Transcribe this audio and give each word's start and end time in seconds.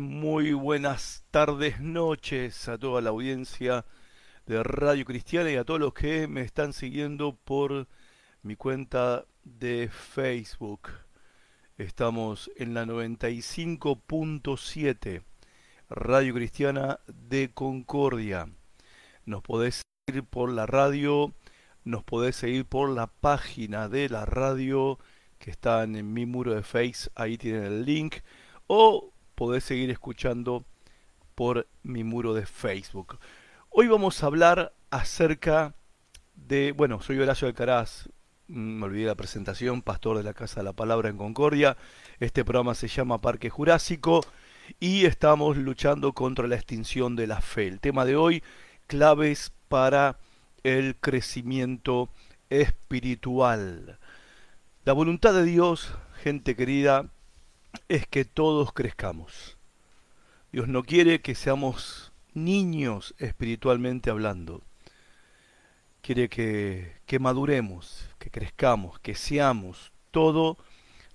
Muy 0.00 0.52
buenas 0.52 1.24
tardes, 1.32 1.80
noches 1.80 2.68
a 2.68 2.78
toda 2.78 3.00
la 3.00 3.10
audiencia 3.10 3.84
de 4.46 4.62
Radio 4.62 5.04
Cristiana 5.04 5.50
y 5.50 5.56
a 5.56 5.64
todos 5.64 5.80
los 5.80 5.92
que 5.92 6.28
me 6.28 6.42
están 6.42 6.72
siguiendo 6.72 7.36
por 7.36 7.88
mi 8.42 8.54
cuenta 8.54 9.24
de 9.42 9.90
Facebook. 9.90 10.90
Estamos 11.78 12.48
en 12.56 12.74
la 12.74 12.84
95.7 12.84 15.24
Radio 15.90 16.34
Cristiana 16.34 17.00
de 17.06 17.50
Concordia. 17.52 18.48
Nos 19.24 19.42
podés 19.42 19.82
seguir 20.06 20.22
por 20.24 20.52
la 20.52 20.66
radio, 20.66 21.34
nos 21.84 22.04
podés 22.04 22.36
seguir 22.36 22.66
por 22.66 22.90
la 22.90 23.08
página 23.08 23.88
de 23.88 24.08
la 24.08 24.26
radio 24.26 25.00
que 25.40 25.50
está 25.50 25.82
en 25.82 26.12
mi 26.12 26.24
muro 26.24 26.54
de 26.54 26.62
Face, 26.62 27.10
ahí 27.16 27.36
tienen 27.36 27.64
el 27.64 27.84
link, 27.84 28.18
o 28.68 29.12
podés 29.38 29.62
seguir 29.62 29.88
escuchando 29.90 30.64
por 31.36 31.68
mi 31.84 32.02
muro 32.02 32.34
de 32.34 32.44
Facebook. 32.44 33.20
Hoy 33.70 33.86
vamos 33.86 34.20
a 34.20 34.26
hablar 34.26 34.74
acerca 34.90 35.76
de, 36.34 36.72
bueno, 36.72 37.00
soy 37.00 37.20
Horacio 37.20 37.46
Alcaraz, 37.46 38.08
mm, 38.48 38.80
me 38.80 38.86
olvidé 38.86 39.06
la 39.06 39.14
presentación, 39.14 39.82
pastor 39.82 40.16
de 40.16 40.24
la 40.24 40.34
Casa 40.34 40.58
de 40.58 40.64
la 40.64 40.72
Palabra 40.72 41.08
en 41.08 41.16
Concordia. 41.16 41.76
Este 42.18 42.44
programa 42.44 42.74
se 42.74 42.88
llama 42.88 43.20
Parque 43.20 43.48
Jurásico 43.48 44.26
y 44.80 45.04
estamos 45.04 45.56
luchando 45.56 46.14
contra 46.14 46.48
la 46.48 46.56
extinción 46.56 47.14
de 47.14 47.28
la 47.28 47.40
fe. 47.40 47.68
El 47.68 47.78
tema 47.78 48.04
de 48.04 48.16
hoy, 48.16 48.42
claves 48.88 49.52
para 49.68 50.18
el 50.64 50.96
crecimiento 50.96 52.08
espiritual. 52.50 54.00
La 54.84 54.94
voluntad 54.94 55.32
de 55.32 55.44
Dios, 55.44 55.94
gente 56.24 56.56
querida, 56.56 57.12
es 57.88 58.06
que 58.06 58.24
todos 58.24 58.72
crezcamos. 58.72 59.56
Dios 60.52 60.68
no 60.68 60.82
quiere 60.82 61.20
que 61.20 61.34
seamos 61.34 62.12
niños 62.34 63.14
espiritualmente 63.18 64.10
hablando. 64.10 64.62
Quiere 66.02 66.28
que, 66.28 66.96
que 67.06 67.18
maduremos, 67.18 68.08
que 68.18 68.30
crezcamos, 68.30 68.98
que 69.00 69.14
seamos 69.14 69.92
todo 70.10 70.58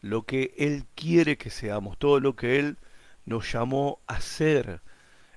lo 0.02 0.24
que 0.24 0.54
Él 0.58 0.86
quiere 0.96 1.38
que 1.38 1.50
seamos, 1.50 1.98
todo 1.98 2.20
lo 2.20 2.36
que 2.36 2.60
Él 2.60 2.78
nos 3.26 3.52
llamó 3.52 4.00
a 4.08 4.20
ser 4.20 4.82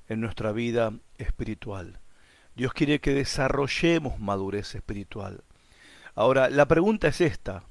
en 0.08 0.20
nuestra 0.20 0.52
vida 0.52 0.92
espiritual. 1.18 2.00
Dios 2.54 2.72
quiere 2.72 3.00
que 3.00 3.12
desarrollemos 3.12 4.18
madurez 4.18 4.74
espiritual. 4.74 5.44
Ahora, 6.14 6.48
la 6.48 6.66
pregunta 6.66 7.08
es 7.08 7.20
esta, 7.20 7.64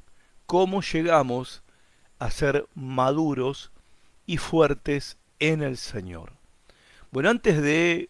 ¿cómo 0.46 0.82
llegamos 0.82 1.64
a 2.20 2.32
ser 2.32 2.68
maduros 2.76 3.72
y 4.26 4.38
fuertes 4.38 5.18
en 5.40 5.62
el 5.62 5.78
Señor. 5.78 6.34
Bueno, 7.12 7.30
antes 7.30 7.62
de 7.62 8.10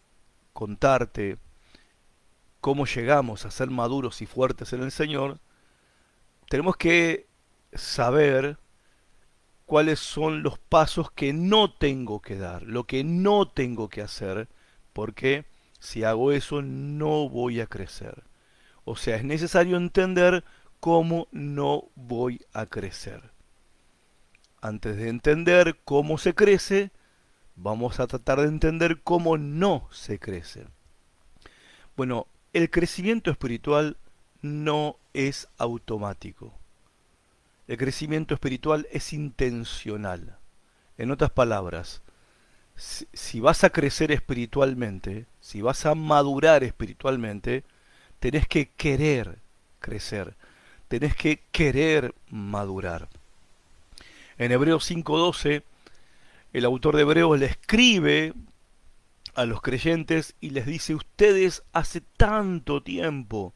contarte 0.52 1.38
cómo 2.60 2.86
llegamos 2.86 3.44
a 3.44 3.50
ser 3.50 3.70
maduros 3.70 4.22
y 4.22 4.26
fuertes 4.26 4.72
en 4.72 4.82
el 4.82 4.90
Señor, 4.90 5.38
tenemos 6.48 6.76
que 6.76 7.26
saber 7.72 8.58
cuáles 9.66 9.98
son 9.98 10.42
los 10.42 10.58
pasos 10.58 11.10
que 11.10 11.32
no 11.32 11.72
tengo 11.74 12.20
que 12.20 12.36
dar, 12.36 12.62
lo 12.62 12.84
que 12.84 13.04
no 13.04 13.48
tengo 13.48 13.88
que 13.88 14.02
hacer, 14.02 14.48
porque 14.92 15.44
si 15.78 16.04
hago 16.04 16.32
eso 16.32 16.62
no 16.62 17.28
voy 17.28 17.60
a 17.60 17.66
crecer. 17.66 18.24
O 18.84 18.96
sea, 18.96 19.16
es 19.16 19.24
necesario 19.24 19.76
entender 19.76 20.44
cómo 20.80 21.26
no 21.32 21.88
voy 21.96 22.40
a 22.52 22.66
crecer 22.66 23.35
antes 24.66 24.96
de 24.96 25.08
entender 25.08 25.78
cómo 25.84 26.18
se 26.18 26.34
crece, 26.34 26.90
vamos 27.54 28.00
a 28.00 28.06
tratar 28.06 28.40
de 28.40 28.48
entender 28.48 29.00
cómo 29.02 29.38
no 29.38 29.88
se 29.90 30.18
crece. 30.18 30.66
Bueno, 31.96 32.26
el 32.52 32.70
crecimiento 32.70 33.30
espiritual 33.30 33.96
no 34.42 34.96
es 35.14 35.48
automático. 35.58 36.52
El 37.68 37.78
crecimiento 37.78 38.34
espiritual 38.34 38.86
es 38.92 39.12
intencional. 39.12 40.38
En 40.98 41.10
otras 41.10 41.30
palabras, 41.30 42.02
si, 42.76 43.40
vas 43.40 43.64
a 43.64 43.70
crecer 43.70 44.12
espiritualmente, 44.12 45.26
si 45.40 45.62
vas 45.62 45.86
a 45.86 45.94
madurar 45.94 46.62
espiritualmente, 46.62 47.64
tenés 48.18 48.46
que 48.46 48.68
querer 48.70 49.38
crecer, 49.80 50.36
tenés 50.88 51.16
que 51.16 51.42
querer 51.50 52.14
madurar. 52.28 53.08
En 54.38 54.52
Hebreos 54.52 54.90
5.12, 54.90 55.62
el 56.52 56.64
autor 56.64 56.96
de 56.96 57.02
Hebreos 57.02 57.38
le 57.38 57.46
escribe 57.46 58.34
a 59.34 59.46
los 59.46 59.62
creyentes 59.62 60.34
y 60.40 60.50
les 60.50 60.66
dice, 60.66 60.94
ustedes 60.94 61.62
hace 61.72 62.02
tanto 62.02 62.82
tiempo 62.82 63.54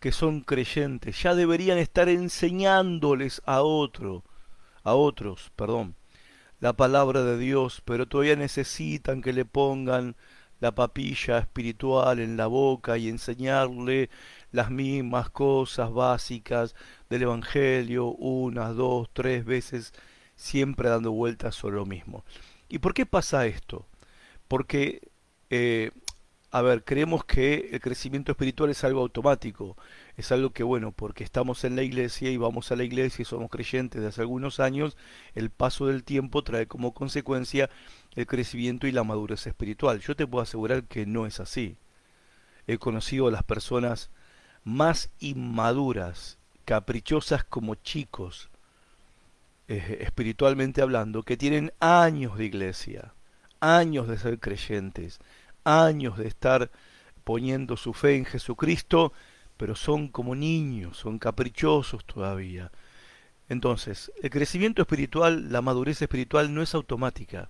que 0.00 0.12
son 0.12 0.40
creyentes, 0.40 1.22
ya 1.22 1.34
deberían 1.34 1.76
estar 1.76 2.08
enseñándoles 2.08 3.42
a 3.44 3.62
otro, 3.62 4.24
a 4.82 4.94
otros, 4.94 5.50
perdón, 5.56 5.94
la 6.60 6.72
palabra 6.72 7.22
de 7.22 7.36
Dios, 7.36 7.82
pero 7.84 8.06
todavía 8.06 8.36
necesitan 8.36 9.20
que 9.20 9.32
le 9.32 9.44
pongan 9.44 10.16
la 10.60 10.74
papilla 10.74 11.38
espiritual 11.38 12.18
en 12.18 12.36
la 12.36 12.46
boca 12.46 12.96
y 12.96 13.08
enseñarle 13.08 14.10
las 14.52 14.70
mismas 14.70 15.30
cosas 15.30 15.92
básicas 15.92 16.74
del 17.10 17.22
Evangelio 17.22 18.06
unas, 18.06 18.76
dos, 18.76 19.08
tres 19.12 19.44
veces, 19.44 19.92
siempre 20.36 20.88
dando 20.88 21.12
vueltas 21.12 21.54
sobre 21.54 21.76
lo 21.76 21.86
mismo. 21.86 22.24
¿Y 22.68 22.78
por 22.78 22.94
qué 22.94 23.06
pasa 23.06 23.46
esto? 23.46 23.86
Porque, 24.46 25.08
eh, 25.50 25.90
a 26.50 26.62
ver, 26.62 26.84
creemos 26.84 27.24
que 27.24 27.70
el 27.72 27.80
crecimiento 27.80 28.32
espiritual 28.32 28.70
es 28.70 28.84
algo 28.84 29.00
automático, 29.00 29.76
es 30.16 30.32
algo 30.32 30.50
que, 30.50 30.62
bueno, 30.62 30.92
porque 30.92 31.24
estamos 31.24 31.64
en 31.64 31.76
la 31.76 31.82
iglesia 31.82 32.30
y 32.30 32.36
vamos 32.38 32.72
a 32.72 32.76
la 32.76 32.84
iglesia 32.84 33.22
y 33.22 33.26
somos 33.26 33.50
creyentes 33.50 34.00
de 34.00 34.08
hace 34.08 34.22
algunos 34.22 34.60
años, 34.60 34.96
el 35.34 35.50
paso 35.50 35.86
del 35.86 36.04
tiempo 36.04 36.42
trae 36.42 36.66
como 36.66 36.94
consecuencia 36.94 37.68
el 38.16 38.26
crecimiento 38.26 38.86
y 38.86 38.92
la 38.92 39.04
madurez 39.04 39.46
espiritual. 39.46 40.00
Yo 40.00 40.16
te 40.16 40.26
puedo 40.26 40.42
asegurar 40.42 40.84
que 40.84 41.06
no 41.06 41.26
es 41.26 41.40
así. 41.40 41.76
He 42.66 42.78
conocido 42.78 43.28
a 43.28 43.30
las 43.30 43.42
personas 43.44 44.10
más 44.64 45.10
inmaduras, 45.20 46.38
caprichosas 46.64 47.44
como 47.44 47.74
chicos, 47.76 48.50
eh, 49.68 49.98
espiritualmente 50.00 50.82
hablando, 50.82 51.22
que 51.22 51.36
tienen 51.36 51.72
años 51.80 52.38
de 52.38 52.46
iglesia, 52.46 53.12
años 53.60 54.08
de 54.08 54.18
ser 54.18 54.38
creyentes, 54.38 55.20
años 55.64 56.18
de 56.18 56.28
estar 56.28 56.70
poniendo 57.24 57.76
su 57.76 57.92
fe 57.92 58.16
en 58.16 58.24
Jesucristo, 58.24 59.12
pero 59.56 59.74
son 59.74 60.08
como 60.08 60.34
niños, 60.34 60.96
son 60.96 61.18
caprichosos 61.18 62.04
todavía. 62.04 62.70
Entonces, 63.48 64.12
el 64.22 64.30
crecimiento 64.30 64.82
espiritual, 64.82 65.52
la 65.52 65.62
madurez 65.62 66.00
espiritual 66.00 66.54
no 66.54 66.62
es 66.62 66.74
automática. 66.74 67.48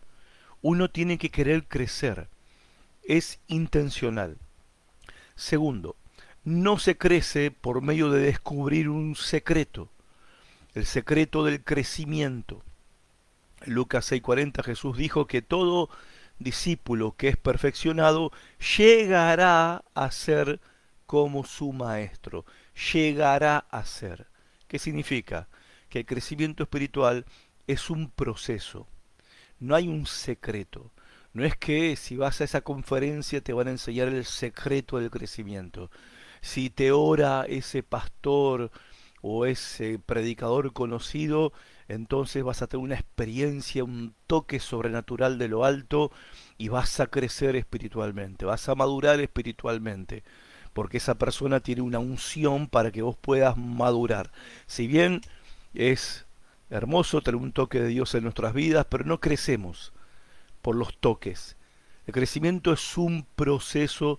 Uno 0.63 0.89
tiene 0.91 1.19
que 1.19 1.31
querer 1.31 1.65
crecer. 1.67 2.29
Es 3.05 3.41
intencional. 3.47 4.37
Segundo, 5.35 5.97
no 6.49 6.79
se 6.79 6.97
crece 6.97 7.51
por 7.51 7.83
medio 7.83 8.11
de 8.11 8.21
descubrir 8.21 8.89
un 8.89 9.15
secreto, 9.17 9.91
el 10.75 10.87
secreto 10.87 11.45
del 11.45 11.63
crecimiento. 11.63 12.63
En 13.61 13.75
Lucas 13.75 14.11
6:40 14.11 14.63
Jesús 14.65 14.97
dijo 14.97 15.27
que 15.27 15.43
todo 15.43 15.91
discípulo 16.39 17.15
que 17.17 17.29
es 17.29 17.37
perfeccionado 17.37 18.33
llegará 18.77 19.85
a 19.95 20.11
ser 20.11 20.61
como 21.07 21.45
su 21.45 21.73
maestro, 21.73 22.47
llegará 22.93 23.59
a 23.71 23.85
ser. 23.85 24.27
¿Qué 24.69 24.79
significa? 24.79 25.49
Que 25.91 26.01
el 26.01 26.07
crecimiento 26.07 26.63
espiritual 26.63 27.27
es 27.67 27.91
un 27.91 28.11
proceso, 28.11 28.87
no 29.61 29.75
hay 29.75 29.89
un 29.89 30.07
secreto. 30.07 30.91
No 31.35 31.45
es 31.45 31.57
que 31.57 31.95
si 31.97 32.17
vas 32.17 32.41
a 32.41 32.45
esa 32.45 32.63
conferencia 32.63 33.43
te 33.43 33.53
van 33.53 33.69
a 33.69 33.73
enseñar 33.73 34.09
el 34.09 34.25
secreto 34.25 34.99
del 34.99 35.11
crecimiento 35.11 35.91
si 36.41 36.71
te 36.71 36.93
ora 36.93 37.45
ese 37.49 37.83
pastor 37.83 38.71
o 39.23 39.47
ese 39.47 39.99
predicador 39.99 40.73
conocido, 40.73 41.53
entonces 41.89 42.45
vas 42.45 42.63
a 42.63 42.67
tener 42.67 42.85
una 42.85 42.95
experiencia, 42.95 43.85
un 43.85 44.15
toque 44.27 44.61
sobrenatural 44.61 45.39
de 45.39 45.49
lo 45.49 45.65
alto 45.65 46.13
y 46.57 46.69
vas 46.69 47.01
a 47.01 47.07
crecer 47.07 47.57
espiritualmente, 47.57 48.45
vas 48.45 48.69
a 48.69 48.75
madurar 48.75 49.21
espiritualmente, 49.21 50.23
porque 50.73 50.99
esa 50.99 51.17
persona 51.17 51.61
tiene 51.61 51.83
una 51.83 51.99
unción 51.99 52.69
para 52.69 52.91
que 52.91 53.03
vos 53.03 53.17
puedas 53.17 53.57
madurar. 53.57 54.31
Si 54.67 54.87
bien 54.87 55.23
es 55.75 56.27
hermoso 56.71 57.23
tener 57.23 57.41
un 57.41 57.53
toque 57.53 57.81
de 57.81 57.89
Dios 57.89 58.15
en 58.15 58.25
nuestras 58.25 58.53
vidas, 58.53 58.87
pero 58.89 59.05
no 59.05 59.21
crecemos 59.21 59.93
por 60.63 60.77
los 60.77 60.97
toques. 60.99 61.57
El 62.07 62.15
crecimiento 62.15 62.73
es 62.73 62.97
un 62.97 63.27
proceso, 63.37 64.19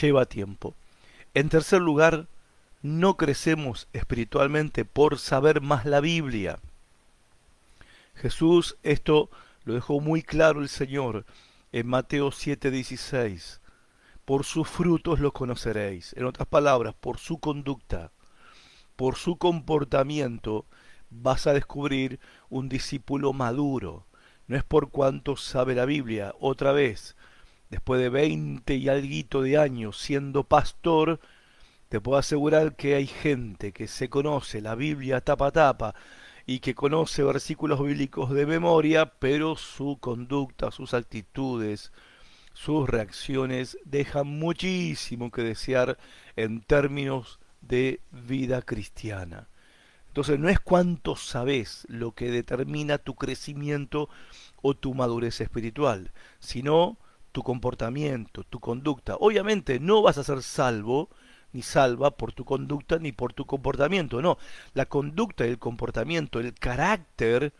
lleva 0.00 0.26
tiempo. 0.26 0.74
En 1.34 1.48
tercer 1.48 1.80
lugar, 1.80 2.28
no 2.80 3.16
crecemos 3.16 3.88
espiritualmente 3.92 4.84
por 4.84 5.18
saber 5.18 5.60
más 5.60 5.84
la 5.84 6.00
Biblia. 6.00 6.60
Jesús 8.14 8.76
esto 8.84 9.30
Lo 9.64 9.74
dejó 9.74 9.98
muy 9.98 10.22
claro 10.22 10.60
el 10.60 10.68
Señor 10.68 11.24
en 11.72 11.88
Mateo 11.88 12.30
7:16. 12.30 13.60
Por 14.24 14.44
sus 14.44 14.68
frutos 14.68 15.18
los 15.18 15.32
conoceréis. 15.32 16.12
En 16.16 16.24
otras 16.24 16.46
palabras, 16.46 16.94
por 17.00 17.18
su 17.18 17.38
conducta, 17.38 18.12
por 18.94 19.16
su 19.16 19.36
comportamiento, 19.36 20.66
vas 21.10 21.48
a 21.48 21.52
descubrir 21.52 22.20
un 22.48 22.68
discípulo 22.68 23.32
maduro. 23.32 24.06
No 24.46 24.56
es 24.56 24.62
por 24.62 24.90
cuanto 24.90 25.36
sabe 25.36 25.74
la 25.74 25.84
Biblia. 25.84 26.32
Otra 26.38 26.70
vez, 26.70 27.16
después 27.74 28.00
de 28.00 28.08
veinte 28.08 28.76
y 28.76 28.88
algo 28.88 29.42
de 29.42 29.58
años 29.58 29.98
siendo 29.98 30.44
pastor, 30.44 31.18
te 31.88 32.00
puedo 32.00 32.16
asegurar 32.16 32.76
que 32.76 32.94
hay 32.94 33.08
gente 33.08 33.72
que 33.72 33.88
se 33.88 34.08
conoce 34.08 34.60
la 34.60 34.76
Biblia 34.76 35.20
tapa 35.22 35.48
a 35.48 35.50
tapa 35.50 35.94
y 36.46 36.60
que 36.60 36.76
conoce 36.76 37.24
versículos 37.24 37.82
bíblicos 37.82 38.30
de 38.30 38.46
memoria, 38.46 39.06
pero 39.18 39.56
su 39.56 39.98
conducta, 39.98 40.70
sus 40.70 40.94
actitudes, 40.94 41.90
sus 42.52 42.88
reacciones 42.88 43.76
dejan 43.84 44.28
muchísimo 44.28 45.32
que 45.32 45.42
desear 45.42 45.98
en 46.36 46.60
términos 46.60 47.40
de 47.60 48.00
vida 48.12 48.62
cristiana. 48.62 49.48
Entonces 50.06 50.38
no 50.38 50.48
es 50.48 50.60
cuánto 50.60 51.16
sabes 51.16 51.86
lo 51.88 52.12
que 52.12 52.30
determina 52.30 52.98
tu 52.98 53.16
crecimiento 53.16 54.08
o 54.62 54.74
tu 54.74 54.94
madurez 54.94 55.40
espiritual, 55.40 56.12
sino 56.38 56.98
tu 57.34 57.42
comportamiento, 57.42 58.44
tu 58.44 58.60
conducta. 58.60 59.16
Obviamente 59.18 59.80
no 59.80 60.02
vas 60.02 60.18
a 60.18 60.24
ser 60.24 60.40
salvo 60.40 61.10
ni 61.52 61.62
salva 61.62 62.12
por 62.12 62.32
tu 62.32 62.44
conducta 62.44 63.00
ni 63.00 63.10
por 63.10 63.32
tu 63.32 63.44
comportamiento, 63.44 64.22
no. 64.22 64.38
La 64.72 64.86
conducta 64.86 65.44
el 65.44 65.58
comportamiento, 65.58 66.38
el 66.38 66.54
carácter 66.54 67.52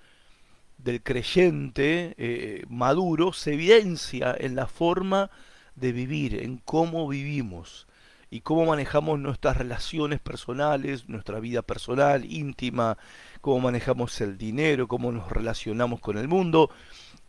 del 0.79 1.03
creyente 1.03 2.15
eh, 2.19 2.65
maduro 2.69 3.33
se 3.33 3.55
evidencia 3.55 4.37
en 4.39 4.55
la 4.55 4.69
forma 4.69 5.29
de 5.75 5.91
vivir, 5.91 6.41
en 6.41 6.59
cómo 6.59 7.09
vivimos 7.09 7.89
y 8.31 8.43
cómo 8.43 8.67
manejamos 8.67 9.19
nuestras 9.19 9.57
relaciones 9.57 10.21
personales, 10.21 11.09
nuestra 11.09 11.41
vida 11.41 11.63
personal, 11.63 12.25
íntima, 12.25 12.97
cómo 13.41 13.59
manejamos 13.59 14.21
el 14.21 14.39
dinero, 14.39 14.87
cómo 14.87 15.11
nos 15.11 15.29
relacionamos 15.33 15.99
con 15.99 16.17
el 16.17 16.29
mundo. 16.29 16.71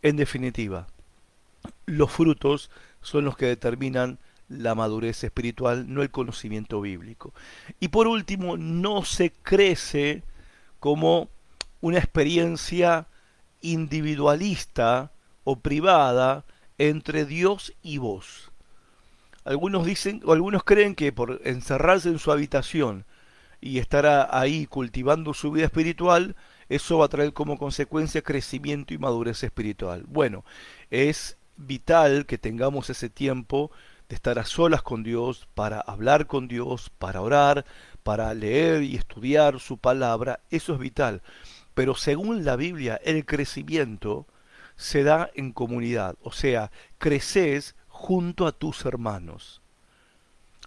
En 0.02 0.16
definitiva, 0.16 0.86
los 1.86 2.10
frutos 2.10 2.70
son 3.02 3.24
los 3.24 3.36
que 3.36 3.46
determinan 3.46 4.18
la 4.48 4.74
madurez 4.74 5.24
espiritual, 5.24 5.92
no 5.92 6.02
el 6.02 6.10
conocimiento 6.10 6.80
bíblico. 6.80 7.32
Y 7.80 7.88
por 7.88 8.06
último, 8.06 8.56
no 8.56 9.04
se 9.04 9.32
crece 9.32 10.22
como 10.80 11.28
una 11.80 11.98
experiencia 11.98 13.06
individualista 13.60 15.12
o 15.44 15.60
privada 15.60 16.44
entre 16.78 17.24
Dios 17.24 17.72
y 17.82 17.98
vos. 17.98 18.52
Algunos 19.44 19.86
dicen 19.86 20.20
o 20.24 20.32
algunos 20.32 20.64
creen 20.64 20.94
que 20.94 21.12
por 21.12 21.40
encerrarse 21.44 22.08
en 22.08 22.18
su 22.18 22.32
habitación 22.32 23.04
y 23.60 23.78
estar 23.78 24.28
ahí 24.30 24.66
cultivando 24.66 25.34
su 25.34 25.52
vida 25.52 25.66
espiritual, 25.66 26.36
eso 26.68 26.98
va 26.98 27.06
a 27.06 27.08
traer 27.08 27.32
como 27.32 27.58
consecuencia 27.58 28.22
crecimiento 28.22 28.92
y 28.92 28.98
madurez 28.98 29.42
espiritual. 29.44 30.04
Bueno, 30.08 30.44
es 30.90 31.36
vital 31.56 32.26
que 32.26 32.38
tengamos 32.38 32.90
ese 32.90 33.08
tiempo 33.08 33.70
de 34.08 34.14
estar 34.14 34.38
a 34.38 34.44
solas 34.44 34.82
con 34.82 35.02
Dios, 35.02 35.48
para 35.54 35.80
hablar 35.80 36.26
con 36.26 36.48
Dios, 36.48 36.90
para 36.98 37.20
orar, 37.20 37.64
para 38.02 38.32
leer 38.34 38.82
y 38.82 38.96
estudiar 38.96 39.58
su 39.58 39.78
palabra, 39.78 40.40
eso 40.50 40.74
es 40.74 40.78
vital. 40.78 41.22
Pero 41.74 41.94
según 41.94 42.44
la 42.44 42.56
Biblia, 42.56 43.00
el 43.04 43.26
crecimiento 43.26 44.26
se 44.76 45.02
da 45.02 45.30
en 45.34 45.52
comunidad, 45.52 46.16
o 46.22 46.32
sea, 46.32 46.70
creces 46.98 47.74
junto 47.88 48.46
a 48.46 48.52
tus 48.52 48.84
hermanos. 48.84 49.62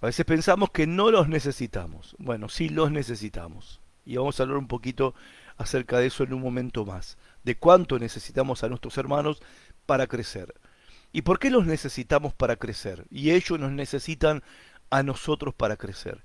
A 0.02 0.08
veces 0.08 0.26
pensamos 0.26 0.72
que 0.72 0.88
no 0.88 1.12
los 1.12 1.28
necesitamos. 1.28 2.16
Bueno, 2.20 2.50
sí 2.50 2.70
los 2.70 2.92
necesitamos. 2.92 3.82
Y 4.06 4.16
vamos 4.18 4.40
a 4.40 4.44
hablar 4.44 4.58
un 4.58 4.68
poquito 4.68 5.14
acerca 5.58 6.00
de 6.00 6.08
eso 6.08 6.24
en 6.24 6.34
un 6.34 6.42
momento 6.42 6.86
más, 6.86 7.18
de 7.44 7.56
cuánto 7.56 8.00
necesitamos 8.00 8.64
a 8.64 8.70
nuestros 8.70 8.98
hermanos 8.98 9.42
para 9.86 10.08
crecer. 10.08 10.56
¿Y 11.12 11.24
por 11.24 11.40
qué 11.40 11.50
los 11.50 11.66
necesitamos 11.66 12.34
para 12.34 12.56
crecer? 12.56 13.06
Y 13.10 13.32
ellos 13.32 13.60
nos 13.60 13.72
necesitan 13.72 14.44
a 14.90 15.04
nosotros 15.04 15.54
para 15.54 15.78
crecer. 15.78 16.24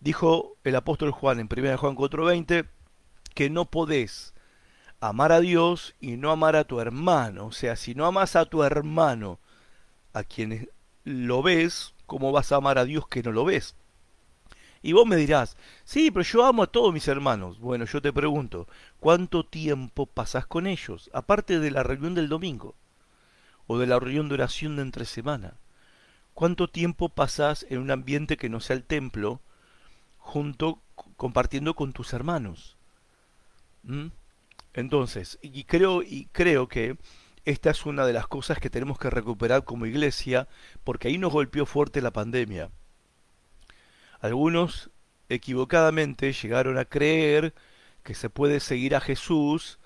Dijo 0.00 0.56
el 0.64 0.76
apóstol 0.76 1.10
Juan 1.10 1.40
en 1.40 1.48
1 1.48 1.78
Juan 1.78 1.96
4:20 1.96 2.66
que 3.34 3.50
no 3.50 3.64
podés 3.66 4.34
amar 5.00 5.32
a 5.32 5.40
Dios 5.40 5.94
y 6.00 6.16
no 6.16 6.30
amar 6.30 6.56
a 6.56 6.64
tu 6.64 6.80
hermano. 6.80 7.46
O 7.46 7.52
sea, 7.52 7.76
si 7.76 7.94
no 7.94 8.06
amas 8.06 8.36
a 8.36 8.46
tu 8.46 8.62
hermano, 8.62 9.38
a 10.12 10.24
quienes 10.24 10.68
lo 11.04 11.42
ves, 11.42 11.94
¿cómo 12.06 12.32
vas 12.32 12.52
a 12.52 12.56
amar 12.56 12.78
a 12.78 12.84
Dios 12.84 13.08
que 13.08 13.22
no 13.22 13.32
lo 13.32 13.44
ves? 13.44 13.74
Y 14.82 14.92
vos 14.92 15.06
me 15.06 15.16
dirás, 15.16 15.56
sí, 15.84 16.10
pero 16.10 16.22
yo 16.22 16.44
amo 16.44 16.62
a 16.62 16.66
todos 16.68 16.92
mis 16.92 17.08
hermanos. 17.08 17.58
Bueno, 17.58 17.86
yo 17.86 18.00
te 18.00 18.12
pregunto, 18.12 18.68
¿cuánto 19.00 19.44
tiempo 19.44 20.06
pasás 20.06 20.46
con 20.46 20.66
ellos, 20.66 21.10
aparte 21.12 21.58
de 21.58 21.70
la 21.70 21.82
reunión 21.82 22.14
del 22.14 22.28
domingo? 22.28 22.74
O 23.66 23.78
de 23.78 23.86
la 23.86 23.98
reunión 23.98 24.28
de 24.28 24.34
oración 24.34 24.76
de 24.76 24.82
entre 24.82 25.04
semana? 25.04 25.54
¿Cuánto 26.34 26.68
tiempo 26.68 27.08
pasas 27.08 27.66
en 27.70 27.78
un 27.78 27.90
ambiente 27.90 28.36
que 28.36 28.48
no 28.48 28.60
sea 28.60 28.76
el 28.76 28.84
templo, 28.84 29.40
junto, 30.18 30.80
compartiendo 31.16 31.74
con 31.74 31.92
tus 31.92 32.12
hermanos? 32.12 32.76
¿Mm? 33.84 34.08
Entonces, 34.74 35.38
y 35.40 35.64
creo, 35.64 36.02
y 36.02 36.28
creo 36.32 36.68
que 36.68 36.98
esta 37.46 37.70
es 37.70 37.86
una 37.86 38.04
de 38.04 38.12
las 38.12 38.26
cosas 38.26 38.58
que 38.58 38.70
tenemos 38.70 38.98
que 38.98 39.08
recuperar 39.08 39.64
como 39.64 39.86
iglesia, 39.86 40.48
porque 40.84 41.08
ahí 41.08 41.16
nos 41.16 41.32
golpeó 41.32 41.64
fuerte 41.64 42.02
la 42.02 42.10
pandemia. 42.10 42.70
Algunos 44.20 44.90
equivocadamente 45.28 46.32
llegaron 46.32 46.76
a 46.76 46.84
creer 46.84 47.54
que 48.02 48.14
se 48.14 48.30
puede 48.30 48.60
seguir 48.60 48.94
a 48.94 49.00
Jesús 49.00 49.78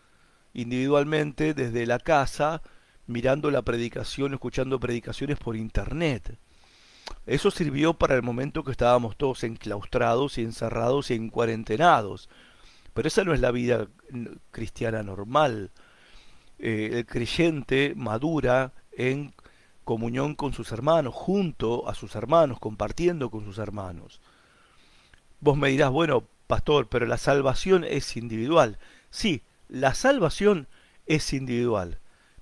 individualmente 0.53 1.55
desde 1.55 1.87
la 1.87 1.99
casa 1.99 2.63
mirando 3.11 3.51
la 3.51 3.63
predicación, 3.63 4.33
escuchando 4.33 4.81
predicaciones 4.81 5.39
por 5.39 5.57
internet. 5.57 6.39
Eso 7.27 7.51
sirvió 7.51 7.95
para 7.95 8.15
el 8.15 8.23
momento 8.23 8.65
que 8.65 8.71
estábamos 8.71 9.17
todos 9.17 9.45
enclaustrados 9.45 10.39
y 10.39 10.43
encerrados 10.43 11.11
y 11.11 11.15
en 11.15 11.29
cuarentenados. 11.29 12.29
Pero 12.95 13.09
esa 13.09 13.25
no 13.25 13.35
es 13.35 13.41
la 13.41 13.51
vida 13.51 13.89
cristiana 14.51 15.03
normal. 15.03 15.71
Eh, 16.59 16.91
el 16.93 17.07
creyente 17.07 17.95
madura 17.97 18.73
en 18.93 19.35
comunión 19.85 20.35
con 20.35 20.53
sus 20.53 20.73
hermanos, 20.73 21.15
junto 21.15 21.89
a 21.89 21.95
sus 21.95 22.15
hermanos, 22.15 22.59
compartiendo 22.61 23.31
con 23.31 23.45
sus 23.45 23.59
hermanos. 23.59 24.21
Vos 25.41 25.57
me 25.57 25.71
dirás, 25.71 25.91
bueno, 25.91 26.25
pastor, 26.47 26.89
pero 26.89 27.07
la 27.07 27.17
salvación 27.17 27.85
es 27.85 28.17
individual. 28.17 28.79
Sí, 29.11 29.43
la 29.69 29.95
salvación 29.95 30.69
es 31.07 31.33
individual. 31.33 31.99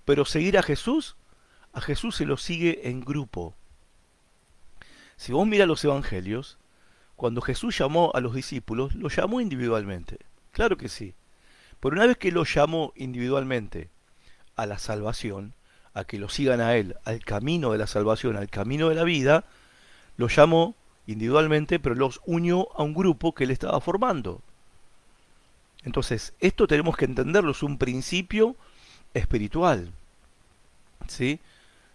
Pero 0.09 0.25
seguir 0.25 0.57
a 0.57 0.63
Jesús, 0.63 1.17
a 1.75 1.83
Jesús 1.83 2.17
se 2.17 2.25
lo 2.25 2.39
sigue 2.39 2.89
en 2.89 3.03
grupo. 3.03 3.55
Si 5.19 5.33
vos 5.33 5.47
miras 5.47 5.69
los 5.69 5.85
evangelios, 5.85 6.57
cuando 7.15 7.43
Jesús 7.43 7.77
llamó 7.77 8.11
a 8.15 8.23
los 8.23 8.35
discípulos, 8.35 8.95
los 8.95 9.15
llamó 9.15 9.43
individualmente. 9.43 10.17
Claro 10.53 10.79
que 10.79 10.89
sí. 10.89 11.13
Pero 11.79 11.93
una 11.95 12.07
vez 12.07 12.17
que 12.17 12.33
los 12.33 12.55
llamó 12.55 12.95
individualmente 12.97 13.91
a 14.57 14.65
la 14.65 14.79
salvación, 14.79 15.53
a 15.93 16.05
que 16.05 16.19
lo 16.19 16.31
sigan 16.31 16.63
a 16.63 16.75
Él, 16.75 16.97
al 17.05 17.23
camino 17.23 17.73
de 17.73 17.79
la 17.79 17.87
salvación, 17.87 18.39
al 18.39 18.49
camino 18.49 18.89
de 18.89 18.95
la 18.95 19.05
vida, 19.05 19.45
los 20.17 20.35
llamó 20.35 20.75
individualmente, 21.07 21.79
pero 21.81 21.95
los 21.95 22.23
unió 22.25 22.69
a 22.81 22.83
un 22.83 22.95
grupo 22.95 23.35
que 23.35 23.45
Él 23.45 23.51
estaba 23.51 23.79
formando. 23.83 24.41
Entonces, 25.85 26.33
esto 26.41 26.67
tenemos 26.67 26.97
que 26.97 27.05
entenderlo, 27.05 27.51
es 27.51 27.63
un 27.63 27.77
principio 27.77 28.57
espiritual. 29.15 29.93
¿sí? 31.07 31.41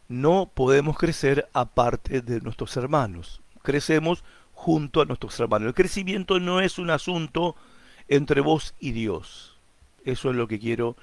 No 0.08 0.51
podemos 0.53 0.98
crecer 0.98 1.50
aparte 1.53 2.22
de 2.22 2.41
nuestros 2.41 2.75
hermanos. 2.77 3.41
Crecemos 3.62 4.24
junto 4.53 5.01
a 5.01 5.05
nuestros 5.05 5.39
hermanos. 5.39 5.67
El 5.67 5.74
crecimiento 5.74 6.39
no 6.39 6.60
es 6.60 6.77
un 6.77 6.89
asunto 6.89 7.55
entre 8.08 8.41
vos 8.41 8.75
y 8.79 8.91
Dios. 8.91 9.58
Eso 10.05 10.29
es 10.29 10.36
lo 10.36 10.48
que 10.48 10.60
quiero 10.60 10.98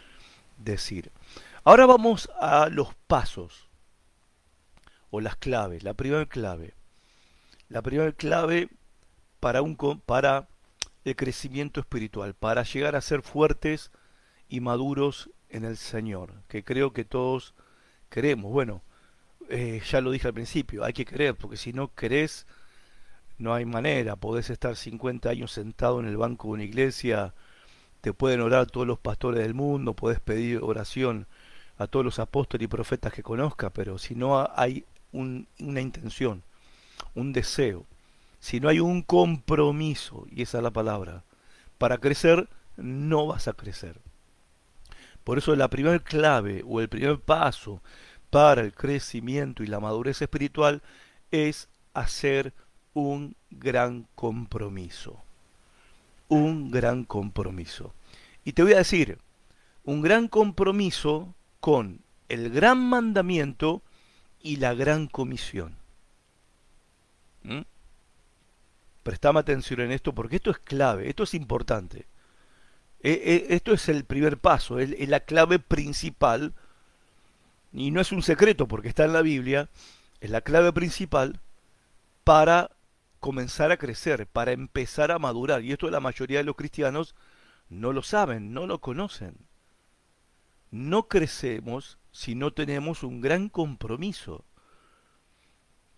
decir. 0.58 1.10
Ahora 1.64 1.86
vamos 1.86 2.30
a 2.40 2.68
los 2.68 2.94
pasos 3.06 3.68
o 5.10 5.20
las 5.20 5.36
claves. 5.36 5.82
La 5.82 5.94
primera 5.94 6.26
clave. 6.26 6.74
La 7.68 7.82
primera 7.82 8.12
clave 8.12 8.68
para, 9.40 9.62
un, 9.62 9.76
para 10.04 10.48
el 11.04 11.16
crecimiento 11.16 11.80
espiritual, 11.80 12.34
para 12.34 12.62
llegar 12.62 12.96
a 12.96 13.00
ser 13.00 13.22
fuertes 13.22 13.90
y 14.48 14.60
maduros 14.60 15.30
en 15.50 15.64
el 15.64 15.76
Señor, 15.76 16.32
que 16.48 16.64
creo 16.64 16.92
que 16.92 17.04
todos 17.04 17.54
queremos. 18.08 18.50
Bueno, 18.52 18.82
eh, 19.48 19.82
ya 19.84 20.00
lo 20.00 20.10
dije 20.10 20.28
al 20.28 20.34
principio, 20.34 20.84
hay 20.84 20.92
que 20.92 21.04
creer, 21.04 21.34
porque 21.34 21.56
si 21.56 21.72
no 21.72 21.94
querés, 21.94 22.46
no 23.38 23.54
hay 23.54 23.64
manera. 23.64 24.16
Podés 24.16 24.50
estar 24.50 24.76
50 24.76 25.28
años 25.30 25.52
sentado 25.52 26.00
en 26.00 26.06
el 26.06 26.16
banco 26.16 26.48
de 26.48 26.54
una 26.54 26.64
iglesia, 26.64 27.34
te 28.00 28.12
pueden 28.12 28.40
orar 28.40 28.66
todos 28.66 28.86
los 28.86 28.98
pastores 28.98 29.42
del 29.42 29.54
mundo, 29.54 29.94
podés 29.94 30.20
pedir 30.20 30.60
oración 30.62 31.26
a 31.78 31.86
todos 31.86 32.04
los 32.04 32.18
apóstoles 32.18 32.64
y 32.64 32.68
profetas 32.68 33.12
que 33.12 33.22
conozca, 33.22 33.70
pero 33.70 33.98
si 33.98 34.14
no 34.14 34.48
hay 34.54 34.84
una 35.12 35.80
intención, 35.80 36.42
un 37.14 37.32
deseo, 37.32 37.86
si 38.38 38.60
no 38.60 38.68
hay 38.68 38.80
un 38.80 39.02
compromiso, 39.02 40.26
y 40.30 40.42
esa 40.42 40.58
es 40.58 40.64
la 40.64 40.70
palabra, 40.70 41.24
para 41.78 41.98
crecer, 41.98 42.48
no 42.76 43.26
vas 43.26 43.48
a 43.48 43.52
crecer. 43.54 44.00
Por 45.24 45.38
eso 45.38 45.54
la 45.56 45.68
primera 45.68 45.98
clave 45.98 46.62
o 46.66 46.80
el 46.80 46.88
primer 46.88 47.18
paso 47.20 47.82
para 48.30 48.62
el 48.62 48.72
crecimiento 48.72 49.62
y 49.62 49.66
la 49.66 49.80
madurez 49.80 50.22
espiritual 50.22 50.82
es 51.30 51.68
hacer 51.94 52.52
un 52.94 53.36
gran 53.50 54.06
compromiso. 54.14 55.22
Un 56.28 56.70
gran 56.70 57.04
compromiso. 57.04 57.92
Y 58.44 58.52
te 58.52 58.62
voy 58.62 58.74
a 58.74 58.78
decir, 58.78 59.18
un 59.84 60.00
gran 60.00 60.28
compromiso 60.28 61.34
con 61.60 62.00
el 62.28 62.50
gran 62.50 62.78
mandamiento 62.78 63.82
y 64.40 64.56
la 64.56 64.74
gran 64.74 65.06
comisión. 65.08 65.76
¿Mm? 67.42 67.62
Prestame 69.02 69.40
atención 69.40 69.80
en 69.80 69.92
esto 69.92 70.14
porque 70.14 70.36
esto 70.36 70.50
es 70.50 70.58
clave, 70.58 71.08
esto 71.08 71.24
es 71.24 71.34
importante. 71.34 72.06
E, 73.02 73.46
e, 73.50 73.54
esto 73.54 73.72
es 73.72 73.88
el 73.88 74.04
primer 74.04 74.38
paso, 74.38 74.78
es 74.78 75.08
la 75.08 75.20
clave 75.20 75.58
principal, 75.58 76.54
y 77.72 77.90
no 77.90 78.00
es 78.00 78.12
un 78.12 78.22
secreto 78.22 78.66
porque 78.66 78.88
está 78.88 79.04
en 79.04 79.12
la 79.12 79.22
Biblia, 79.22 79.68
es 80.20 80.30
la 80.30 80.40
clave 80.40 80.72
principal 80.72 81.40
para 82.24 82.70
comenzar 83.20 83.70
a 83.70 83.76
crecer, 83.76 84.26
para 84.26 84.52
empezar 84.52 85.12
a 85.12 85.18
madurar. 85.18 85.62
Y 85.62 85.72
esto 85.72 85.90
la 85.90 86.00
mayoría 86.00 86.38
de 86.38 86.44
los 86.44 86.56
cristianos 86.56 87.14
no 87.68 87.92
lo 87.92 88.02
saben, 88.02 88.52
no 88.52 88.66
lo 88.66 88.80
conocen. 88.80 89.36
No 90.70 91.08
crecemos 91.08 91.98
si 92.12 92.34
no 92.34 92.52
tenemos 92.52 93.02
un 93.02 93.20
gran 93.20 93.48
compromiso. 93.48 94.44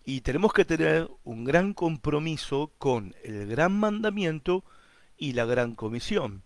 Y 0.05 0.21
tenemos 0.21 0.53
que 0.53 0.65
tener 0.65 1.09
un 1.23 1.45
gran 1.45 1.73
compromiso 1.73 2.71
con 2.77 3.15
el 3.23 3.47
gran 3.47 3.79
mandamiento 3.79 4.63
y 5.17 5.33
la 5.33 5.45
gran 5.45 5.75
comisión. 5.75 6.43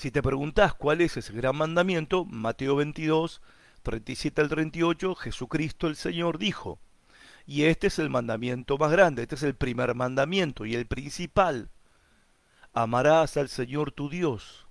Si 0.00 0.10
te 0.10 0.22
preguntas 0.22 0.72
cuál 0.72 1.02
es 1.02 1.18
ese 1.18 1.30
gran 1.34 1.56
mandamiento, 1.56 2.24
Mateo 2.24 2.74
22, 2.74 3.42
37 3.82 4.40
al 4.40 4.48
38, 4.48 5.14
Jesucristo 5.14 5.88
el 5.88 5.94
Señor 5.94 6.38
dijo, 6.38 6.80
y 7.44 7.64
este 7.64 7.88
es 7.88 7.98
el 7.98 8.08
mandamiento 8.08 8.78
más 8.78 8.90
grande, 8.92 9.20
este 9.20 9.34
es 9.34 9.42
el 9.42 9.54
primer 9.54 9.94
mandamiento 9.94 10.64
y 10.64 10.74
el 10.74 10.86
principal. 10.86 11.68
Amarás 12.72 13.36
al 13.36 13.50
Señor 13.50 13.92
tu 13.92 14.08
Dios 14.08 14.66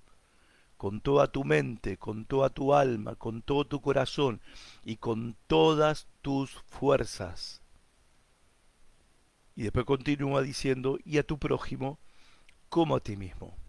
con 0.76 1.00
toda 1.00 1.30
tu 1.30 1.44
mente, 1.44 1.96
con 1.96 2.24
toda 2.24 2.50
tu 2.50 2.74
alma, 2.74 3.14
con 3.14 3.42
todo 3.42 3.64
tu 3.64 3.80
corazón 3.80 4.40
y 4.82 4.96
con 4.96 5.36
todas 5.46 6.08
tus 6.22 6.50
fuerzas. 6.66 7.62
Y 9.54 9.62
después 9.62 9.86
continúa 9.86 10.42
diciendo, 10.42 10.98
y 11.04 11.18
a 11.18 11.22
tu 11.22 11.38
prójimo 11.38 12.00
como 12.68 12.96
a 12.96 13.00
ti 13.00 13.16
mismo. 13.16 13.59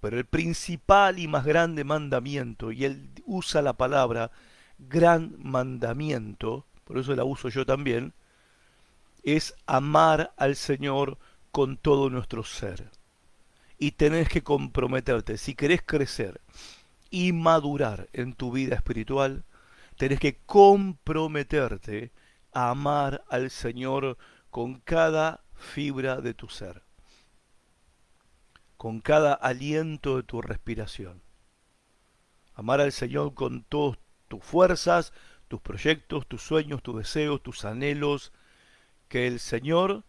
Pero 0.00 0.18
el 0.18 0.24
principal 0.24 1.18
y 1.18 1.26
más 1.26 1.44
grande 1.44 1.84
mandamiento, 1.84 2.72
y 2.72 2.84
él 2.84 3.10
usa 3.26 3.62
la 3.62 3.72
palabra 3.72 4.30
gran 4.78 5.34
mandamiento, 5.38 6.66
por 6.84 6.98
eso 6.98 7.14
la 7.16 7.24
uso 7.24 7.48
yo 7.48 7.66
también, 7.66 8.12
es 9.24 9.54
amar 9.66 10.32
al 10.36 10.56
Señor 10.56 11.18
con 11.50 11.76
todo 11.76 12.10
nuestro 12.10 12.44
ser 12.44 12.90
y 13.78 13.92
tenés 13.92 14.28
que 14.28 14.42
comprometerte. 14.42 15.38
Si 15.38 15.54
querés 15.54 15.82
crecer 15.84 16.40
y 17.10 17.32
madurar 17.32 18.08
en 18.12 18.34
tu 18.34 18.52
vida 18.52 18.74
espiritual, 18.74 19.44
tenés 19.96 20.20
que 20.20 20.38
comprometerte 20.46 22.12
a 22.52 22.70
amar 22.70 23.24
al 23.28 23.50
Señor 23.50 24.18
con 24.50 24.80
cada 24.80 25.42
fibra 25.54 26.20
de 26.20 26.34
tu 26.34 26.48
ser, 26.48 26.82
con 28.78 29.00
cada 29.00 29.34
aliento 29.34 30.16
de 30.16 30.22
tu 30.22 30.40
respiración. 30.40 31.20
Amar 32.54 32.80
al 32.80 32.92
Señor 32.92 33.34
con 33.34 33.64
todas 33.64 33.98
tus 34.28 34.42
fuerzas, 34.42 35.12
tus 35.48 35.60
proyectos, 35.60 36.26
tus 36.28 36.42
sueños, 36.42 36.82
tus 36.82 36.96
deseos, 36.96 37.42
tus 37.42 37.64
anhelos, 37.64 38.32
que 39.08 39.26
el 39.26 39.40
Señor 39.40 40.04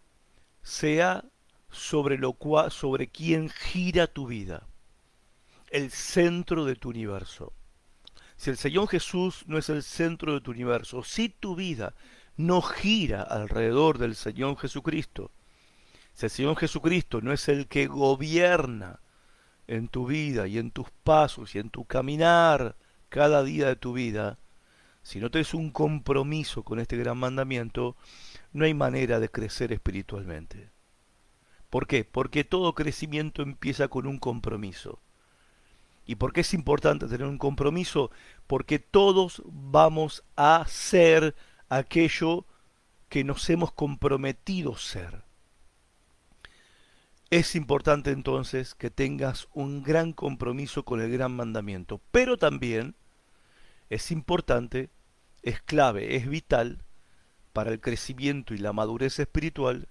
sea 0.61 1.25
sobre 1.71 2.17
lo 2.17 2.33
cual, 2.33 2.71
sobre 2.71 3.07
quien 3.07 3.49
gira 3.49 4.07
tu 4.07 4.27
vida, 4.27 4.67
el 5.71 5.89
centro 5.89 6.63
de 6.65 6.75
tu 6.75 6.89
universo. 6.89 7.53
Si 8.35 8.51
el 8.51 8.57
Señor 8.57 8.87
Jesús 8.87 9.43
no 9.47 9.57
es 9.57 9.69
el 9.69 9.83
centro 9.83 10.33
de 10.33 10.41
tu 10.41 10.51
universo, 10.51 11.03
si 11.03 11.29
tu 11.29 11.55
vida 11.55 11.95
no 12.37 12.61
gira 12.61 13.23
alrededor 13.23 13.97
del 13.97 14.15
Señor 14.15 14.57
Jesucristo, 14.57 15.31
si 16.19 16.25
el 16.25 16.31
Señor 16.31 16.57
Jesucristo 16.57 17.21
no 17.21 17.31
es 17.31 17.47
el 17.47 17.67
que 17.67 17.87
gobierna 17.87 18.99
en 19.67 19.87
tu 19.87 20.05
vida 20.05 20.47
y 20.47 20.57
en 20.57 20.69
tus 20.69 20.89
pasos 21.05 21.55
y 21.55 21.59
en 21.59 21.69
tu 21.69 21.85
caminar 21.85 22.75
cada 23.07 23.41
día 23.41 23.67
de 23.67 23.77
tu 23.77 23.93
vida, 23.93 24.37
si 25.01 25.21
no 25.21 25.31
tienes 25.31 25.53
un 25.53 25.71
compromiso 25.71 26.63
con 26.63 26.81
este 26.81 26.97
gran 26.97 27.17
mandamiento, 27.17 27.95
no 28.51 28.65
hay 28.65 28.73
manera 28.73 29.21
de 29.21 29.29
crecer 29.29 29.71
espiritualmente. 29.71 30.69
¿Por 31.69 31.87
qué? 31.87 32.03
Porque 32.03 32.43
todo 32.43 32.75
crecimiento 32.75 33.41
empieza 33.41 33.87
con 33.87 34.05
un 34.05 34.19
compromiso. 34.19 34.99
¿Y 36.05 36.15
por 36.15 36.33
qué 36.33 36.41
es 36.41 36.53
importante 36.53 37.07
tener 37.07 37.27
un 37.27 37.37
compromiso? 37.37 38.11
Porque 38.45 38.77
todos 38.77 39.41
vamos 39.45 40.25
a 40.35 40.65
ser 40.67 41.33
aquello 41.69 42.45
que 43.07 43.23
nos 43.23 43.49
hemos 43.49 43.71
comprometido 43.71 44.75
ser. 44.75 45.28
Es 47.31 47.55
importante 47.55 48.09
entonces 48.09 48.73
que 48.73 48.89
tengas 48.89 49.49
un 49.53 49.83
gran 49.83 50.13
compromiso 50.13 50.83
con 50.83 50.99
el 50.99 51.11
gran 51.11 51.35
mandamiento, 51.35 52.01
pero 52.09 52.37
también 52.37 52.95
es 53.91 54.09
importante, 54.09 54.89
es 55.43 55.61
clave, 55.61 56.15
es 56.15 56.27
vital 56.27 56.83
para 57.53 57.69
el 57.69 57.79
crecimiento 57.79 58.55
y 58.55 58.57
la 58.57 58.73
madurez 58.73 59.19
espiritual 59.19 59.87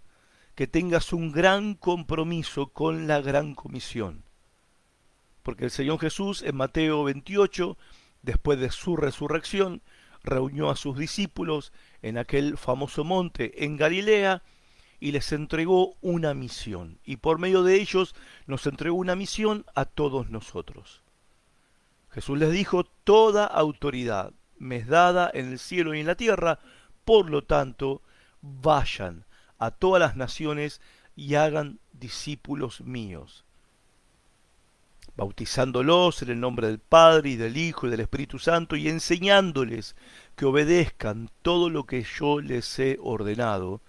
que 0.57 0.67
tengas 0.67 1.13
un 1.13 1.31
gran 1.31 1.75
compromiso 1.75 2.71
con 2.73 3.07
la 3.07 3.21
gran 3.21 3.55
comisión. 3.55 4.25
Porque 5.45 5.67
el 5.67 5.71
Señor 5.71 6.01
Jesús 6.01 6.43
en 6.43 6.57
Mateo 6.57 7.05
28, 7.05 7.79
después 8.23 8.59
de 8.59 8.73
su 8.73 8.97
resurrección, 8.97 9.81
reunió 10.25 10.71
a 10.71 10.77
sus 10.77 10.99
discípulos 10.99 11.73
en 12.03 12.19
aquel 12.19 12.59
famoso 12.59 13.05
monte 13.05 13.65
en 13.65 13.77
Galilea 13.77 14.43
y 15.01 15.13
les 15.13 15.33
entregó 15.33 15.97
una 16.01 16.35
misión. 16.35 16.99
Y 17.05 17.17
por 17.17 17.39
medio 17.39 17.63
de 17.63 17.81
ellos 17.81 18.15
nos 18.47 18.67
entregó 18.67 18.97
una 18.97 19.17
misión 19.17 19.65
a 19.75 19.85
todos 19.85 20.31
nosotros. 20.31 21.03
Jesús 22.11 22.39
les 22.39 22.53
dijo, 22.53 22.85
toda 23.05 23.45
autoridad 23.45 24.33
me 24.59 24.77
es 24.77 24.87
dada 24.87 25.31
en 25.33 25.53
el 25.53 25.59
cielo 25.59 25.95
y 25.95 26.01
en 26.01 26.07
la 26.07 26.17
tierra, 26.17 26.59
por 27.05 27.31
lo 27.31 27.43
tanto, 27.43 28.03
vayan 28.41 29.25
a 29.59 29.71
todas 29.71 30.01
las 30.01 30.17
naciones 30.17 30.81
y 31.17 31.35
hagan 31.35 31.81
discípulos 31.93 32.81
míos, 32.81 33.45
bautizándolos 35.17 36.23
en 36.23 36.31
el 36.31 36.41
nombre 36.41 36.69
del 36.69 36.79
Padre 36.79 37.31
y 37.31 37.37
del 37.37 37.57
Hijo 37.57 37.87
y 37.87 37.91
del 37.91 38.01
Espíritu 38.01 38.39
Santo 38.39 38.77
y 38.77 38.89
enseñándoles 38.89 39.97
que 40.37 40.47
obedezcan 40.47 41.31
todo 41.43 41.71
lo 41.71 41.87
que 41.87 42.05
yo 42.05 42.41
les 42.41 42.79
he 42.79 42.99
ordenado, 43.01 43.81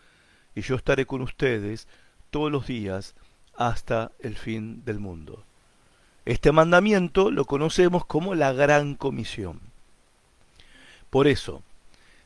y 0.59 0.61
yo 0.61 0.75
estaré 0.75 1.05
con 1.05 1.21
ustedes 1.21 1.87
todos 2.29 2.51
los 2.51 2.67
días 2.67 3.15
hasta 3.55 4.11
el 4.19 4.35
fin 4.35 4.83
del 4.85 4.99
mundo. 4.99 5.43
Este 6.25 6.51
mandamiento 6.51 7.31
lo 7.31 7.45
conocemos 7.45 8.05
como 8.05 8.35
la 8.35 8.51
gran 8.53 8.95
comisión. 8.95 9.61
Por 11.09 11.27
eso, 11.27 11.63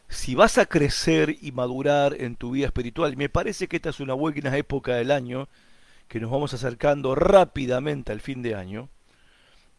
si 0.09 0.35
vas 0.35 0.57
a 0.57 0.65
crecer 0.65 1.37
y 1.41 1.51
madurar 1.51 2.15
en 2.19 2.35
tu 2.35 2.51
vida 2.51 2.65
espiritual, 2.65 3.15
me 3.15 3.29
parece 3.29 3.67
que 3.67 3.77
esta 3.77 3.91
es 3.91 3.99
una 3.99 4.13
buena 4.15 4.57
época 4.57 4.95
del 4.95 5.11
año, 5.11 5.47
que 6.07 6.19
nos 6.19 6.31
vamos 6.31 6.53
acercando 6.53 7.15
rápidamente 7.15 8.11
al 8.11 8.19
fin 8.19 8.41
de 8.41 8.55
año, 8.55 8.89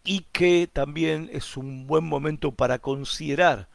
y 0.05 0.21
que 0.33 0.69
también 0.73 1.29
es 1.33 1.57
un 1.57 1.87
buen 1.87 2.05
momento 2.05 2.53
para 2.53 2.79
considerar 2.79 3.69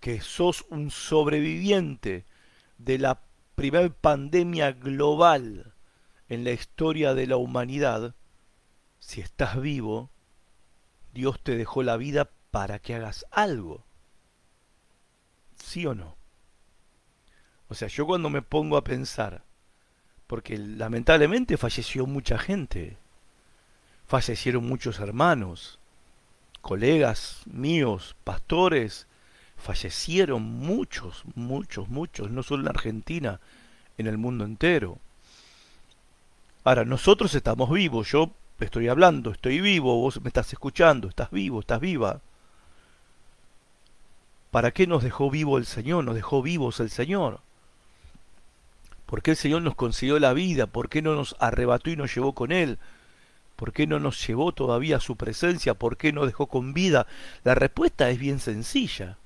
que 0.00 0.20
sos 0.20 0.64
un 0.70 0.90
sobreviviente 0.90 2.24
de 2.78 2.98
la 2.98 3.20
primer 3.54 3.92
pandemia 3.92 4.72
global 4.72 5.72
en 6.28 6.44
la 6.44 6.50
historia 6.50 7.14
de 7.14 7.26
la 7.26 7.36
humanidad, 7.36 8.14
si 8.98 9.20
estás 9.20 9.60
vivo, 9.60 10.10
Dios 11.12 11.40
te 11.40 11.56
dejó 11.56 11.82
la 11.82 11.96
vida 11.96 12.30
para 12.50 12.78
que 12.78 12.94
hagas 12.94 13.26
algo. 13.30 13.84
¿Sí 15.56 15.86
o 15.86 15.94
no? 15.94 16.16
O 17.68 17.74
sea, 17.74 17.88
yo 17.88 18.06
cuando 18.06 18.30
me 18.30 18.42
pongo 18.42 18.76
a 18.76 18.84
pensar, 18.84 19.42
porque 20.26 20.58
lamentablemente 20.58 21.56
falleció 21.56 22.06
mucha 22.06 22.38
gente, 22.38 22.98
fallecieron 24.06 24.66
muchos 24.66 25.00
hermanos, 25.00 25.78
colegas 26.60 27.42
míos, 27.46 28.16
pastores, 28.24 29.06
fallecieron 29.64 30.42
muchos, 30.42 31.24
muchos, 31.34 31.88
muchos, 31.88 32.30
no 32.30 32.42
solo 32.42 32.64
en 32.64 32.68
Argentina, 32.68 33.40
en 33.96 34.06
el 34.06 34.18
mundo 34.18 34.44
entero. 34.44 34.98
Ahora, 36.64 36.84
nosotros 36.84 37.34
estamos 37.34 37.70
vivos, 37.70 38.10
yo 38.10 38.30
estoy 38.60 38.88
hablando, 38.88 39.30
estoy 39.30 39.62
vivo, 39.62 39.98
vos 40.00 40.20
me 40.20 40.28
estás 40.28 40.52
escuchando, 40.52 41.08
estás 41.08 41.30
vivo, 41.30 41.60
estás 41.60 41.80
viva. 41.80 42.20
¿Para 44.50 44.70
qué 44.70 44.86
nos 44.86 45.02
dejó 45.02 45.30
vivo 45.30 45.56
el 45.56 45.64
Señor? 45.64 46.04
Nos 46.04 46.14
dejó 46.14 46.42
vivos 46.42 46.78
el 46.80 46.90
Señor. 46.90 47.40
¿Por 49.06 49.22
qué 49.22 49.30
el 49.30 49.36
Señor 49.38 49.62
nos 49.62 49.74
consiguió 49.76 50.18
la 50.18 50.34
vida? 50.34 50.66
¿Por 50.66 50.90
qué 50.90 51.00
no 51.00 51.14
nos 51.14 51.36
arrebató 51.38 51.88
y 51.88 51.96
nos 51.96 52.14
llevó 52.14 52.34
con 52.34 52.52
Él? 52.52 52.78
¿Por 53.56 53.72
qué 53.72 53.86
no 53.86 53.98
nos 53.98 54.26
llevó 54.26 54.52
todavía 54.52 54.98
a 54.98 55.00
su 55.00 55.16
presencia? 55.16 55.72
¿Por 55.72 55.96
qué 55.96 56.12
nos 56.12 56.26
dejó 56.26 56.48
con 56.48 56.74
vida? 56.74 57.06
La 57.44 57.54
respuesta 57.54 58.10
es 58.10 58.18
bien 58.18 58.40
sencilla. 58.40 59.16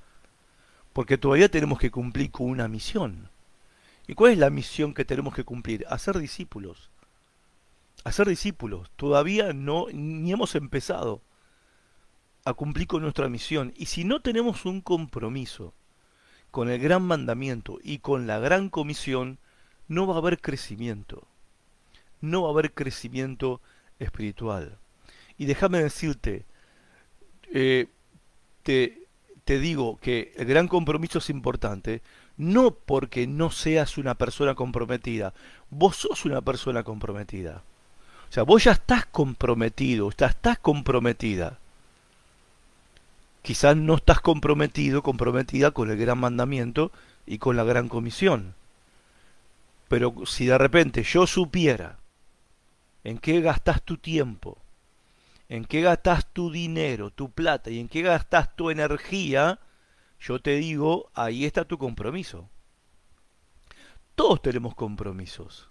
Porque 0.98 1.16
todavía 1.16 1.48
tenemos 1.48 1.78
que 1.78 1.92
cumplir 1.92 2.32
con 2.32 2.48
una 2.48 2.66
misión. 2.66 3.30
¿Y 4.08 4.14
cuál 4.14 4.32
es 4.32 4.38
la 4.38 4.50
misión 4.50 4.94
que 4.94 5.04
tenemos 5.04 5.32
que 5.32 5.44
cumplir? 5.44 5.86
Hacer 5.88 6.18
discípulos. 6.18 6.90
Hacer 8.02 8.26
discípulos. 8.26 8.90
Todavía 8.96 9.52
no, 9.52 9.86
ni 9.92 10.32
hemos 10.32 10.56
empezado 10.56 11.22
a 12.44 12.52
cumplir 12.52 12.88
con 12.88 13.02
nuestra 13.02 13.28
misión. 13.28 13.72
Y 13.76 13.86
si 13.86 14.02
no 14.02 14.22
tenemos 14.22 14.64
un 14.64 14.80
compromiso 14.80 15.72
con 16.50 16.68
el 16.68 16.80
gran 16.80 17.04
mandamiento 17.04 17.78
y 17.80 18.00
con 18.00 18.26
la 18.26 18.40
gran 18.40 18.68
comisión, 18.68 19.38
no 19.86 20.08
va 20.08 20.16
a 20.16 20.18
haber 20.18 20.40
crecimiento. 20.40 21.28
No 22.20 22.42
va 22.42 22.48
a 22.48 22.52
haber 22.54 22.74
crecimiento 22.74 23.60
espiritual. 24.00 24.78
Y 25.36 25.44
déjame 25.44 25.80
decirte, 25.80 26.44
eh, 27.52 27.86
te, 28.64 29.06
te 29.48 29.58
digo 29.58 29.98
que 30.02 30.34
el 30.36 30.44
gran 30.44 30.68
compromiso 30.68 31.20
es 31.20 31.30
importante, 31.30 32.02
no 32.36 32.70
porque 32.70 33.26
no 33.26 33.50
seas 33.50 33.96
una 33.96 34.14
persona 34.14 34.54
comprometida, 34.54 35.32
vos 35.70 35.96
sos 35.96 36.26
una 36.26 36.42
persona 36.42 36.82
comprometida. 36.82 37.62
O 38.28 38.32
sea, 38.34 38.42
vos 38.42 38.64
ya 38.64 38.72
estás 38.72 39.06
comprometido, 39.06 40.12
ya 40.18 40.26
estás 40.26 40.58
comprometida. 40.58 41.58
Quizás 43.40 43.74
no 43.74 43.94
estás 43.94 44.20
comprometido, 44.20 45.02
comprometida 45.02 45.70
con 45.70 45.90
el 45.90 45.96
gran 45.96 46.18
mandamiento 46.18 46.92
y 47.24 47.38
con 47.38 47.56
la 47.56 47.64
gran 47.64 47.88
comisión. 47.88 48.54
Pero 49.88 50.26
si 50.26 50.44
de 50.44 50.58
repente 50.58 51.02
yo 51.04 51.26
supiera 51.26 51.96
en 53.02 53.16
qué 53.16 53.40
gastas 53.40 53.80
tu 53.80 53.96
tiempo, 53.96 54.58
en 55.48 55.64
qué 55.64 55.80
gastas 55.80 56.32
tu 56.32 56.50
dinero, 56.50 57.10
tu 57.10 57.30
plata 57.30 57.70
y 57.70 57.80
en 57.80 57.88
qué 57.88 58.02
gastas 58.02 58.54
tu 58.54 58.70
energía, 58.70 59.60
yo 60.20 60.40
te 60.40 60.56
digo, 60.56 61.10
ahí 61.14 61.44
está 61.44 61.64
tu 61.64 61.78
compromiso. 61.78 62.50
Todos 64.14 64.42
tenemos 64.42 64.74
compromisos. 64.74 65.68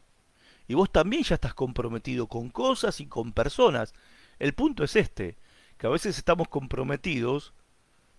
Y 0.67 0.73
vos 0.73 0.91
también 0.91 1.23
ya 1.23 1.35
estás 1.35 1.53
comprometido 1.53 2.27
con 2.27 2.49
cosas 2.49 2.99
y 2.99 3.07
con 3.07 3.33
personas. 3.33 3.93
El 4.39 4.53
punto 4.53 4.83
es 4.83 4.95
este, 4.95 5.37
que 5.77 5.87
a 5.87 5.91
veces 5.91 6.17
estamos 6.17 6.47
comprometidos 6.47 7.53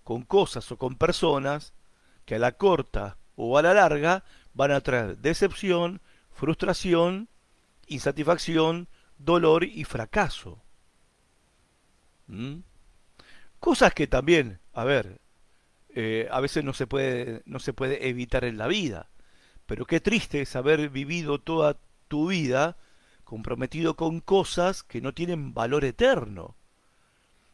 con 0.04 0.22
cosas 0.22 0.70
o 0.70 0.78
con 0.78 0.96
personas 0.96 1.74
que 2.24 2.36
a 2.36 2.38
la 2.38 2.52
corta 2.52 3.18
o 3.36 3.58
a 3.58 3.62
la 3.62 3.74
larga 3.74 4.24
van 4.54 4.70
a 4.70 4.80
traer 4.80 5.18
decepción, 5.18 6.00
frustración, 6.30 7.28
insatisfacción, 7.86 8.88
dolor 9.18 9.64
y 9.64 9.84
fracaso. 9.84 10.62
¿Mm? 12.28 12.60
Cosas 13.58 13.92
que 13.92 14.06
también, 14.06 14.60
a 14.72 14.84
ver, 14.84 15.20
eh, 15.88 16.28
a 16.30 16.40
veces 16.40 16.64
no 16.64 16.72
se, 16.72 16.86
puede, 16.86 17.42
no 17.44 17.58
se 17.58 17.72
puede 17.72 18.08
evitar 18.08 18.44
en 18.44 18.58
la 18.58 18.68
vida. 18.68 19.10
Pero 19.66 19.84
qué 19.84 20.00
triste 20.00 20.40
es 20.40 20.54
haber 20.56 20.88
vivido 20.90 21.40
toda 21.40 21.78
tu 22.06 22.28
vida 22.28 22.76
comprometido 23.24 23.96
con 23.96 24.20
cosas 24.20 24.82
que 24.82 25.00
no 25.00 25.12
tienen 25.12 25.52
valor 25.52 25.84
eterno. 25.84 26.56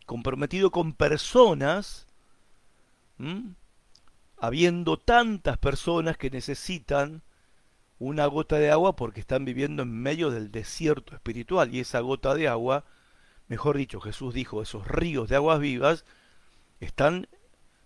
Comprometido 0.06 0.70
con 0.70 0.92
personas, 0.92 2.06
habiendo 4.36 4.98
tantas 4.98 5.58
personas 5.58 6.16
que 6.16 6.30
necesitan 6.30 7.22
una 7.98 8.26
gota 8.26 8.56
de 8.58 8.70
agua 8.70 8.94
porque 8.94 9.20
están 9.20 9.44
viviendo 9.44 9.82
en 9.82 9.90
medio 9.90 10.30
del 10.30 10.52
desierto 10.52 11.14
espiritual 11.14 11.74
y 11.74 11.80
esa 11.80 12.00
gota 12.00 12.34
de 12.34 12.48
agua, 12.48 12.84
mejor 13.54 13.76
dicho, 13.76 14.00
Jesús 14.00 14.34
dijo, 14.34 14.62
esos 14.62 14.84
ríos 14.84 15.28
de 15.28 15.36
aguas 15.36 15.60
vivas 15.60 16.04
están 16.80 17.28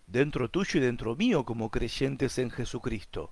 dentro 0.07 0.48
tuyo 0.48 0.81
y 0.81 0.83
dentro 0.83 1.14
mío 1.14 1.44
como 1.44 1.68
creyentes 1.70 2.38
en 2.38 2.50
Jesucristo. 2.50 3.31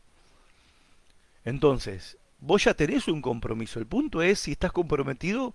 Entonces, 1.46 2.18
vos 2.38 2.62
ya 2.62 2.74
tenés 2.74 3.08
un 3.08 3.22
compromiso. 3.22 3.78
El 3.78 3.86
punto 3.86 4.20
es 4.20 4.38
si 4.38 4.52
estás 4.52 4.70
comprometido, 4.70 5.54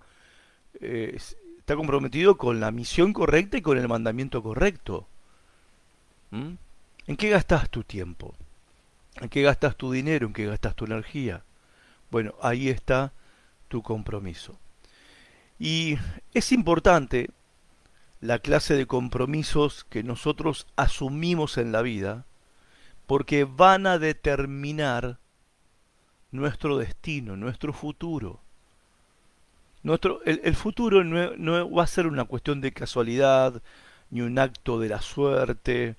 eh, 0.80 1.16
está 1.60 1.76
comprometido 1.76 2.36
con 2.36 2.58
la 2.58 2.72
misión 2.72 3.12
correcta 3.12 3.58
y 3.58 3.62
con 3.62 3.78
el 3.78 3.86
mandamiento 3.86 4.42
correcto. 4.42 5.06
¿Mm? 6.32 6.54
¿En 7.06 7.16
qué 7.16 7.28
gastas 7.28 7.70
tu 7.70 7.84
tiempo? 7.84 8.34
¿En 9.20 9.28
qué 9.28 9.42
gastas 9.42 9.76
tu 9.76 9.92
dinero? 9.92 10.26
¿En 10.26 10.32
qué 10.32 10.46
gastas 10.46 10.74
tu 10.74 10.86
energía? 10.86 11.44
Bueno, 12.10 12.34
ahí 12.42 12.68
está 12.68 13.12
tu 13.68 13.82
compromiso. 13.82 14.58
Y 15.58 15.98
es 16.34 16.52
importante 16.52 17.30
la 18.20 18.38
clase 18.38 18.74
de 18.74 18.86
compromisos 18.86 19.84
que 19.84 20.02
nosotros 20.02 20.66
asumimos 20.76 21.58
en 21.58 21.72
la 21.72 21.82
vida, 21.82 22.24
porque 23.06 23.44
van 23.44 23.86
a 23.86 23.98
determinar 23.98 25.18
nuestro 26.30 26.78
destino, 26.78 27.36
nuestro 27.36 27.72
futuro. 27.72 28.40
Nuestro, 29.82 30.22
el, 30.24 30.54
futuro 30.54 31.02
no, 31.02 31.36
no 31.36 31.70
va 31.70 31.82
a 31.82 31.88
ser 31.88 32.06
una 32.06 32.24
cuestión 32.24 32.60
de 32.60 32.72
casualidad, 32.72 33.60
ni 34.10 34.20
un 34.20 34.38
acto 34.38 34.78
de 34.78 34.88
la 34.88 35.00
suerte, 35.00 35.96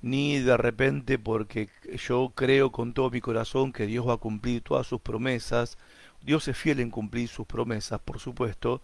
ni 0.00 0.38
de 0.38 0.56
repente 0.56 1.18
porque 1.18 1.68
yo 2.06 2.32
creo 2.34 2.70
con 2.72 2.94
todo 2.94 3.10
mi 3.10 3.20
corazón 3.20 3.72
que 3.72 3.86
Dios 3.86 4.08
va 4.08 4.14
a 4.14 4.18
cumplir 4.18 4.62
todas 4.62 4.86
sus 4.86 5.00
promesas. 5.00 5.76
Dios 6.28 6.46
es 6.46 6.58
fiel 6.58 6.80
en 6.80 6.90
cumplir 6.90 7.26
sus 7.26 7.46
promesas, 7.46 8.02
por 8.04 8.20
supuesto, 8.20 8.82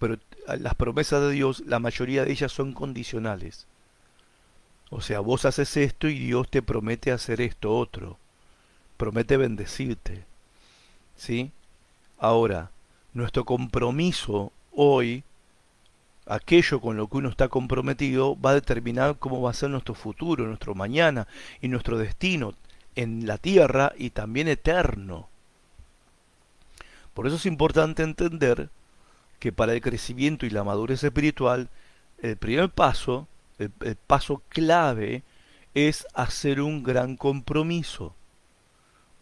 pero 0.00 0.18
las 0.58 0.74
promesas 0.74 1.22
de 1.22 1.30
Dios, 1.30 1.62
la 1.64 1.78
mayoría 1.78 2.24
de 2.24 2.32
ellas 2.32 2.50
son 2.50 2.72
condicionales. 2.72 3.68
O 4.90 5.00
sea, 5.00 5.20
vos 5.20 5.44
haces 5.44 5.76
esto 5.76 6.08
y 6.08 6.18
Dios 6.18 6.50
te 6.50 6.62
promete 6.62 7.12
hacer 7.12 7.40
esto 7.42 7.76
otro. 7.76 8.18
Promete 8.96 9.36
bendecirte. 9.36 10.24
¿Sí? 11.16 11.52
Ahora, 12.18 12.72
nuestro 13.14 13.44
compromiso 13.44 14.50
hoy, 14.72 15.22
aquello 16.26 16.80
con 16.80 16.96
lo 16.96 17.06
que 17.06 17.18
uno 17.18 17.28
está 17.28 17.46
comprometido, 17.46 18.36
va 18.40 18.50
a 18.50 18.54
determinar 18.54 19.16
cómo 19.20 19.40
va 19.40 19.50
a 19.50 19.54
ser 19.54 19.70
nuestro 19.70 19.94
futuro, 19.94 20.44
nuestro 20.44 20.74
mañana 20.74 21.28
y 21.62 21.68
nuestro 21.68 21.98
destino 21.98 22.54
en 22.96 23.28
la 23.28 23.38
tierra 23.38 23.92
y 23.96 24.10
también 24.10 24.48
eterno. 24.48 25.29
Por 27.20 27.26
eso 27.26 27.36
es 27.36 27.44
importante 27.44 28.02
entender 28.02 28.70
que 29.38 29.52
para 29.52 29.74
el 29.74 29.82
crecimiento 29.82 30.46
y 30.46 30.50
la 30.50 30.64
madurez 30.64 31.04
espiritual, 31.04 31.68
el 32.22 32.38
primer 32.38 32.70
paso, 32.70 33.28
el, 33.58 33.70
paso 34.06 34.42
clave, 34.48 35.22
es 35.74 36.06
hacer 36.14 36.62
un 36.62 36.82
gran 36.82 37.18
compromiso. 37.18 38.14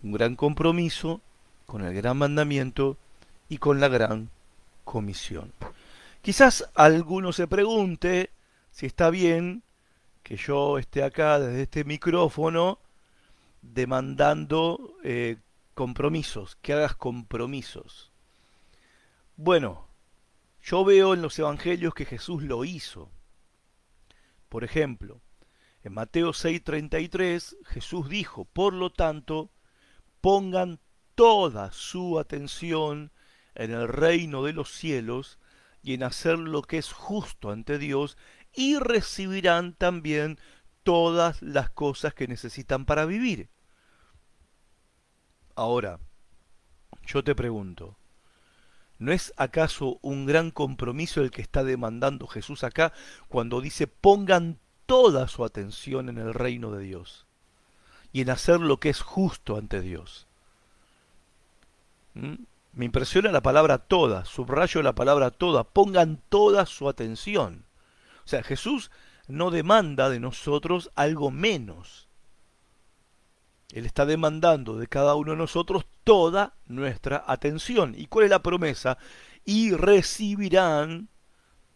Un 0.04 0.12
gran 0.12 0.36
compromiso 0.36 1.22
con 1.66 1.82
el 1.82 1.92
gran 1.92 2.18
mandamiento 2.18 2.96
y 3.48 3.58
con 3.58 3.80
la 3.80 3.88
gran 3.88 4.30
comisión. 4.84 5.52
Quizás 6.22 6.70
alguno 6.76 7.32
se 7.32 7.48
pregunte 7.48 8.30
si 8.70 8.86
está 8.86 9.10
bien 9.10 9.64
que 10.22 10.36
yo 10.36 10.78
esté 10.78 11.02
acá 11.02 11.40
desde 11.40 11.62
este 11.62 11.82
micrófono 11.82 12.78
demandando 13.60 14.94
eh, 15.02 15.38
compromisos, 15.78 16.56
que 16.56 16.72
hagas 16.72 16.96
compromisos. 16.96 18.10
Bueno, 19.36 19.88
yo 20.60 20.84
veo 20.84 21.14
en 21.14 21.22
los 21.22 21.38
evangelios 21.38 21.94
que 21.94 22.04
Jesús 22.04 22.42
lo 22.42 22.64
hizo. 22.64 23.12
Por 24.48 24.64
ejemplo, 24.64 25.22
en 25.84 25.94
Mateo 25.94 26.32
6:33 26.32 27.58
Jesús 27.64 28.08
dijo, 28.08 28.44
por 28.44 28.74
lo 28.74 28.90
tanto, 28.90 29.52
pongan 30.20 30.80
toda 31.14 31.70
su 31.70 32.18
atención 32.18 33.12
en 33.54 33.70
el 33.70 33.86
reino 33.86 34.42
de 34.42 34.54
los 34.54 34.72
cielos 34.72 35.38
y 35.80 35.94
en 35.94 36.02
hacer 36.02 36.40
lo 36.40 36.62
que 36.62 36.78
es 36.78 36.92
justo 36.92 37.52
ante 37.52 37.78
Dios 37.78 38.18
y 38.52 38.80
recibirán 38.80 39.74
también 39.74 40.40
todas 40.82 41.40
las 41.40 41.70
cosas 41.70 42.14
que 42.14 42.26
necesitan 42.26 42.84
para 42.84 43.06
vivir. 43.06 43.48
Ahora, 45.58 45.98
yo 47.04 47.24
te 47.24 47.34
pregunto, 47.34 47.96
¿No 49.00 49.10
es 49.10 49.34
acaso 49.36 49.98
un 50.02 50.24
gran 50.24 50.52
compromiso 50.52 51.20
el 51.20 51.32
que 51.32 51.42
está 51.42 51.64
demandando 51.64 52.28
Jesús 52.28 52.62
acá 52.62 52.92
cuando 53.28 53.60
dice 53.60 53.88
pongan 53.88 54.60
toda 54.86 55.26
su 55.26 55.44
atención 55.44 56.08
en 56.08 56.18
el 56.18 56.32
reino 56.32 56.70
de 56.70 56.84
Dios 56.84 57.26
y 58.12 58.20
en 58.20 58.30
hacer 58.30 58.60
lo 58.60 58.78
que 58.78 58.90
es 58.90 59.00
justo 59.00 59.56
ante 59.56 59.80
Dios? 59.80 60.28
¿Mm? 62.14 62.34
Me 62.74 62.84
impresiona 62.84 63.32
la 63.32 63.42
palabra 63.42 63.78
toda, 63.78 64.24
subrayo 64.26 64.80
la 64.82 64.94
palabra 64.94 65.32
toda, 65.32 65.64
pongan 65.64 66.22
toda 66.28 66.66
su 66.66 66.88
atención. 66.88 67.64
O 68.24 68.28
sea, 68.28 68.44
Jesús 68.44 68.92
no 69.26 69.50
demanda 69.50 70.08
de 70.08 70.20
nosotros 70.20 70.92
algo 70.94 71.32
menos. 71.32 72.07
Él 73.72 73.84
está 73.84 74.06
demandando 74.06 74.78
de 74.78 74.86
cada 74.86 75.14
uno 75.14 75.32
de 75.32 75.38
nosotros 75.38 75.84
toda 76.04 76.54
nuestra 76.66 77.22
atención. 77.26 77.94
¿Y 77.96 78.06
cuál 78.06 78.24
es 78.24 78.30
la 78.30 78.42
promesa? 78.42 78.96
Y 79.44 79.72
recibirán 79.72 81.08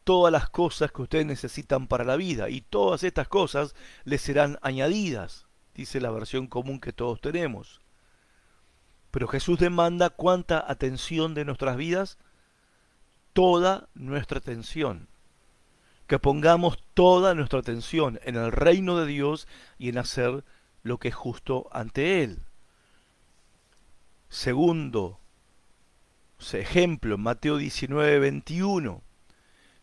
todas 0.05 0.33
las 0.33 0.49
cosas 0.49 0.91
que 0.91 1.03
ustedes 1.03 1.27
necesitan 1.27 1.87
para 1.87 2.05
la 2.05 2.17
vida. 2.17 2.49
Y 2.49 2.63
todas 2.63 3.05
estas 3.05 3.29
cosas 3.29 3.75
les 4.05 4.23
serán 4.23 4.59
añadidas, 4.63 5.47
dice 5.75 6.01
la 6.01 6.11
versión 6.11 6.47
común 6.47 6.81
que 6.81 6.93
todos 6.93 7.21
tenemos. 7.21 7.83
Pero 9.11 9.29
Jesús 9.29 9.59
demanda 9.59 10.09
cuánta 10.09 10.65
atención 10.67 11.35
de 11.35 11.45
nuestras 11.45 11.77
vidas, 11.77 12.17
toda 13.35 13.89
nuestra 13.95 14.39
atención. 14.39 15.09
Que 16.07 16.19
pongamos 16.19 16.79
toda 16.95 17.35
nuestra 17.35 17.59
atención 17.59 18.19
en 18.25 18.37
el 18.37 18.51
reino 18.51 18.99
de 18.99 19.07
Dios 19.07 19.47
y 19.79 19.91
en 19.91 19.99
hacer 19.99 20.45
lo 20.83 20.99
que 20.99 21.09
es 21.09 21.15
justo 21.15 21.69
ante 21.73 22.23
Él. 22.23 22.41
Segundo 24.29 25.23
ejemplo, 26.53 27.15
en 27.15 27.21
Mateo 27.21 27.57
19, 27.57 28.19
21, 28.19 29.03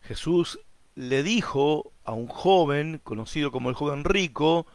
Jesús 0.02 0.60
le 0.94 1.22
dijo 1.22 1.92
a 2.04 2.12
un 2.12 2.26
joven, 2.26 3.00
conocido 3.02 3.50
como 3.50 3.70
el 3.70 3.74
joven 3.74 4.04
rico, 4.04 4.66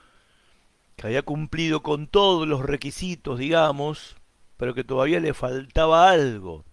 que 0.95 1.07
había 1.07 1.21
cumplido 1.21 1.83
con 1.83 2.07
todos 2.07 2.47
los 2.47 2.61
requisitos, 2.61 3.39
digamos, 3.39 4.15
pero 4.57 4.73
que 4.73 4.83
todavía 4.83 5.19
le 5.19 5.33
faltaba 5.33 6.09
algo. 6.09 6.65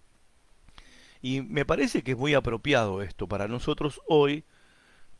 Y 1.21 1.41
me 1.41 1.65
parece 1.65 2.03
que 2.03 2.11
es 2.11 2.17
muy 2.17 2.33
apropiado 2.33 3.01
esto 3.01 3.27
para 3.27 3.47
nosotros 3.47 4.01
hoy, 4.07 4.43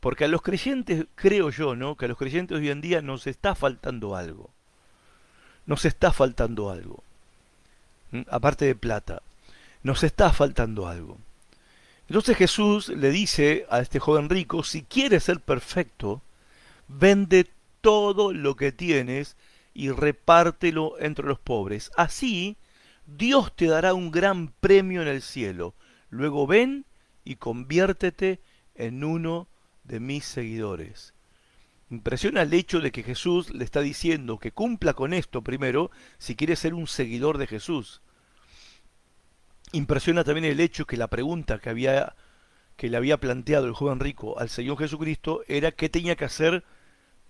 porque 0.04 0.26
a 0.26 0.28
los 0.28 0.42
creyentes, 0.42 1.06
creo 1.14 1.48
yo, 1.48 1.74
¿no? 1.76 1.96
Que 1.96 2.04
a 2.04 2.08
los 2.08 2.18
creyentes 2.18 2.58
hoy 2.58 2.68
en 2.68 2.82
día 2.82 3.00
nos 3.00 3.26
está 3.26 3.54
faltando 3.54 4.16
algo. 4.16 4.50
Nos 5.64 5.86
está 5.86 6.12
faltando 6.12 6.68
algo. 6.68 7.02
¿Mm? 8.10 8.20
Aparte 8.28 8.66
de 8.66 8.74
plata. 8.74 9.22
Nos 9.82 10.02
está 10.02 10.30
faltando 10.30 10.88
algo. 10.88 11.16
Entonces 12.06 12.36
Jesús 12.36 12.90
le 12.90 13.12
dice 13.12 13.64
a 13.70 13.80
este 13.80 13.98
joven 13.98 14.28
rico, 14.28 14.62
si 14.62 14.82
quieres 14.82 15.24
ser 15.24 15.40
perfecto, 15.40 16.20
vende 16.86 17.48
todo 17.80 18.34
lo 18.34 18.56
que 18.56 18.72
tienes 18.72 19.38
y 19.72 19.88
repártelo 19.88 21.00
entre 21.00 21.26
los 21.26 21.38
pobres. 21.38 21.90
Así 21.96 22.58
Dios 23.06 23.56
te 23.56 23.68
dará 23.68 23.94
un 23.94 24.10
gran 24.10 24.48
premio 24.48 25.00
en 25.00 25.08
el 25.08 25.22
cielo. 25.22 25.72
Luego 26.10 26.46
ven 26.46 26.84
y 27.24 27.36
conviértete 27.36 28.38
en 28.74 29.02
uno 29.02 29.48
de 29.84 30.00
mis 30.00 30.24
seguidores. 30.24 31.14
Impresiona 31.90 32.42
el 32.42 32.52
hecho 32.52 32.80
de 32.80 32.90
que 32.90 33.02
Jesús 33.02 33.54
le 33.54 33.64
está 33.64 33.80
diciendo 33.80 34.38
que 34.38 34.52
cumpla 34.52 34.94
con 34.94 35.12
esto 35.12 35.42
primero 35.42 35.90
si 36.18 36.34
quiere 36.34 36.56
ser 36.56 36.74
un 36.74 36.86
seguidor 36.86 37.38
de 37.38 37.46
Jesús. 37.46 38.02
Impresiona 39.72 40.24
también 40.24 40.46
el 40.46 40.60
hecho 40.60 40.86
que 40.86 40.96
la 40.96 41.08
pregunta 41.08 41.58
que 41.58 41.70
había 41.70 42.14
que 42.76 42.88
le 42.88 42.96
había 42.96 43.18
planteado 43.18 43.66
el 43.66 43.72
joven 43.72 44.00
rico 44.00 44.38
al 44.38 44.48
Señor 44.48 44.78
Jesucristo 44.78 45.42
era 45.46 45.72
qué 45.72 45.88
tenía 45.88 46.16
que 46.16 46.24
hacer 46.24 46.64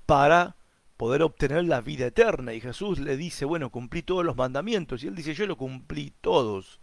para 0.06 0.56
poder 0.96 1.22
obtener 1.22 1.64
la 1.64 1.80
vida 1.80 2.06
eterna. 2.06 2.54
Y 2.54 2.60
Jesús 2.60 2.98
le 2.98 3.16
dice, 3.16 3.44
bueno, 3.44 3.70
cumplí 3.70 4.02
todos 4.02 4.24
los 4.24 4.36
mandamientos. 4.36 5.02
Y 5.02 5.08
él 5.08 5.14
dice, 5.14 5.34
yo 5.34 5.46
lo 5.46 5.56
cumplí 5.56 6.14
todos. 6.20 6.80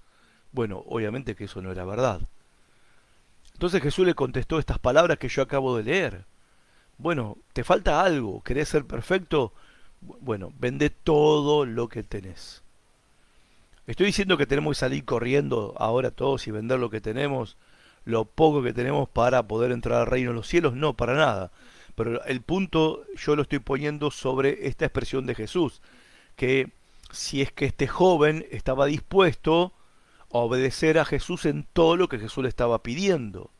Bueno, 0.52 0.84
obviamente 0.86 1.36
que 1.36 1.46
eso 1.46 1.62
no 1.62 1.72
era 1.72 1.86
verdad. 1.86 2.22
Entonces 3.62 3.84
Jesús 3.84 4.08
le 4.08 4.16
contestó 4.16 4.58
estas 4.58 4.80
palabras 4.80 5.20
que 5.20 5.30
yo 5.30 5.44
acabo 5.44 5.78
de 5.78 5.84
leer. 5.84 6.26
Bueno, 6.98 7.38
te 7.54 7.64
falta 7.64 8.02
algo, 8.02 8.42
¿querés 8.42 8.70
ser 8.70 8.86
perfecto? 8.86 9.54
Bueno, 10.02 10.52
vende 10.58 10.90
todo 10.90 11.68
lo 11.68 11.88
que 11.88 12.02
tenés. 12.02 12.64
Estoy 13.86 14.08
diciendo 14.08 14.36
que 14.36 14.48
tenemos 14.48 14.76
que 14.76 14.80
salir 14.80 15.06
corriendo 15.06 15.76
ahora 15.78 16.10
todos 16.10 16.48
y 16.48 16.50
vender 16.50 16.80
lo 16.80 16.90
que 16.90 17.02
tenemos, 17.02 17.56
lo 18.04 18.26
poco 18.26 18.64
que 18.64 18.74
tenemos 18.74 19.08
para 19.08 19.48
poder 19.48 19.72
entrar 19.72 20.00
al 20.02 20.08
reino 20.08 20.32
de 20.32 20.38
los 20.38 20.48
cielos. 20.48 20.74
No, 20.74 20.96
para 20.96 21.14
nada. 21.14 21.52
Pero 21.94 22.24
el 22.26 22.42
punto 22.42 23.06
yo 23.16 23.36
lo 23.36 23.44
estoy 23.44 23.60
poniendo 23.60 24.10
sobre 24.10 24.70
esta 24.70 24.86
expresión 24.86 25.28
de 25.28 25.36
Jesús, 25.36 25.84
que 26.36 26.72
si 27.12 27.44
es 27.44 27.52
que 27.52 27.66
este 27.66 27.88
joven 27.88 28.44
estaba 28.50 28.88
dispuesto 28.88 29.72
obedecer 30.32 30.98
a 30.98 31.06
Jesús 31.06 31.46
en 31.46 31.66
todo 31.74 31.98
lo 31.98 32.08
que 32.08 32.20
Jesús 32.20 32.44
le 32.44 32.50
estaba 32.50 32.84
pidiendo. 32.84 33.52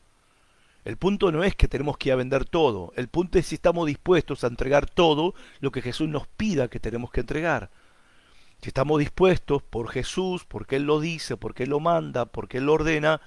El 0.84 0.96
punto 0.96 1.30
no 1.30 1.44
es 1.44 1.54
que 1.54 1.68
tenemos 1.68 1.96
que 1.96 2.08
ir 2.08 2.14
a 2.14 2.16
vender 2.16 2.44
todo, 2.44 2.92
el 2.96 3.08
punto 3.08 3.38
es 3.38 3.46
si 3.46 3.54
estamos 3.54 3.86
dispuestos 3.86 4.42
a 4.42 4.48
entregar 4.48 4.90
todo 4.90 5.34
lo 5.60 5.70
que 5.70 5.80
Jesús 5.80 6.08
nos 6.08 6.26
pida 6.26 6.68
que 6.68 6.80
tenemos 6.80 7.12
que 7.12 7.20
entregar. 7.20 7.70
Si 8.60 8.68
estamos 8.68 8.98
dispuestos 8.98 9.62
por 9.62 9.88
Jesús, 9.90 10.44
porque 10.44 10.76
Él 10.76 10.84
lo 10.84 11.00
dice, 11.00 11.36
porque 11.36 11.64
Él 11.64 11.70
lo 11.70 11.80
manda, 11.80 12.26
porque 12.26 12.58
Él 12.58 12.66
lo 12.66 12.74
ordena, 12.74 13.20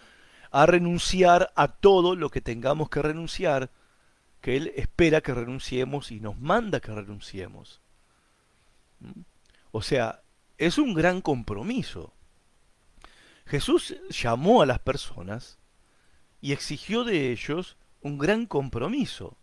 a 0.51 0.65
renunciar 0.65 1.51
a 1.55 1.67
todo 1.69 2.15
lo 2.15 2.29
que 2.29 2.41
tengamos 2.41 2.89
que 2.89 3.01
renunciar, 3.01 3.71
que 4.41 4.57
Él 4.57 4.73
espera 4.75 5.21
que 5.21 5.33
renunciemos 5.33 6.11
y 6.11 6.19
nos 6.19 6.39
manda 6.39 6.79
que 6.79 6.91
renunciemos. 6.91 7.81
¿Mm? 8.99 9.21
O 9.71 9.81
sea, 9.81 10.21
es 10.57 10.77
un 10.77 10.93
gran 10.93 11.21
compromiso. 11.21 12.13
Jesús 13.45 13.95
llamó 14.09 14.61
a 14.61 14.65
las 14.65 14.79
personas 14.79 15.59
y 16.41 16.51
exigió 16.51 17.03
de 17.03 17.31
ellos 17.31 17.77
un 18.01 18.17
gran 18.17 18.45
compromiso. 18.45 19.37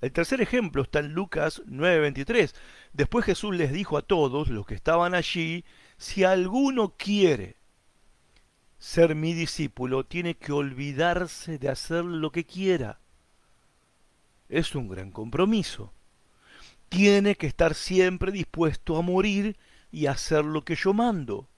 El 0.00 0.12
tercer 0.12 0.40
ejemplo 0.40 0.82
está 0.82 1.00
en 1.00 1.12
Lucas 1.12 1.62
9:23. 1.66 2.54
Después 2.92 3.24
Jesús 3.24 3.54
les 3.54 3.72
dijo 3.72 3.98
a 3.98 4.02
todos 4.02 4.48
los 4.48 4.66
que 4.66 4.74
estaban 4.74 5.14
allí, 5.14 5.64
si 5.96 6.24
alguno 6.24 6.94
quiere 6.96 7.56
ser 8.78 9.14
mi 9.14 9.34
discípulo, 9.34 10.04
tiene 10.04 10.36
que 10.36 10.52
olvidarse 10.52 11.58
de 11.58 11.68
hacer 11.68 12.04
lo 12.04 12.30
que 12.30 12.44
quiera 12.44 13.00
es 14.48 14.74
un 14.74 14.88
gran 14.88 15.10
compromiso. 15.10 15.92
Tiene 16.88 17.36
que 17.36 17.46
estar 17.46 17.74
siempre 17.74 18.32
dispuesto 18.32 18.96
a 18.96 19.02
morir 19.02 19.58
y 19.90 20.06
hacer 20.06 20.44
lo 20.44 20.64
que 20.64 20.74
yo 20.74 20.94
mando. 20.94 21.48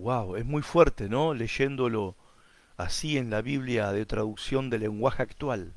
Wow, 0.00 0.36
es 0.36 0.46
muy 0.46 0.62
fuerte, 0.62 1.10
¿no? 1.10 1.34
Leyéndolo 1.34 2.16
así 2.78 3.18
en 3.18 3.28
la 3.28 3.42
Biblia 3.42 3.92
de 3.92 4.06
traducción 4.06 4.70
de 4.70 4.78
lenguaje 4.78 5.22
actual. 5.22 5.74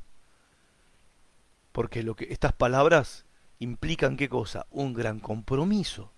Porque 1.73 2.03
lo 2.03 2.15
que 2.15 2.27
estas 2.31 2.53
palabras 2.53 3.25
implican 3.59 4.15
qué 4.15 4.29
cosa? 4.29 4.65
Un 4.71 4.93
gran 4.93 5.19
compromiso. 5.19 6.13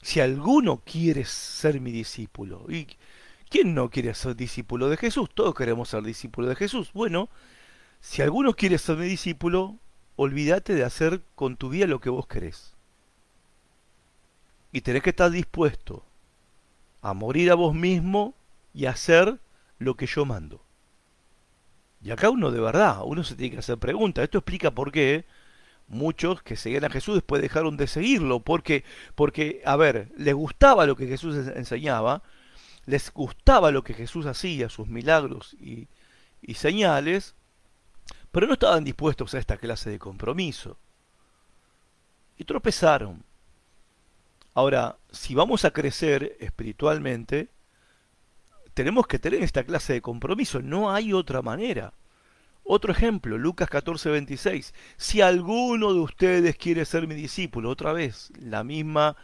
Si 0.00 0.20
alguno 0.20 0.78
quiere 0.78 1.26
ser 1.26 1.78
mi 1.78 1.92
discípulo, 1.92 2.64
¿y 2.70 2.86
quién 3.50 3.74
no 3.74 3.90
quiere 3.90 4.14
ser 4.14 4.34
discípulo 4.34 4.88
de 4.88 4.96
Jesús? 4.96 5.28
Todos 5.34 5.54
queremos 5.54 5.90
ser 5.90 6.02
discípulos 6.02 6.48
de 6.48 6.56
Jesús. 6.56 6.90
Bueno, 6.94 7.28
si 8.00 8.22
alguno 8.22 8.54
quiere 8.54 8.78
ser 8.78 8.96
mi 8.96 9.06
discípulo, 9.06 9.76
olvídate 10.16 10.74
de 10.74 10.84
hacer 10.84 11.20
con 11.34 11.58
tu 11.58 11.68
vida 11.68 11.86
lo 11.86 12.00
que 12.00 12.08
vos 12.08 12.26
querés. 12.26 12.72
Y 14.72 14.80
tenés 14.80 15.02
que 15.02 15.10
estar 15.10 15.30
dispuesto 15.30 16.07
a 17.02 17.14
morir 17.14 17.50
a 17.50 17.54
vos 17.54 17.74
mismo 17.74 18.34
y 18.74 18.86
hacer 18.86 19.38
lo 19.78 19.96
que 19.96 20.06
yo 20.06 20.24
mando. 20.24 20.62
Y 22.02 22.10
acá 22.10 22.30
uno 22.30 22.50
de 22.50 22.60
verdad, 22.60 23.00
uno 23.04 23.24
se 23.24 23.34
tiene 23.34 23.52
que 23.52 23.58
hacer 23.58 23.78
preguntas. 23.78 24.24
Esto 24.24 24.38
explica 24.38 24.70
por 24.70 24.92
qué 24.92 25.24
muchos 25.88 26.42
que 26.42 26.56
seguían 26.56 26.84
a 26.84 26.90
Jesús 26.90 27.14
después 27.14 27.42
dejaron 27.42 27.76
de 27.76 27.86
seguirlo. 27.86 28.40
Porque, 28.40 28.84
porque, 29.14 29.62
a 29.64 29.76
ver, 29.76 30.12
les 30.16 30.34
gustaba 30.34 30.86
lo 30.86 30.96
que 30.96 31.06
Jesús 31.06 31.34
enseñaba, 31.54 32.22
les 32.86 33.12
gustaba 33.12 33.70
lo 33.70 33.82
que 33.82 33.94
Jesús 33.94 34.26
hacía, 34.26 34.68
sus 34.68 34.88
milagros 34.88 35.54
y, 35.60 35.88
y 36.40 36.54
señales, 36.54 37.34
pero 38.30 38.46
no 38.46 38.52
estaban 38.52 38.84
dispuestos 38.84 39.34
a 39.34 39.38
esta 39.38 39.56
clase 39.56 39.90
de 39.90 39.98
compromiso. 39.98 40.78
Y 42.36 42.44
tropezaron. 42.44 43.24
Ahora, 44.58 44.98
si 45.12 45.36
vamos 45.36 45.64
a 45.64 45.70
crecer 45.70 46.36
espiritualmente, 46.40 47.48
tenemos 48.74 49.06
que 49.06 49.20
tener 49.20 49.40
esta 49.44 49.62
clase 49.62 49.92
de 49.92 50.02
compromiso, 50.02 50.60
no 50.60 50.90
hay 50.90 51.12
otra 51.12 51.42
manera. 51.42 51.92
Otro 52.64 52.90
ejemplo, 52.90 53.38
Lucas 53.38 53.70
14, 53.70 54.10
26. 54.10 54.74
Si 54.96 55.20
alguno 55.20 55.94
de 55.94 56.00
ustedes 56.00 56.56
quiere 56.56 56.84
ser 56.86 57.06
mi 57.06 57.14
discípulo, 57.14 57.70
otra 57.70 57.92
vez, 57.92 58.32
la 58.36 58.64
misma 58.64 59.16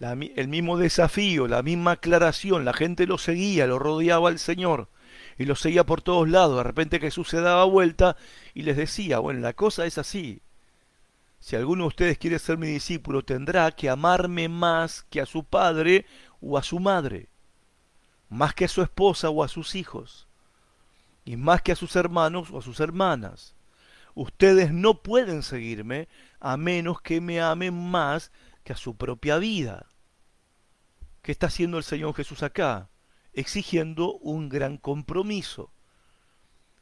el 0.00 0.48
mismo 0.48 0.78
desafío, 0.78 1.48
la 1.48 1.62
misma 1.62 1.90
aclaración, 1.90 2.64
la 2.64 2.72
gente 2.72 3.06
lo 3.06 3.18
seguía, 3.18 3.66
lo 3.66 3.78
rodeaba 3.78 4.30
al 4.30 4.38
Señor 4.38 4.88
y 5.36 5.44
lo 5.44 5.54
seguía 5.54 5.84
por 5.84 6.00
todos 6.00 6.30
lados. 6.30 6.56
De 6.56 6.62
repente 6.62 6.98
Jesús 6.98 7.28
se 7.28 7.42
daba 7.42 7.64
vuelta 7.64 8.16
y 8.54 8.62
les 8.62 8.78
decía, 8.78 9.18
bueno, 9.18 9.40
la 9.40 9.52
cosa 9.52 9.84
es 9.84 9.98
así. 9.98 10.40
Si 11.38 11.54
alguno 11.56 11.84
de 11.84 11.88
ustedes 11.88 12.18
quiere 12.18 12.38
ser 12.38 12.58
mi 12.58 12.66
discípulo, 12.66 13.24
tendrá 13.24 13.70
que 13.70 13.88
amarme 13.88 14.48
más 14.48 15.04
que 15.10 15.20
a 15.20 15.26
su 15.26 15.44
padre 15.44 16.06
o 16.40 16.58
a 16.58 16.62
su 16.62 16.80
madre, 16.80 17.28
más 18.28 18.54
que 18.54 18.64
a 18.64 18.68
su 18.68 18.82
esposa 18.82 19.30
o 19.30 19.44
a 19.44 19.48
sus 19.48 19.74
hijos, 19.74 20.26
y 21.24 21.36
más 21.36 21.62
que 21.62 21.72
a 21.72 21.76
sus 21.76 21.94
hermanos 21.96 22.50
o 22.50 22.58
a 22.58 22.62
sus 22.62 22.80
hermanas. 22.80 23.54
Ustedes 24.14 24.72
no 24.72 25.02
pueden 25.02 25.42
seguirme 25.42 26.08
a 26.40 26.56
menos 26.56 27.00
que 27.02 27.20
me 27.20 27.40
amen 27.40 27.74
más 27.90 28.32
que 28.64 28.72
a 28.72 28.76
su 28.76 28.96
propia 28.96 29.38
vida. 29.38 29.86
¿Qué 31.22 31.32
está 31.32 31.48
haciendo 31.48 31.76
el 31.76 31.84
Señor 31.84 32.14
Jesús 32.14 32.42
acá? 32.42 32.88
Exigiendo 33.32 34.14
un 34.14 34.48
gran 34.48 34.78
compromiso. 34.78 35.70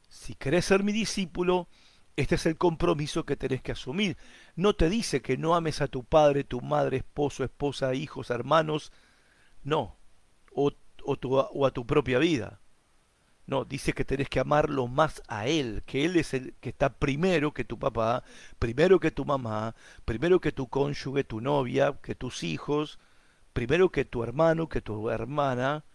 Si 0.07 0.35
querés 0.35 0.65
ser 0.65 0.83
mi 0.83 0.93
discípulo, 0.93 1.67
este 2.17 2.35
es 2.35 2.45
el 2.45 2.57
compromiso 2.57 3.25
que 3.25 3.35
tenés 3.35 3.61
que 3.61 3.73
asumir. 3.73 4.17
No 4.55 4.75
te 4.75 4.89
dice 4.89 5.21
que 5.21 5.37
no 5.37 5.55
ames 5.55 5.81
a 5.81 5.87
tu 5.87 6.03
padre, 6.03 6.43
tu 6.43 6.61
madre, 6.61 6.97
esposo, 6.97 7.43
esposa, 7.43 7.93
hijos, 7.93 8.29
hermanos. 8.29 8.91
No. 9.63 9.97
O, 10.53 10.71
o 11.03 11.65
a 11.65 11.71
tu 11.71 11.85
propia 11.85 12.19
vida. 12.19 12.61
No, 13.47 13.63
dice 13.63 13.93
que 13.93 14.05
tenés 14.05 14.29
que 14.29 14.39
amarlo 14.39 14.87
más 14.87 15.21
a 15.27 15.47
Él, 15.47 15.83
que 15.85 16.05
Él 16.05 16.15
es 16.15 16.33
el 16.33 16.55
que 16.61 16.69
está 16.69 16.97
primero 16.97 17.53
que 17.53 17.63
tu 17.63 17.77
papá, 17.77 18.23
primero 18.57 18.99
que 18.99 19.11
tu 19.11 19.23
mamá, 19.23 19.75
primero 20.03 20.41
que 20.41 20.51
tu 20.51 20.67
cónyuge, 20.67 21.23
tu 21.23 21.41
novia, 21.41 21.99
que 22.01 22.15
tus 22.15 22.43
hijos, 22.43 22.97
primero 23.53 23.91
que 23.91 24.03
tu 24.05 24.23
hermano, 24.23 24.67
que 24.67 24.81
tu 24.81 25.09
hermana. 25.11 25.85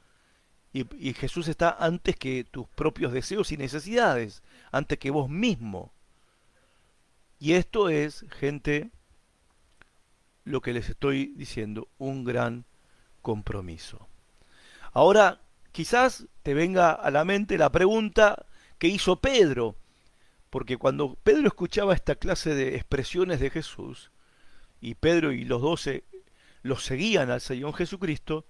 Y 0.73 1.15
Jesús 1.15 1.49
está 1.49 1.77
antes 1.81 2.15
que 2.15 2.45
tus 2.45 2.69
propios 2.69 3.13
deseos 3.13 3.51
y 3.51 3.57
necesidades, 3.57 4.45
antes 4.71 4.99
que 4.99 5.11
vos 5.11 5.29
mismo. 5.29 5.93
Y 7.41 7.55
esto 7.55 7.89
es, 7.89 8.27
gente, 8.39 8.91
lo 10.45 10.61
que 10.61 10.75
les 10.75 10.91
estoy 10.91 11.33
diciendo, 11.37 11.89
un 11.97 12.23
gran 12.23 12.67
compromiso. 13.23 14.09
Ahora, 14.93 15.41
quizás 15.73 16.27
te 16.43 16.53
venga 16.53 16.93
a 16.93 17.11
la 17.11 17.25
mente 17.25 17.57
la 17.57 17.73
pregunta 17.73 18.45
que 18.79 18.89
hizo 18.89 19.17
Pedro, 19.17 19.77
porque 20.51 20.77
cuando 20.77 21.15
Pedro 21.15 21.47
escuchaba 21.47 21.95
esta 21.95 22.15
clase 22.15 22.55
de 22.55 22.77
expresiones 22.77 23.41
de 23.41 23.49
Jesús, 23.49 24.11
y 24.79 24.95
Pedro 24.97 25.33
y 25.33 25.45
los 25.45 25.63
doce 25.63 26.05
los 26.63 26.85
seguían 26.85 27.31
al 27.31 27.41
Señor 27.41 27.75
Jesucristo, 27.75 28.45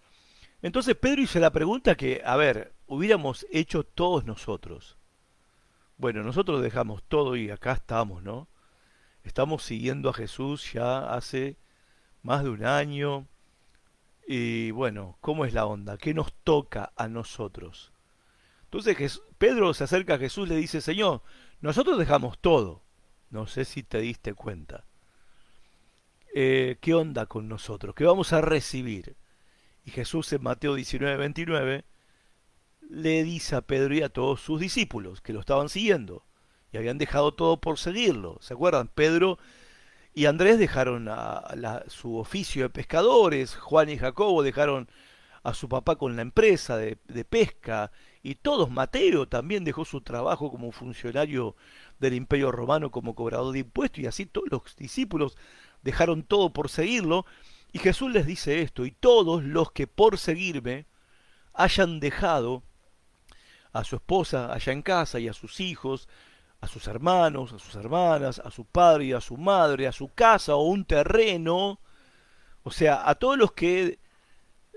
entonces 0.62 0.96
Pedro 0.96 1.22
hizo 1.22 1.38
la 1.38 1.52
pregunta 1.52 1.94
que, 1.94 2.22
a 2.24 2.34
ver, 2.34 2.74
hubiéramos 2.88 3.46
hecho 3.52 3.84
todos 3.84 4.24
nosotros. 4.24 4.96
Bueno, 5.96 6.24
nosotros 6.24 6.60
dejamos 6.60 7.04
todo 7.04 7.36
y 7.36 7.50
acá 7.50 7.72
estamos, 7.74 8.24
¿no? 8.24 8.48
Estamos 9.22 9.62
siguiendo 9.62 10.10
a 10.10 10.14
Jesús 10.14 10.72
ya 10.72 11.12
hace 11.12 11.58
más 12.22 12.42
de 12.42 12.50
un 12.50 12.64
año, 12.64 13.28
y 14.32 14.70
bueno, 14.70 15.18
¿cómo 15.20 15.44
es 15.44 15.54
la 15.54 15.66
onda? 15.66 15.98
¿Qué 15.98 16.14
nos 16.14 16.32
toca 16.44 16.92
a 16.94 17.08
nosotros? 17.08 17.92
Entonces 18.62 19.22
Pedro 19.38 19.74
se 19.74 19.82
acerca 19.82 20.14
a 20.14 20.18
Jesús 20.18 20.46
y 20.46 20.50
le 20.50 20.56
dice, 20.56 20.80
Señor, 20.80 21.24
nosotros 21.60 21.98
dejamos 21.98 22.38
todo. 22.38 22.84
No 23.30 23.48
sé 23.48 23.64
si 23.64 23.82
te 23.82 23.98
diste 23.98 24.34
cuenta. 24.34 24.84
Eh, 26.32 26.78
¿Qué 26.80 26.94
onda 26.94 27.26
con 27.26 27.48
nosotros? 27.48 27.92
¿Qué 27.96 28.04
vamos 28.04 28.32
a 28.32 28.40
recibir? 28.40 29.16
Y 29.84 29.90
Jesús 29.90 30.32
en 30.32 30.44
Mateo 30.44 30.76
19, 30.76 31.16
29 31.16 31.84
le 32.88 33.24
dice 33.24 33.56
a 33.56 33.62
Pedro 33.62 33.94
y 33.94 34.02
a 34.02 34.10
todos 34.10 34.40
sus 34.40 34.60
discípulos 34.60 35.20
que 35.20 35.32
lo 35.32 35.40
estaban 35.40 35.68
siguiendo 35.68 36.24
y 36.72 36.76
habían 36.76 36.98
dejado 36.98 37.32
todo 37.32 37.60
por 37.60 37.78
seguirlo. 37.78 38.38
¿Se 38.40 38.54
acuerdan? 38.54 38.88
Pedro 38.88 39.38
y 40.14 40.26
Andrés 40.26 40.58
dejaron 40.58 41.08
a, 41.08 41.84
su 41.86 42.16
oficio 42.16 42.64
de 42.64 42.70
pescadores, 42.70 43.54
Juan 43.56 43.90
y 43.90 43.98
Jacobo 43.98 44.42
dejaron 44.42 44.88
a 45.42 45.54
su 45.54 45.68
papá 45.68 45.96
con 45.96 46.16
la 46.16 46.22
empresa 46.22 46.76
de, 46.76 46.96
pesca, 47.24 47.92
y 48.22 48.34
todos, 48.34 48.70
Mateo 48.70 49.26
también 49.26 49.64
dejó 49.64 49.84
su 49.84 50.02
trabajo 50.02 50.50
como 50.50 50.72
funcionario 50.72 51.56
del 51.98 52.14
imperio 52.14 52.52
romano 52.52 52.90
como 52.90 53.14
cobrador 53.14 53.52
de 53.52 53.60
impuestos, 53.60 54.00
y 54.00 54.06
así 54.06 54.26
todos 54.26 54.48
los 54.50 54.76
discípulos 54.76 55.38
dejaron 55.82 56.22
todo 56.22 56.52
por 56.52 56.68
seguirlo, 56.68 57.24
y 57.72 57.78
Jesús 57.78 58.12
les 58.12 58.26
dice 58.26 58.60
esto, 58.60 58.84
y 58.84 58.90
todos 58.90 59.44
los 59.44 59.72
que 59.72 59.86
por 59.86 60.18
seguirme 60.18 60.86
hayan 61.54 62.00
dejado 62.00 62.62
a 63.72 63.84
su 63.84 63.96
esposa 63.96 64.52
allá 64.52 64.72
en 64.72 64.82
casa 64.82 65.20
y 65.20 65.28
a 65.28 65.32
sus 65.32 65.60
hijos, 65.60 66.08
a 66.60 66.68
sus 66.68 66.86
hermanos, 66.86 67.52
a 67.52 67.58
sus 67.58 67.74
hermanas, 67.74 68.40
a 68.44 68.50
su 68.50 68.64
padre 68.64 69.06
y 69.06 69.12
a 69.12 69.20
su 69.20 69.36
madre, 69.36 69.86
a 69.86 69.92
su 69.92 70.08
casa 70.08 70.54
o 70.54 70.62
un 70.62 70.84
terreno, 70.84 71.80
o 72.62 72.70
sea, 72.70 73.08
a 73.08 73.14
todos 73.14 73.38
los 73.38 73.52
que 73.52 73.98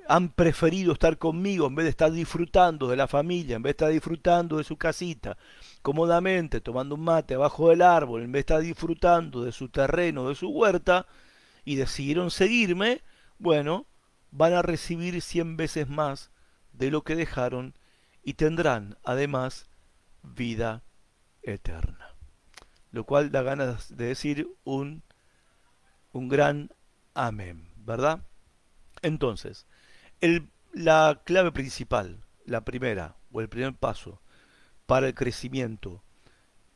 han 0.08 0.30
preferido 0.30 0.94
estar 0.94 1.18
conmigo 1.18 1.68
en 1.68 1.76
vez 1.76 1.86
de 1.86 1.90
estar 1.90 2.12
disfrutando 2.12 2.88
de 2.88 2.98
la 2.98 3.08
familia, 3.08 3.56
en 3.56 3.64
vez 3.64 3.72
de 3.72 3.86
estar 3.86 3.92
disfrutando 3.92 4.58
de 4.58 4.64
su 4.64 4.78
casita, 4.78 5.38
cómodamente, 5.82 6.62
tomando 6.62 6.96
un 6.96 7.02
mate 7.02 7.36
abajo 7.36 7.70
del 7.70 7.82
árbol, 7.82 8.22
en 8.24 8.32
vez 8.32 8.46
de 8.46 8.54
estar 8.54 8.62
disfrutando 8.62 9.44
de 9.44 9.52
su 9.52 9.70
terreno, 9.70 10.28
de 10.28 10.36
su 10.36 10.50
huerta, 10.50 11.06
y 11.66 11.76
decidieron 11.76 12.32
seguirme, 12.32 13.02
bueno, 13.40 13.86
van 14.32 14.54
a 14.54 14.62
recibir 14.62 15.22
cien 15.22 15.56
veces 15.58 15.88
más 15.88 16.32
de 16.74 16.92
lo 16.92 17.04
que 17.04 17.16
dejaron 17.16 17.78
y 18.24 18.34
tendrán 18.34 18.98
además 19.04 19.70
vida 20.22 20.82
eterna. 21.44 22.16
Lo 22.92 23.06
cual 23.06 23.32
da 23.32 23.42
ganas 23.42 23.96
de 23.96 24.06
decir 24.06 24.48
un, 24.64 25.04
un 26.12 26.30
gran 26.30 26.72
amén, 27.14 27.70
¿verdad? 27.78 28.24
Entonces, 29.02 29.66
el, 30.22 30.50
la 30.74 31.22
clave 31.26 31.52
principal, 31.52 32.24
la 32.46 32.64
primera, 32.66 33.16
o 33.32 33.42
el 33.42 33.50
primer 33.50 33.74
paso 33.74 34.22
para 34.86 35.08
el 35.08 35.16
crecimiento 35.16 36.04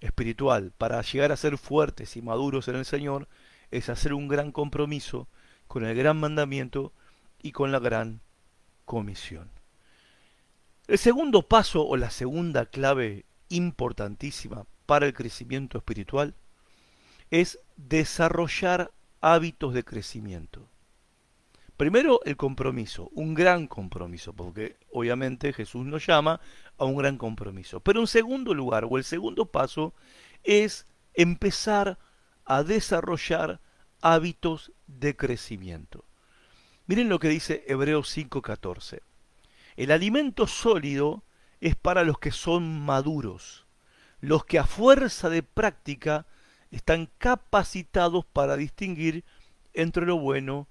espiritual, 0.02 0.72
para 0.78 1.02
llegar 1.02 1.32
a 1.32 1.38
ser 1.38 1.58
fuertes 1.58 2.18
y 2.18 2.22
maduros 2.22 2.68
en 2.68 2.76
el 2.76 2.86
Señor, 2.86 3.28
es 3.72 3.90
hacer 3.90 4.14
un 4.14 4.28
gran 4.28 4.52
compromiso 4.52 5.28
con 5.68 5.86
el 5.86 5.96
gran 5.96 6.20
mandamiento 6.20 6.94
y 7.42 7.52
con 7.52 7.72
la 7.72 7.80
gran 7.80 8.22
comisión. 8.86 9.50
El 10.88 10.98
segundo 10.98 11.48
paso 11.48 11.86
o 11.86 11.98
la 11.98 12.10
segunda 12.10 12.66
clave 12.66 13.26
importantísima 13.50 14.66
para 14.86 15.06
el 15.06 15.14
crecimiento 15.14 15.78
espiritual 15.78 16.36
es 17.30 17.60
desarrollar 17.76 18.92
hábitos 19.22 19.74
de 19.74 19.84
crecimiento. 19.84 20.68
Primero 21.76 22.22
el 22.26 22.38
compromiso, 22.38 23.10
un 23.14 23.36
gran 23.36 23.68
compromiso, 23.68 24.34
porque 24.34 24.78
obviamente 24.92 25.54
Jesús 25.54 25.86
nos 25.86 26.06
llama 26.08 26.42
a 26.78 26.86
un 26.86 26.98
gran 26.98 27.18
compromiso. 27.18 27.80
Pero 27.82 28.00
en 28.00 28.08
segundo 28.08 28.56
lugar, 28.56 28.86
o 28.90 28.98
el 28.98 29.04
segundo 29.04 29.46
paso, 29.46 29.94
es 30.44 30.88
empezar 31.14 32.00
a 32.46 32.64
desarrollar 32.64 33.60
hábitos 34.02 34.72
de 34.88 35.16
crecimiento. 35.16 36.04
Miren 36.88 37.10
lo 37.10 37.20
que 37.20 37.30
dice 37.30 37.64
Hebreos 37.68 38.10
5:14. 38.10 39.02
El 39.76 39.92
alimento 39.92 40.48
sólido 40.48 41.24
es 41.62 41.76
para 41.76 42.04
los 42.04 42.20
que 42.20 42.32
son 42.32 42.82
maduros, 42.82 43.65
los 44.20 44.46
que 44.46 44.60
a 44.60 44.65
fuerza 44.65 45.30
de 45.30 45.43
práctica 45.43 46.26
están 46.72 47.10
capacitados 47.17 48.26
para 48.26 48.58
distinguir 48.58 49.24
entre 49.74 50.06
lo 50.06 50.17
bueno 50.17 50.67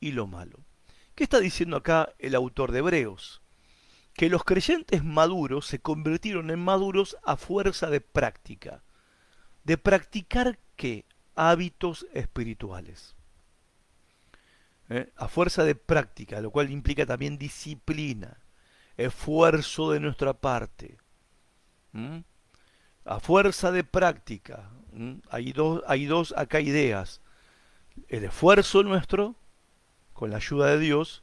y 0.00 0.12
lo 0.12 0.26
malo. 0.26 0.58
¿Qué 1.14 1.24
está 1.24 1.40
diciendo 1.40 1.76
acá 1.76 2.12
el 2.18 2.34
autor 2.34 2.72
de 2.72 2.80
Hebreos? 2.80 3.42
Que 4.12 4.28
los 4.28 4.44
creyentes 4.44 5.04
maduros 5.04 5.66
se 5.66 5.78
convirtieron 5.78 6.50
en 6.50 6.58
maduros 6.58 7.16
a 7.22 7.36
fuerza 7.36 7.88
de 7.88 8.00
práctica. 8.00 8.82
¿De 9.64 9.78
practicar 9.78 10.58
qué? 10.76 11.04
Hábitos 11.34 12.06
espirituales. 12.12 13.14
¿Eh? 14.88 15.12
A 15.16 15.28
fuerza 15.28 15.64
de 15.64 15.74
práctica, 15.74 16.40
lo 16.40 16.50
cual 16.50 16.70
implica 16.70 17.04
también 17.04 17.38
disciplina 17.38 18.38
esfuerzo 18.96 19.90
de 19.90 20.00
nuestra 20.00 20.32
parte. 20.32 20.96
A 23.04 23.20
fuerza 23.20 23.72
de 23.72 23.84
práctica. 23.84 24.70
Hay, 25.30 25.52
dos, 25.52 25.82
hay 25.86 26.06
dos 26.06 26.34
acá 26.36 26.60
ideas. 26.60 27.20
El 28.08 28.24
esfuerzo 28.24 28.82
nuestro, 28.82 29.34
con 30.12 30.30
la 30.30 30.36
ayuda 30.36 30.70
de 30.70 30.78
Dios, 30.78 31.22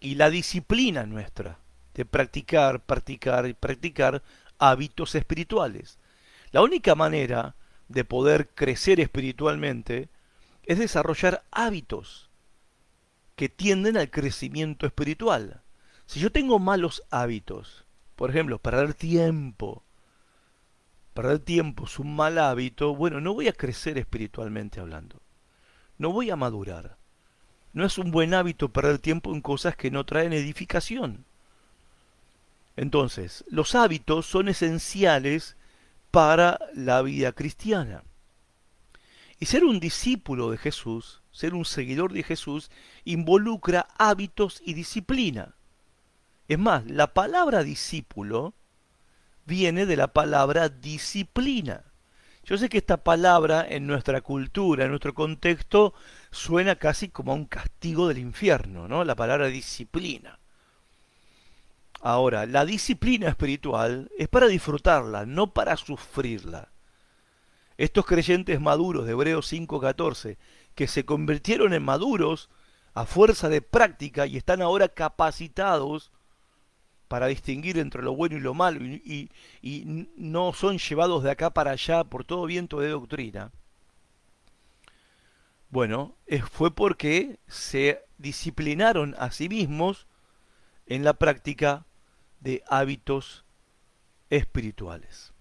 y 0.00 0.14
la 0.14 0.30
disciplina 0.30 1.04
nuestra, 1.06 1.58
de 1.94 2.04
practicar, 2.04 2.80
practicar 2.80 3.46
y 3.46 3.54
practicar 3.54 4.22
hábitos 4.58 5.14
espirituales. 5.14 5.98
La 6.52 6.62
única 6.62 6.94
manera 6.94 7.54
de 7.88 8.04
poder 8.04 8.48
crecer 8.48 9.00
espiritualmente 9.00 10.08
es 10.64 10.78
desarrollar 10.78 11.42
hábitos 11.50 12.30
que 13.36 13.48
tienden 13.48 13.96
al 13.96 14.10
crecimiento 14.10 14.86
espiritual. 14.86 15.62
Si 16.10 16.18
yo 16.18 16.32
tengo 16.32 16.58
malos 16.58 17.04
hábitos, 17.12 17.84
por 18.16 18.30
ejemplo, 18.30 18.58
perder 18.58 18.94
tiempo, 18.94 19.84
perder 21.14 21.38
tiempo 21.38 21.84
es 21.84 22.00
un 22.00 22.16
mal 22.16 22.36
hábito, 22.38 22.96
bueno, 22.96 23.20
no 23.20 23.32
voy 23.32 23.46
a 23.46 23.52
crecer 23.52 23.96
espiritualmente 23.96 24.80
hablando. 24.80 25.22
No 25.98 26.10
voy 26.10 26.30
a 26.30 26.34
madurar. 26.34 26.96
No 27.72 27.86
es 27.86 27.96
un 27.96 28.10
buen 28.10 28.34
hábito 28.34 28.70
perder 28.70 28.98
tiempo 28.98 29.32
en 29.32 29.40
cosas 29.40 29.76
que 29.76 29.92
no 29.92 30.04
traen 30.04 30.32
edificación. 30.32 31.26
Entonces, 32.74 33.44
los 33.46 33.76
hábitos 33.76 34.26
son 34.26 34.48
esenciales 34.48 35.56
para 36.10 36.58
la 36.74 37.02
vida 37.02 37.30
cristiana. 37.30 38.02
Y 39.38 39.46
ser 39.46 39.64
un 39.64 39.78
discípulo 39.78 40.50
de 40.50 40.58
Jesús, 40.58 41.22
ser 41.30 41.54
un 41.54 41.64
seguidor 41.64 42.12
de 42.12 42.24
Jesús, 42.24 42.68
involucra 43.04 43.86
hábitos 43.96 44.60
y 44.66 44.74
disciplina. 44.74 45.54
Es 46.50 46.58
más, 46.58 46.84
la 46.90 47.14
palabra 47.14 47.62
discípulo 47.62 48.54
viene 49.46 49.86
de 49.86 49.96
la 49.96 50.08
palabra 50.08 50.68
disciplina. 50.68 51.84
Yo 52.42 52.58
sé 52.58 52.68
que 52.68 52.78
esta 52.78 53.04
palabra 53.04 53.64
en 53.68 53.86
nuestra 53.86 54.20
cultura, 54.20 54.82
en 54.82 54.90
nuestro 54.90 55.14
contexto, 55.14 55.94
suena 56.32 56.74
casi 56.74 57.08
como 57.08 57.30
a 57.30 57.36
un 57.36 57.44
castigo 57.44 58.08
del 58.08 58.18
infierno, 58.18 58.88
¿no? 58.88 59.04
La 59.04 59.14
palabra 59.14 59.46
disciplina. 59.46 60.40
Ahora, 62.00 62.46
la 62.46 62.64
disciplina 62.64 63.28
espiritual 63.28 64.10
es 64.18 64.26
para 64.26 64.48
disfrutarla, 64.48 65.26
no 65.26 65.52
para 65.54 65.76
sufrirla. 65.76 66.72
Estos 67.76 68.04
creyentes 68.06 68.60
maduros 68.60 69.06
de 69.06 69.12
Hebreos 69.12 69.46
5:14, 69.46 70.36
que 70.74 70.88
se 70.88 71.04
convirtieron 71.04 71.74
en 71.74 71.84
maduros 71.84 72.50
a 72.92 73.06
fuerza 73.06 73.48
de 73.48 73.62
práctica 73.62 74.26
y 74.26 74.36
están 74.36 74.60
ahora 74.62 74.88
capacitados 74.88 76.10
para 77.10 77.26
distinguir 77.26 77.76
entre 77.78 78.04
lo 78.04 78.14
bueno 78.14 78.36
y 78.36 78.40
lo 78.40 78.54
malo 78.54 78.84
y, 78.84 79.28
no 80.16 80.52
son 80.52 80.78
llevados 80.78 81.24
de 81.24 81.32
acá 81.32 81.50
para 81.50 81.72
allá 81.72 82.04
por 82.04 82.24
todo 82.24 82.46
viento 82.46 82.78
de 82.78 82.90
doctrina. 82.90 83.50
Bueno, 85.70 86.14
fue 86.52 86.72
porque 86.72 87.40
se 87.48 88.04
disciplinaron 88.18 89.16
a 89.18 89.32
sí 89.32 89.48
mismos 89.48 90.06
en 90.86 91.02
la 91.02 91.14
práctica 91.14 91.84
de 92.38 92.62
hábitos 92.68 93.44
espirituales. 94.30 95.32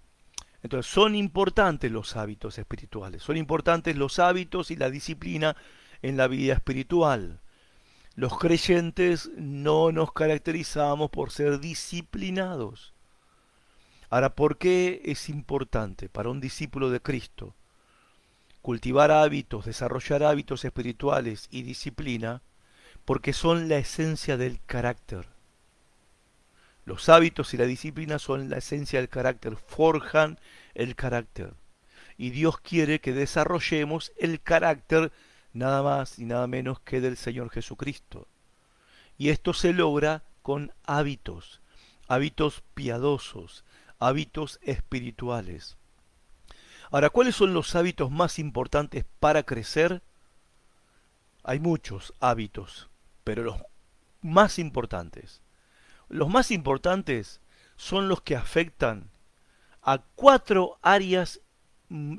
Entonces, 0.64 0.92
son 0.92 1.14
importantes 1.14 1.92
los 1.92 2.16
hábitos 2.16 2.58
espirituales, 2.58 3.22
son 3.22 3.38
importantes 3.38 3.96
los 3.96 4.18
hábitos 4.18 4.72
y 4.72 4.76
la 4.76 4.90
disciplina 4.90 5.56
en 6.02 6.18
la 6.18 6.28
vida 6.28 6.54
espiritual. 6.54 7.42
Los 8.20 8.38
creyentes 8.38 9.32
no 9.38 9.94
nos 9.94 10.12
caracterizamos 10.12 11.10
por 11.10 11.32
ser 11.32 11.62
disciplinados. 11.62 12.94
Ahora, 14.10 14.36
¿por 14.36 14.58
qué 14.58 15.02
es 15.06 15.30
importante 15.30 16.10
para 16.10 16.28
un 16.28 16.42
discípulo 16.42 16.90
de 16.90 17.00
Cristo 17.00 17.56
cultivar 18.62 19.10
hábitos, 19.10 19.64
desarrollar 19.64 20.24
hábitos 20.24 20.66
espirituales 20.66 21.48
y 21.50 21.62
disciplina? 21.62 22.42
Porque 23.06 23.32
son 23.32 23.70
la 23.70 23.78
esencia 23.78 24.36
del 24.36 24.60
carácter. 24.66 25.30
Los 26.84 27.08
hábitos 27.08 27.54
y 27.54 27.58
la 27.58 27.68
disciplina 27.68 28.20
son 28.20 28.50
la 28.50 28.58
esencia 28.58 29.00
del 29.00 29.08
carácter, 29.08 29.56
forjan 29.56 30.42
el 30.74 30.98
carácter. 30.98 31.54
Y 32.18 32.32
Dios 32.32 32.60
quiere 32.60 33.00
que 33.00 33.14
desarrollemos 33.14 34.12
el 34.18 34.42
carácter 34.42 35.14
nada 35.54 35.82
más 35.84 36.20
y 36.20 36.26
nada 36.26 36.48
menos 36.48 36.80
que 36.80 37.02
del 37.02 37.18
Señor 37.18 37.50
Jesucristo. 37.50 38.28
Y 39.18 39.30
esto 39.30 39.54
se 39.54 39.74
logra 39.74 40.24
con 40.42 40.72
hábitos, 40.84 41.62
hábitos 42.08 42.64
piadosos, 42.74 43.66
hábitos 44.00 44.60
espirituales. 44.64 45.78
Ahora, 46.92 47.10
¿cuáles 47.10 47.36
son 47.36 47.54
los 47.54 47.76
hábitos 47.76 48.10
más 48.10 48.40
importantes 48.40 49.06
para 49.20 49.44
crecer? 49.44 50.02
Hay 51.44 51.60
muchos 51.60 52.14
hábitos, 52.20 52.90
pero 53.24 53.44
los 53.44 53.58
más 54.22 54.58
importantes. 54.58 55.42
Los 56.08 56.30
más 56.30 56.50
importantes 56.50 57.42
son 57.76 58.08
los 58.08 58.22
que 58.22 58.36
afectan 58.36 59.12
a 59.82 60.00
cuatro 60.16 60.80
áreas, 60.82 61.42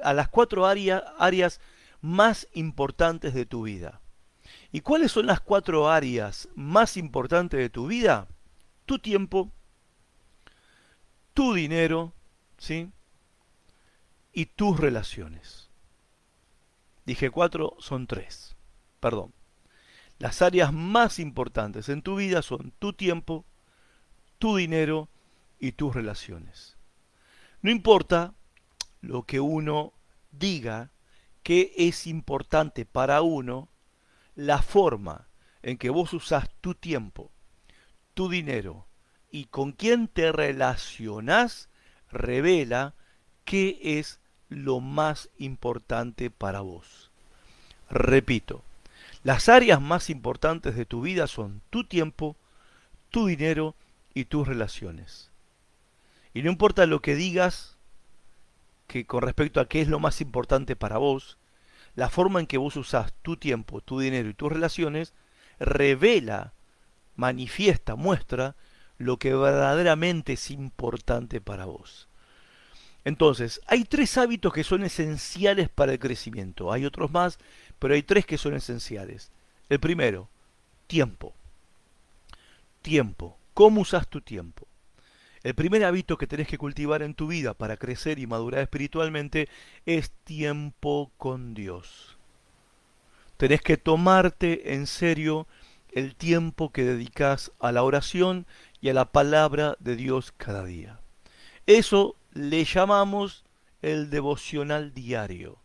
a 0.03 0.12
las 0.12 0.29
cuatro 0.29 0.66
áreas 0.66 1.61
más 2.01 2.49
importantes 2.55 3.35
de 3.35 3.47
tu 3.47 3.63
vida. 3.63 4.01
¿Y 4.73 4.81
cuáles 4.81 5.13
son 5.13 5.27
las 5.27 5.41
cuatro 5.41 5.91
áreas 5.91 6.49
más 6.55 6.97
importantes 6.97 7.59
de 7.59 7.71
tu 7.71 7.87
vida? 7.87 8.29
Tu 8.87 8.99
tiempo, 8.99 9.53
tu 11.35 11.55
dinero, 11.55 12.13
¿sí? 12.59 12.91
Y 14.33 14.47
tus 14.47 14.79
relaciones. 14.79 15.71
Dije 17.05 17.31
cuatro, 17.31 17.77
son 17.79 18.07
tres. 18.07 18.57
Perdón. 19.01 19.33
Las 20.19 20.43
áreas 20.43 20.73
más 20.73 21.19
importantes 21.19 21.89
en 21.89 22.03
tu 22.03 22.17
vida 22.17 22.43
son 22.43 22.73
tu 22.79 22.93
tiempo, 22.93 23.47
tu 24.39 24.57
dinero 24.57 25.09
y 25.59 25.73
tus 25.73 25.95
relaciones. 25.95 26.77
No 27.63 27.71
importa 27.71 28.35
lo 29.01 29.23
que 29.23 29.41
uno 29.41 29.95
diga 30.31 30.91
que 31.51 31.73
es 31.77 32.07
importante 32.07 32.85
para 32.85 33.23
uno 33.23 33.69
la 34.37 34.63
forma 34.63 35.27
en 35.65 35.79
que 35.79 35.91
vos 35.91 36.13
usás 36.13 36.49
tu 36.61 36.77
tiempo, 36.77 37.33
tu 38.15 38.29
dinero 38.29 38.87
y 39.33 39.47
con 39.47 39.73
quién 39.73 40.07
te 40.07 40.31
relacionás 40.31 41.69
revela 42.13 42.95
qué 43.45 43.81
es 43.83 44.21
lo 44.49 44.79
más 44.79 45.29
importante 45.39 46.31
para 46.31 46.61
vos. 46.61 47.11
Repito, 47.91 48.63
las 49.25 49.49
áreas 49.49 49.81
más 49.81 50.09
importantes 50.09 50.77
de 50.77 50.87
tu 50.87 51.01
vida 51.01 51.27
son 51.27 51.63
tu 51.69 51.83
tiempo, 51.83 52.37
tu 53.11 53.27
dinero 53.27 53.75
y 54.15 54.27
tus 54.27 54.47
relaciones. 54.47 55.33
Y 56.33 56.43
no 56.43 56.51
importa 56.53 56.87
lo 56.87 57.03
que 57.03 57.17
digas, 57.17 57.77
que 58.87 59.05
con 59.05 59.23
respecto 59.23 59.61
a 59.61 59.67
qué 59.67 59.81
es 59.81 59.89
lo 59.89 59.99
más 59.99 60.21
importante 60.21 60.77
para 60.77 60.99
vos, 60.99 61.39
la 62.01 62.09
forma 62.09 62.41
en 62.41 62.47
que 62.47 62.57
vos 62.57 62.77
usás 62.77 63.13
tu 63.21 63.37
tiempo, 63.37 63.83
tu 63.83 64.01
dinero 64.01 64.31
y 64.31 64.33
tus 64.33 64.51
relaciones 64.51 65.13
revela, 65.59 66.55
manifiesta, 67.15 67.95
muestra 67.95 68.57
lo 68.97 69.19
que 69.19 69.35
verdaderamente 69.35 70.33
es 70.33 70.51
importante 70.51 71.43
para 71.43 71.67
vos. 71.67 72.09
Entonces, 73.05 73.61
hay 73.67 73.85
tres 73.85 74.17
hábitos 74.17 74.51
que 74.51 74.65
son 74.65 74.83
esenciales 74.83 75.69
para 75.69 75.93
el 75.93 75.99
crecimiento. 75.99 76.73
Hay 76.73 76.87
otros 76.87 77.11
más, 77.11 77.39
pero 77.79 77.93
hay 77.93 78.03
tres 78.03 78.25
que 78.25 78.39
son 78.39 78.55
esenciales. 78.55 79.31
El 79.69 79.79
primero, 79.79 80.31
tiempo. 80.87 81.35
Tiempo. 82.81 83.37
¿Cómo 83.53 83.83
usas 83.83 84.09
tu 84.09 84.23
tiempo? 84.23 84.67
El 85.42 85.55
primer 85.55 85.85
hábito 85.85 86.18
que 86.18 86.26
tenés 86.26 86.48
que 86.48 86.59
cultivar 86.59 87.03
en 87.03 87.14
tu 87.14 87.26
vida 87.26 87.55
para 87.55 87.79
crecer 87.79 88.18
y 88.18 88.26
madurar 88.26 88.61
espiritualmente 88.61 89.48
es 89.87 90.11
tiempo 90.24 91.11
con 91.16 91.55
Dios. 91.55 92.18
Tenés 93.38 93.62
que 93.62 93.79
tomarte 93.79 94.74
en 94.74 94.87
serio 94.87 95.46
el 95.92 96.14
tiempo 96.14 96.72
que 96.72 96.85
dedicas 96.85 97.53
a 97.59 97.72
la 97.72 97.83
oración 97.83 98.46
y 98.83 98.90
a 98.90 98.94
la 98.94 99.07
palabra 99.07 99.76
de 99.81 99.96
Dios 99.96 100.33
cada 100.37 100.62
día. 100.62 101.00
Eso 101.66 102.16
le 102.33 102.64
llamamos 102.64 103.44
el 103.81 104.11
devocional 104.11 104.92
diario. 104.92 105.59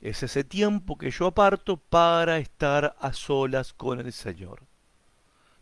Es 0.00 0.24
ese 0.24 0.42
tiempo 0.42 0.98
que 0.98 1.12
yo 1.12 1.26
aparto 1.26 1.76
para 1.76 2.38
estar 2.38 2.96
a 2.98 3.12
solas 3.12 3.72
con 3.72 4.00
el 4.00 4.12
Señor. 4.12 4.62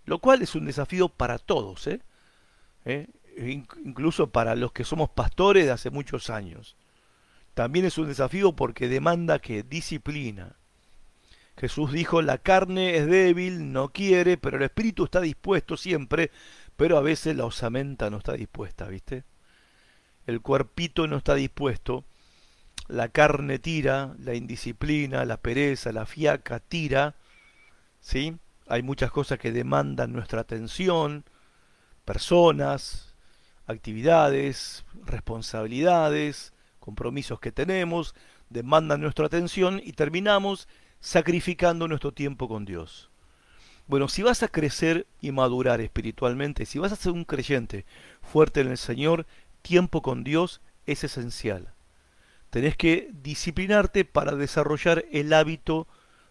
Lo 0.07 0.19
cual 0.21 0.41
es 0.41 0.55
un 0.55 0.65
desafío 0.65 1.11
para 1.11 1.39
todos, 1.39 1.87
¿eh? 1.89 2.01
¿Eh? 2.89 3.07
incluso 3.37 4.31
para 4.31 4.57
los 4.57 4.73
que 4.73 4.85
somos 4.85 5.11
pastores 5.11 5.67
de 5.67 5.73
hace 5.73 5.91
muchos 5.91 6.31
años. 6.31 6.77
También 7.55 7.85
es 7.85 7.99
un 7.99 8.09
desafío 8.09 8.55
porque 8.57 8.89
demanda 8.89 9.39
que 9.39 9.63
disciplina. 9.63 10.57
Jesús 11.57 11.93
dijo, 11.93 12.23
la 12.23 12.39
carne 12.39 12.97
es 12.97 13.07
débil, 13.07 13.73
no 13.73 13.89
quiere, 13.91 14.37
pero 14.37 14.57
el 14.57 14.63
espíritu 14.63 15.05
está 15.05 15.21
dispuesto 15.21 15.77
siempre, 15.77 16.31
pero 16.77 16.97
a 16.97 17.01
veces 17.01 17.37
la 17.37 17.45
osamenta 17.45 18.11
no 18.11 18.19
está 18.19 18.35
dispuesta, 18.35 18.87
¿viste? 18.87 19.25
El 20.27 20.41
cuerpito 20.41 21.09
no 21.09 21.17
está 21.17 21.35
dispuesto, 21.35 22.05
la 22.87 23.09
carne 23.09 23.59
tira, 23.59 24.15
la 24.21 24.35
indisciplina, 24.35 25.25
la 25.25 25.39
pereza, 25.39 25.91
la 25.91 26.07
fiaca 26.07 26.61
tira, 26.61 27.17
¿sí? 28.01 28.37
Hay 28.69 28.83
muchas 28.83 29.11
cosas 29.11 29.39
que 29.39 29.51
demandan 29.51 30.13
nuestra 30.13 30.43
atención, 30.43 31.25
personas, 32.09 33.15
actividades, 33.67 34.87
responsabilidades, 35.05 36.55
compromisos 36.81 37.39
que 37.39 37.53
tenemos, 37.53 38.15
demandan 38.49 39.03
nuestra 39.03 39.27
atención 39.27 39.79
y 39.85 39.93
terminamos 39.93 40.69
sacrificando 41.01 41.87
nuestro 41.87 42.13
tiempo 42.13 42.49
con 42.49 42.65
Dios. 42.65 43.11
Bueno, 43.89 44.09
si 44.09 44.23
vas 44.23 44.43
a 44.43 44.49
crecer 44.49 45.07
y 45.21 45.33
madurar 45.33 45.83
espiritualmente, 45.83 46.65
si 46.65 46.79
vas 46.79 46.93
a 46.93 46.97
ser 46.97 47.13
un 47.13 47.27
creyente 47.27 47.85
fuerte 48.23 48.63
en 48.63 48.69
el 48.69 48.79
Señor, 48.79 49.27
tiempo 49.61 50.01
con 50.01 50.25
Dios 50.25 50.63
es 50.87 51.05
esencial. 51.05 51.75
Tenés 52.49 52.75
que 52.75 53.11
disciplinarte 53.13 54.07
para 54.07 54.35
desarrollar 54.35 55.05
el 55.13 55.35
hábito 55.35 55.87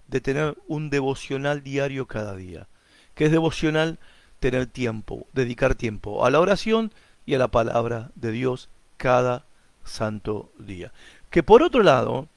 de 0.07 0.21
tener 0.21 0.57
un 0.65 0.89
devocional 0.89 1.61
diario 1.61 2.07
cada 2.07 2.35
día. 2.35 2.67
¿Qué 3.13 3.25
es 3.25 3.31
devocional? 3.31 3.99
Tener 4.39 4.67
tiempo, 4.67 5.27
dedicar 5.33 5.75
tiempo 5.75 6.25
a 6.25 6.29
la 6.29 6.39
oración 6.39 6.91
y 7.25 7.33
a 7.33 7.39
la 7.39 7.47
palabra 7.47 8.11
de 8.15 8.31
Dios 8.31 8.69
cada 8.97 9.45
santo 9.83 10.51
día. 10.59 10.91
Que 11.29 11.43
por 11.43 11.63
otro 11.63 11.83
lado, 11.83 12.27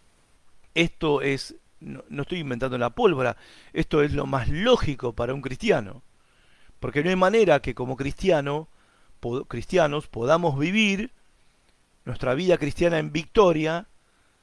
esto 0.74 1.22
es, 1.22 1.54
no, 1.80 2.02
estoy 2.22 2.38
inventando 2.38 2.78
la 2.78 2.90
pólvora, 2.90 3.36
esto 3.72 4.02
es 4.02 4.12
lo 4.12 4.26
más 4.26 4.48
lógico 4.48 5.12
para 5.12 5.34
un 5.34 5.42
cristiano. 5.42 6.02
Porque 6.78 7.04
no 7.04 7.10
hay 7.10 7.16
manera 7.16 7.60
que 7.60 7.74
como 7.74 7.96
cristiano, 7.96 8.68
cristianos 9.48 10.06
podamos 10.06 10.58
vivir 10.58 11.10
nuestra 12.04 12.34
vida 12.34 12.56
cristiana 12.56 12.98
en 12.98 13.12
victoria 13.12 13.86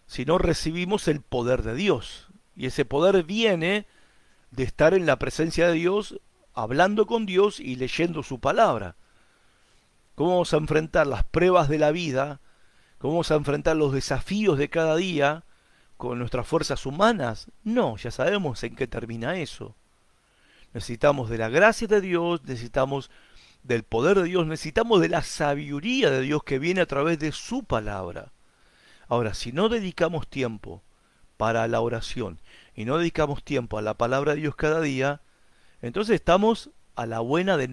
si 0.06 0.24
no 0.26 0.38
recibimos 0.38 1.08
el 1.08 1.22
poder 1.22 1.64
de 1.64 1.76
Dios. 1.76 2.28
Y 2.56 2.68
ese 2.68 2.86
poder 2.86 3.24
viene 3.24 3.86
de 4.52 4.64
estar 4.64 4.94
en 4.94 5.06
la 5.06 5.20
presencia 5.20 5.68
de 5.68 5.74
Dios, 5.74 6.20
hablando 6.58 7.06
con 7.06 7.28
Dios 7.28 7.60
y 7.60 7.76
leyendo 7.76 8.24
su 8.24 8.40
palabra. 8.40 8.96
¿Cómo 10.16 10.32
vamos 10.32 10.54
a 10.56 10.58
enfrentar 10.58 11.06
las 11.06 11.24
pruebas 11.24 11.70
de 11.70 11.78
la 11.78 11.92
vida? 11.92 12.42
¿Cómo 12.98 13.14
vamos 13.14 13.30
a 13.30 13.36
enfrentar 13.36 13.76
los 13.76 13.94
desafíos 13.94 14.58
de 14.58 14.68
cada 14.68 14.96
día 14.96 15.44
con 15.98 16.18
nuestras 16.18 16.48
fuerzas 16.48 16.88
humanas? 16.88 17.52
No, 17.64 17.96
ya 17.98 18.10
sabemos 18.10 18.64
en 18.64 18.76
qué 18.76 18.88
termina 18.88 19.38
eso. 19.38 19.76
Necesitamos 20.74 21.30
de 21.30 21.38
la 21.38 21.50
gracia 21.50 21.88
de 21.88 22.02
Dios, 22.02 22.42
necesitamos 22.44 23.12
del 23.62 23.84
poder 23.84 24.18
de 24.18 24.24
Dios, 24.24 24.48
necesitamos 24.48 25.00
de 25.00 25.10
la 25.10 25.22
sabiduría 25.22 26.10
de 26.10 26.22
Dios 26.22 26.44
que 26.44 26.58
viene 26.58 26.82
a 26.82 26.88
través 26.88 27.20
de 27.20 27.32
su 27.32 27.64
palabra. 27.64 28.32
Ahora, 29.08 29.36
si 29.36 29.52
no 29.52 29.70
dedicamos 29.70 30.28
tiempo 30.28 30.82
para 31.38 31.68
la 31.68 31.82
oración 31.82 32.40
y 32.74 32.86
no 32.86 32.98
dedicamos 32.98 33.44
tiempo 33.44 33.78
a 33.78 33.84
la 33.84 33.94
palabra 33.94 34.34
de 34.34 34.42
Dios 34.42 34.56
cada 34.56 34.82
día, 34.82 35.22
entonces 35.82 36.16
estamos 36.16 36.70
a 36.96 37.06
la 37.06 37.20
buena 37.20 37.58
de, 37.58 37.68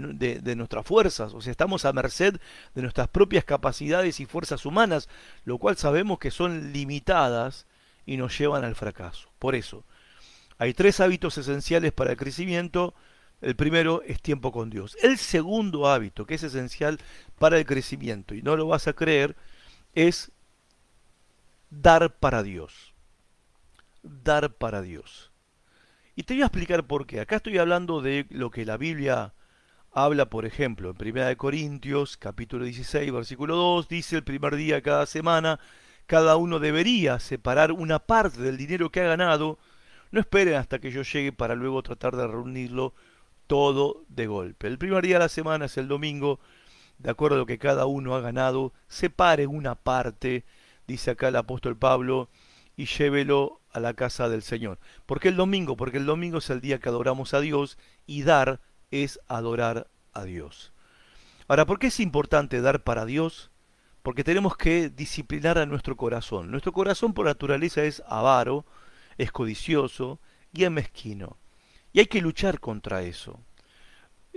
nuestras 0.57 0.87
fuerzas, 0.87 1.33
o 1.33 1.41
sea, 1.41 1.51
estamos 1.51 1.85
a 1.85 1.93
merced 1.93 2.37
de 2.75 2.83
nuestras 2.83 3.09
propias 3.09 3.45
capacidades 3.45 4.21
y 4.21 4.27
fuerzas 4.27 4.67
humanas, 4.67 5.09
lo 5.45 5.59
cual 5.59 5.77
sabemos 5.77 6.19
que 6.19 6.31
son 6.31 6.73
limitadas 6.73 7.67
y 8.05 8.19
nos 8.19 8.37
llevan 8.39 8.65
al 8.65 8.75
fracaso. 8.75 9.31
Por 9.39 9.55
eso, 9.55 9.85
hay 10.59 10.75
tres 10.75 11.01
hábitos 11.01 11.39
esenciales 11.39 11.93
para 11.93 12.11
el 12.11 12.17
crecimiento 12.19 12.95
el 13.45 13.57
primero 13.57 14.03
es 14.07 14.23
tiempo 14.23 14.53
con 14.53 14.71
Dios. 14.71 14.97
El 15.03 15.19
segundo 15.19 15.87
hábito, 15.89 16.25
que 16.27 16.35
es 16.35 16.43
esencial 16.43 16.99
para 17.39 17.59
el 17.59 17.67
crecimiento, 17.67 18.35
y 18.35 18.41
no 18.41 18.57
lo 18.57 18.67
vas 18.67 18.89
a 18.89 18.95
creer, 18.95 19.37
es 19.95 20.33
dar 21.69 22.15
para 22.15 22.43
Dios. 22.43 22.95
Dar 24.03 24.55
para 24.55 24.81
Dios. 24.81 25.31
Y 26.17 26.23
te 26.23 26.35
voy 26.35 26.43
a 26.43 26.47
explicar 26.47 26.87
por 26.87 27.07
qué. 27.07 27.21
Acá 27.21 27.37
estoy 27.37 27.59
hablando 27.59 28.01
de 28.01 28.27
lo 28.31 28.51
que 28.51 28.65
la 28.65 28.77
Biblia 28.77 29.35
habla, 29.91 30.31
por 30.31 30.47
ejemplo, 30.47 30.95
en 30.97 31.19
1 31.19 31.37
Corintios, 31.37 32.17
capítulo 32.17 32.65
16, 32.65 33.13
versículo 33.13 33.57
2, 33.57 33.89
dice 33.89 34.17
el 34.17 34.23
primer 34.23 34.55
día 34.55 34.77
de 34.77 34.83
cada 34.83 35.07
semana, 35.07 35.59
cada 36.07 36.37
uno 36.37 36.61
debería 36.61 37.19
separar 37.19 37.73
una 37.73 37.99
parte 37.99 38.41
del 38.43 38.57
dinero 38.57 38.91
que 38.91 39.01
ha 39.01 39.09
ganado. 39.09 39.59
No 40.13 40.21
esperen 40.21 40.55
hasta 40.55 40.79
que 40.79 40.93
yo 40.93 41.03
llegue 41.03 41.33
para 41.33 41.57
luego 41.57 41.83
tratar 41.83 42.15
de 42.15 42.29
reunirlo 42.29 42.95
todo 43.49 44.05
de 44.09 44.29
golpe. 44.29 44.69
El 44.69 44.79
primer 44.79 45.03
día 45.05 45.17
de 45.17 45.25
la 45.25 45.29
semana 45.29 45.65
es 45.65 45.77
el 45.79 45.89
domingo, 45.89 46.39
de 46.99 47.11
acuerdo 47.11 47.35
a 47.35 47.41
lo 47.41 47.47
que 47.47 47.59
cada 47.59 47.87
uno 47.87 48.15
ha 48.15 48.21
ganado, 48.21 48.73
separe 48.87 49.49
una 49.49 49.75
parte, 49.75 50.45
dice 50.87 51.11
acá 51.11 51.27
el 51.27 51.37
apóstol 51.37 51.77
Pablo, 51.77 52.29
y 52.77 52.87
llévelo 52.87 53.61
a 53.75 53.81
la 53.81 53.93
casa 53.93 54.29
del 54.29 54.43
Señor. 54.43 54.79
¿Por 55.05 55.21
qué 55.21 55.29
el 55.29 55.37
domingo? 55.37 55.77
Porque 55.77 55.99
el 55.99 56.07
domingo 56.07 56.39
es 56.39 56.49
el 56.49 56.63
día 56.63 56.79
que 56.79 56.89
adoramos 56.89 57.35
a 57.35 57.41
Dios 57.41 57.77
y 58.07 58.23
dar 58.23 58.61
es 58.91 59.21
adorar 59.29 59.89
a 60.15 60.25
Dios. 60.25 60.73
Ahora, 61.49 61.67
¿por 61.67 61.79
qué 61.79 61.89
es 61.89 62.01
importante 62.01 62.63
dar 62.63 62.85
para 62.85 63.05
Dios? 63.05 63.51
Porque 64.03 64.25
tenemos 64.25 64.57
que 64.57 64.89
disciplinar 64.89 65.59
a 65.59 65.67
nuestro 65.67 65.97
corazón. 65.97 66.51
Nuestro 66.51 66.73
corazón 66.73 67.13
por 67.13 67.27
naturaleza 67.27 67.83
es 67.83 68.03
avaro, 68.07 68.65
es 69.19 69.33
codicioso 69.33 70.21
y 70.53 70.65
es 70.65 70.71
mezquino. 70.71 71.37
Y 71.93 71.99
hay 72.01 72.07
que 72.07 72.21
luchar 72.21 72.61
contra 72.61 73.03
eso. 73.03 73.41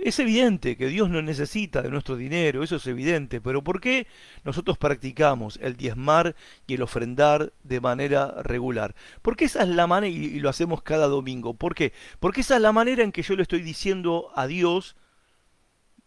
Es 0.00 0.20
evidente 0.20 0.76
que 0.76 0.86
Dios 0.86 1.10
no 1.10 1.20
necesita 1.22 1.82
de 1.82 1.90
nuestro 1.90 2.14
dinero, 2.14 2.62
eso 2.62 2.76
es 2.76 2.86
evidente, 2.86 3.40
pero 3.40 3.64
¿por 3.64 3.80
qué 3.80 4.06
nosotros 4.44 4.78
practicamos 4.78 5.58
el 5.60 5.76
diezmar 5.76 6.36
y 6.68 6.74
el 6.74 6.82
ofrendar 6.82 7.52
de 7.64 7.80
manera 7.80 8.40
regular? 8.44 8.94
Porque 9.22 9.46
esa 9.46 9.64
es 9.64 9.68
la 9.68 9.88
manera, 9.88 10.14
y 10.14 10.38
lo 10.38 10.50
hacemos 10.50 10.82
cada 10.82 11.08
domingo. 11.08 11.54
¿Por 11.54 11.74
qué? 11.74 11.92
Porque 12.20 12.42
esa 12.42 12.54
es 12.54 12.62
la 12.62 12.70
manera 12.70 13.02
en 13.02 13.10
que 13.10 13.22
yo 13.22 13.34
le 13.34 13.42
estoy 13.42 13.60
diciendo 13.60 14.30
a 14.36 14.46
Dios 14.46 14.94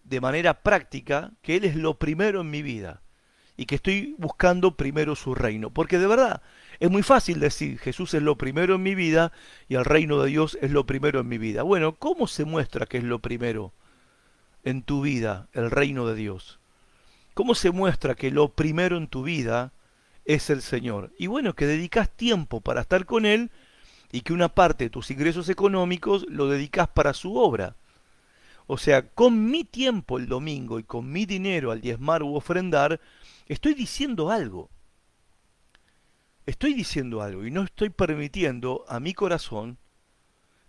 de 0.05 0.21
manera 0.21 0.63
práctica 0.63 1.33
que 1.41 1.57
Él 1.57 1.65
es 1.65 1.75
lo 1.75 1.99
primero 1.99 2.39
en 2.41 2.49
mi 2.49 2.61
vida 2.61 3.01
y 3.57 3.65
que 3.65 3.75
estoy 3.75 4.15
buscando 4.17 4.77
primero 4.77 5.17
su 5.17 5.35
reino. 5.35 5.69
Porque 5.69 5.99
de 5.99 6.07
verdad, 6.07 6.41
es 6.79 6.89
muy 6.89 7.03
fácil 7.03 7.41
decir 7.41 7.77
Jesús 7.77 8.13
es 8.13 8.23
lo 8.23 8.37
primero 8.37 8.75
en 8.75 8.83
mi 8.83 8.95
vida 8.95 9.33
y 9.67 9.75
el 9.75 9.83
reino 9.83 10.21
de 10.21 10.29
Dios 10.29 10.57
es 10.61 10.71
lo 10.71 10.85
primero 10.85 11.19
en 11.19 11.27
mi 11.27 11.37
vida. 11.37 11.63
Bueno, 11.63 11.97
¿cómo 11.97 12.27
se 12.27 12.45
muestra 12.45 12.85
que 12.85 12.97
es 12.97 13.03
lo 13.03 13.19
primero 13.19 13.73
en 14.63 14.83
tu 14.83 15.01
vida 15.01 15.47
el 15.53 15.71
reino 15.71 16.07
de 16.07 16.15
Dios? 16.15 16.59
¿Cómo 17.33 17.55
se 17.55 17.71
muestra 17.71 18.15
que 18.15 18.31
lo 18.31 18.49
primero 18.49 18.97
en 18.97 19.07
tu 19.07 19.23
vida 19.23 19.73
es 20.25 20.49
el 20.49 20.61
Señor? 20.61 21.13
Y 21.17 21.27
bueno, 21.27 21.53
que 21.53 21.65
dedicas 21.65 22.09
tiempo 22.09 22.61
para 22.61 22.81
estar 22.81 23.05
con 23.05 23.25
Él 23.25 23.51
y 24.11 24.21
que 24.21 24.33
una 24.33 24.49
parte 24.49 24.85
de 24.85 24.89
tus 24.89 25.09
ingresos 25.11 25.49
económicos 25.49 26.25
lo 26.29 26.47
dedicas 26.47 26.87
para 26.89 27.13
su 27.13 27.37
obra. 27.37 27.75
O 28.67 28.77
sea, 28.77 29.09
con 29.09 29.49
mi 29.49 29.63
tiempo 29.63 30.17
el 30.17 30.27
domingo 30.27 30.79
y 30.79 30.83
con 30.83 31.11
mi 31.11 31.25
dinero 31.25 31.71
al 31.71 31.81
diezmar 31.81 32.23
u 32.23 32.35
ofrendar, 32.35 32.99
estoy 33.47 33.73
diciendo 33.73 34.29
algo 34.29 34.69
estoy 36.45 36.73
diciendo 36.73 37.21
algo 37.21 37.45
y 37.45 37.51
no 37.51 37.63
estoy 37.63 37.89
permitiendo 37.89 38.85
a 38.87 38.99
mi 38.99 39.13
corazón 39.13 39.77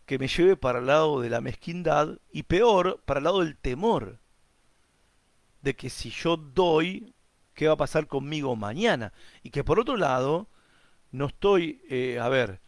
que 0.07 0.19
me 0.19 0.29
lleve 0.29 0.57
para 0.57 0.81
el 0.81 0.87
lado 0.87 1.21
de 1.21 1.31
la 1.31 1.41
mezquindad 1.41 2.19
y 2.33 2.45
peor, 2.45 3.03
para 3.05 3.19
el 3.19 3.25
lado 3.25 3.41
del 3.41 3.57
temor 3.57 4.19
de 5.63 5.75
que 5.75 5.91
si 5.91 6.11
yo 6.11 6.37
doy, 6.37 7.15
¿qué 7.55 7.69
va 7.69 7.75
a 7.75 7.77
pasar 7.77 8.07
conmigo 8.07 8.57
mañana? 8.57 9.13
Y 9.43 9.51
que 9.51 9.65
por 9.65 9.79
otro 9.81 9.97
lado, 9.97 10.49
no 11.13 11.27
estoy, 11.27 11.83
eh, 11.89 12.19
a 12.21 12.29
ver, 12.29 12.61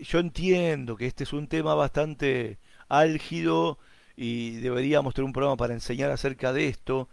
yo 0.00 0.20
entiendo 0.20 0.96
que 0.96 1.06
este 1.06 1.24
es 1.24 1.32
un 1.32 1.48
tema 1.48 1.74
bastante 1.74 2.58
álgido 2.88 3.78
y 4.16 4.52
deberíamos 4.56 5.14
tener 5.14 5.26
un 5.26 5.32
programa 5.32 5.56
para 5.56 5.74
enseñar 5.74 6.10
acerca 6.10 6.52
de 6.52 6.68
esto, 6.68 7.08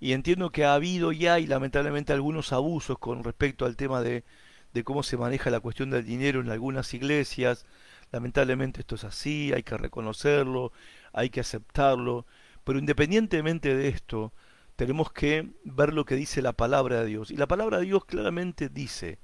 y 0.00 0.12
entiendo 0.12 0.50
que 0.50 0.64
ha 0.64 0.74
habido 0.74 1.12
y 1.12 1.26
hay 1.26 1.46
lamentablemente 1.46 2.12
algunos 2.12 2.52
abusos 2.52 2.98
con 2.98 3.22
respecto 3.22 3.66
al 3.66 3.76
tema 3.76 4.00
de 4.02 4.24
de 4.72 4.84
cómo 4.84 5.02
se 5.02 5.16
maneja 5.16 5.50
la 5.50 5.60
cuestión 5.60 5.90
del 5.90 6.04
dinero 6.04 6.40
en 6.40 6.50
algunas 6.50 6.92
iglesias. 6.94 7.66
Lamentablemente 8.12 8.80
esto 8.80 8.96
es 8.96 9.04
así, 9.04 9.52
hay 9.52 9.62
que 9.62 9.76
reconocerlo, 9.76 10.72
hay 11.12 11.30
que 11.30 11.40
aceptarlo, 11.40 12.26
pero 12.64 12.78
independientemente 12.78 13.74
de 13.74 13.88
esto, 13.88 14.32
tenemos 14.76 15.12
que 15.12 15.52
ver 15.64 15.92
lo 15.92 16.04
que 16.04 16.16
dice 16.16 16.42
la 16.42 16.52
palabra 16.52 17.00
de 17.00 17.06
Dios. 17.06 17.30
Y 17.30 17.36
la 17.36 17.46
palabra 17.46 17.78
de 17.78 17.84
Dios 17.84 18.04
claramente 18.04 18.68
dice, 18.68 19.18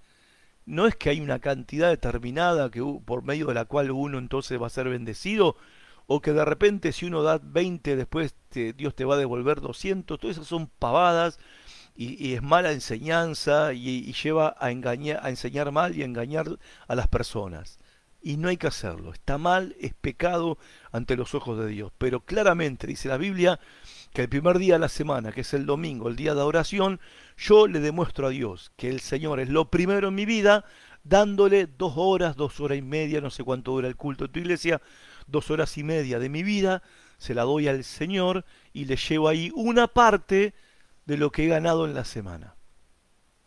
no 0.67 0.87
es 0.87 0.97
que 0.97 1.11
hay 1.11 1.21
una 1.21 1.39
cantidad 1.39 1.89
determinada 1.89 2.71
que, 2.71 2.83
por 3.05 3.23
medio 3.23 3.47
de 3.47 3.55
la 3.55 3.65
cual 3.65 3.91
uno 3.91 4.19
entonces 4.19 4.61
va 4.61 4.67
a 4.67 4.71
ser 4.71 4.89
bendecido, 4.89 5.57
o 6.07 6.21
que 6.21 6.33
de 6.33 6.45
repente 6.45 6.93
si 6.93 7.07
uno 7.07 7.23
da 7.23 7.39
20 7.43 7.97
después 7.97 8.35
Dios 8.53 8.95
te 8.95 9.05
va 9.05 9.15
a 9.15 9.19
devolver 9.19 9.61
200, 9.61 10.19
todas 10.19 10.37
esas 10.37 10.47
son 10.47 10.69
pavadas 10.79 11.39
y, 11.97 12.35
es 12.35 12.43
mala 12.43 12.73
enseñanza 12.73 13.73
y, 13.73 14.13
lleva 14.13 14.57
a, 14.59 14.71
engañar, 14.71 15.21
a 15.25 15.31
enseñar 15.31 15.73
mal 15.73 15.97
y 15.97 16.03
a 16.03 16.05
engañar 16.05 16.47
a 16.87 16.95
las 16.95 17.09
personas. 17.09 17.79
Y 18.27 18.39
no 18.39 18.49
hay 18.49 18.57
que 18.57 18.67
hacerlo. 18.67 19.13
Está 19.13 19.39
mal, 19.39 19.77
es 19.79 19.95
pecado 19.95 20.59
ante 20.91 21.15
los 21.15 21.37
ojos 21.37 21.61
de 21.61 21.69
Dios. 21.69 21.93
Pero 21.97 22.23
claramente 22.23 22.89
dice 22.89 23.09
la 23.09 23.19
Biblia 23.19 23.61
que 24.13 24.23
el 24.23 24.29
primer 24.29 24.59
día 24.59 24.75
de 24.75 24.81
la 24.81 24.89
semana, 24.89 25.31
que 25.31 25.43
es 25.43 25.55
el 25.55 25.65
domingo, 25.65 26.09
el 26.09 26.17
día 26.17 26.35
de 26.35 26.41
oración, 26.41 26.99
yo 27.37 27.69
le 27.69 27.79
demuestro 27.79 28.27
a 28.27 28.31
Dios 28.31 28.73
que 28.77 28.89
el 28.89 28.99
Señor 28.99 29.39
es 29.39 29.49
lo 29.49 29.71
primero 29.71 30.09
en 30.09 30.17
mi 30.17 30.27
vida, 30.27 30.65
dándole 31.05 31.69
dos 31.69 31.93
horas, 31.95 32.35
dos 32.35 32.59
horas 32.59 32.79
y 32.79 32.83
media, 32.83 33.21
no 33.21 33.31
sé 33.31 33.45
cuánto 33.45 33.71
dura 33.71 33.87
el 33.87 33.95
culto 33.95 34.25
en 34.25 34.33
tu 34.33 34.41
iglesia, 34.41 34.83
dos 35.29 35.53
horas 35.53 35.79
y 35.79 35.85
media 35.85 36.19
de 36.19 36.29
mi 36.29 36.43
vida, 36.43 36.83
se 37.19 37.33
la 37.33 37.45
doy 37.45 37.69
al 37.69 37.85
Señor 37.85 38.45
y 38.73 38.87
le 38.87 38.97
llevo 38.97 39.29
ahí 39.29 39.53
una 39.55 39.87
parte 39.87 40.53
de 41.05 41.17
lo 41.17 41.31
que 41.31 41.45
he 41.45 41.47
ganado 41.47 41.87
en 41.87 41.95
la 41.95 42.05
semana, 42.05 42.57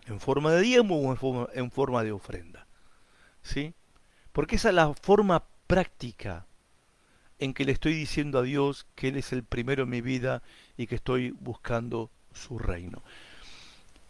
en 0.05 0.21
forma 0.21 0.53
de 0.53 0.61
diezmo 0.61 1.01
o 1.01 1.49
en 1.53 1.69
forma, 1.69 2.03
de 2.05 2.13
ofrenda. 2.13 2.65
¿Sí? 3.41 3.73
Porque 4.31 4.55
esa 4.55 4.69
es 4.69 4.75
la 4.75 4.93
forma 4.93 5.43
práctica 5.67 6.45
en 7.39 7.53
que 7.53 7.65
le 7.65 7.71
estoy 7.71 7.93
diciendo 7.93 8.39
a 8.39 8.43
Dios 8.43 8.85
que 8.95 9.09
Él 9.09 9.17
es 9.17 9.31
el 9.31 9.43
primero 9.43 9.83
en 9.83 9.89
mi 9.89 10.01
vida 10.01 10.43
y 10.77 10.87
que 10.87 10.95
estoy 10.95 11.31
buscando 11.31 12.09
su 12.33 12.59
reino. 12.59 13.01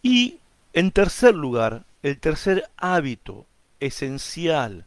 Y 0.01 0.39
en 0.73 0.91
tercer 0.91 1.35
lugar, 1.35 1.85
el 2.03 2.19
tercer 2.19 2.69
hábito 2.77 3.45
esencial 3.79 4.85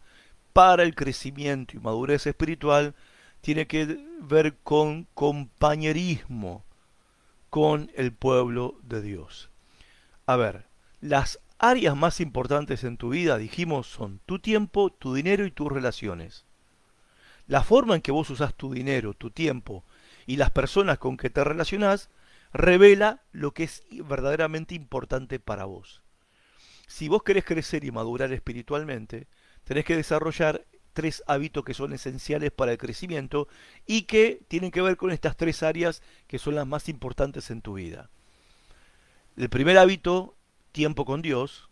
para 0.52 0.82
el 0.82 0.94
crecimiento 0.94 1.76
y 1.76 1.80
madurez 1.80 2.26
espiritual 2.26 2.94
tiene 3.40 3.66
que 3.66 3.98
ver 4.20 4.56
con 4.62 5.06
compañerismo 5.14 6.64
con 7.50 7.90
el 7.94 8.12
pueblo 8.12 8.76
de 8.82 9.02
Dios. 9.02 9.50
A 10.26 10.36
ver, 10.36 10.64
las 11.00 11.38
áreas 11.62 11.96
más 11.96 12.20
importantes 12.20 12.82
en 12.82 12.96
tu 12.96 13.10
vida, 13.10 13.38
dijimos, 13.38 13.86
son 13.86 14.20
tu 14.26 14.40
tiempo, 14.40 14.90
tu 14.90 15.14
dinero 15.14 15.46
y 15.46 15.52
tus 15.52 15.70
relaciones. 15.70 16.44
La 17.46 17.62
forma 17.62 17.94
en 17.94 18.02
que 18.02 18.10
vos 18.10 18.28
usás 18.30 18.52
tu 18.54 18.74
dinero, 18.74 19.14
tu 19.14 19.30
tiempo 19.30 19.84
y 20.26 20.36
las 20.36 20.50
personas 20.50 20.98
con 20.98 21.16
que 21.16 21.30
te 21.30 21.44
relacionás 21.44 22.10
revela 22.52 23.22
lo 23.30 23.52
que 23.52 23.62
es 23.62 23.84
verdaderamente 23.90 24.74
importante 24.74 25.38
para 25.38 25.64
vos. 25.64 26.02
Si 26.88 27.08
vos 27.08 27.22
querés 27.22 27.44
crecer 27.44 27.84
y 27.84 27.92
madurar 27.92 28.32
espiritualmente, 28.32 29.28
tenés 29.64 29.84
que 29.84 29.96
desarrollar 29.96 30.66
tres 30.92 31.22
hábitos 31.28 31.64
que 31.64 31.74
son 31.74 31.92
esenciales 31.92 32.50
para 32.50 32.72
el 32.72 32.78
crecimiento 32.78 33.46
y 33.86 34.02
que 34.02 34.42
tienen 34.48 34.72
que 34.72 34.82
ver 34.82 34.96
con 34.96 35.12
estas 35.12 35.36
tres 35.36 35.62
áreas 35.62 36.02
que 36.26 36.40
son 36.40 36.56
las 36.56 36.66
más 36.66 36.88
importantes 36.88 37.50
en 37.50 37.62
tu 37.62 37.74
vida. 37.74 38.10
El 39.36 39.48
primer 39.48 39.78
hábito, 39.78 40.36
tiempo 40.72 41.04
con 41.04 41.22
Dios. 41.22 41.68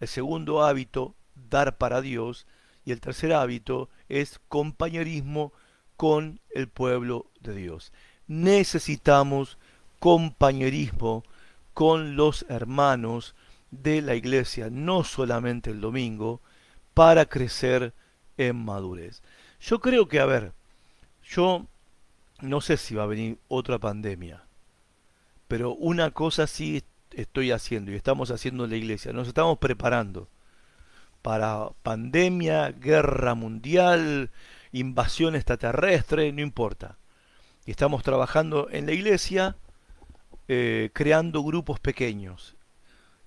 El 0.00 0.08
segundo 0.08 0.64
hábito, 0.64 1.14
dar 1.34 1.76
para 1.76 2.00
Dios. 2.00 2.46
Y 2.84 2.92
el 2.92 3.00
tercer 3.00 3.32
hábito 3.32 3.88
es 4.08 4.40
compañerismo 4.48 5.52
con 5.96 6.40
el 6.50 6.68
pueblo 6.68 7.26
de 7.40 7.54
Dios. 7.54 7.92
Necesitamos 8.26 9.58
compañerismo 9.98 11.24
con 11.74 12.16
los 12.16 12.46
hermanos 12.48 13.34
de 13.70 14.02
la 14.02 14.14
iglesia, 14.14 14.68
no 14.70 15.04
solamente 15.04 15.70
el 15.70 15.80
domingo, 15.80 16.40
para 16.94 17.26
crecer 17.26 17.92
en 18.36 18.56
madurez. 18.56 19.22
Yo 19.60 19.80
creo 19.80 20.08
que, 20.08 20.20
a 20.20 20.26
ver, 20.26 20.52
yo 21.22 21.66
no 22.40 22.60
sé 22.60 22.76
si 22.76 22.94
va 22.94 23.04
a 23.04 23.06
venir 23.06 23.38
otra 23.48 23.78
pandemia, 23.78 24.42
pero 25.46 25.74
una 25.74 26.10
cosa 26.10 26.46
sí 26.46 26.82
estoy 27.12 27.50
haciendo 27.50 27.92
y 27.92 27.96
estamos 27.96 28.30
haciendo 28.30 28.64
en 28.64 28.70
la 28.70 28.76
iglesia, 28.76 29.12
nos 29.12 29.28
estamos 29.28 29.58
preparando 29.58 30.28
para 31.22 31.68
pandemia, 31.82 32.70
guerra 32.70 33.34
mundial, 33.34 34.30
invasión 34.72 35.36
extraterrestre, 35.36 36.32
no 36.32 36.40
importa. 36.40 36.96
Y 37.66 37.72
estamos 37.72 38.02
trabajando 38.02 38.68
en 38.70 38.86
la 38.86 38.92
iglesia 38.92 39.56
eh, 40.48 40.90
creando 40.92 41.42
grupos 41.42 41.78
pequeños 41.78 42.56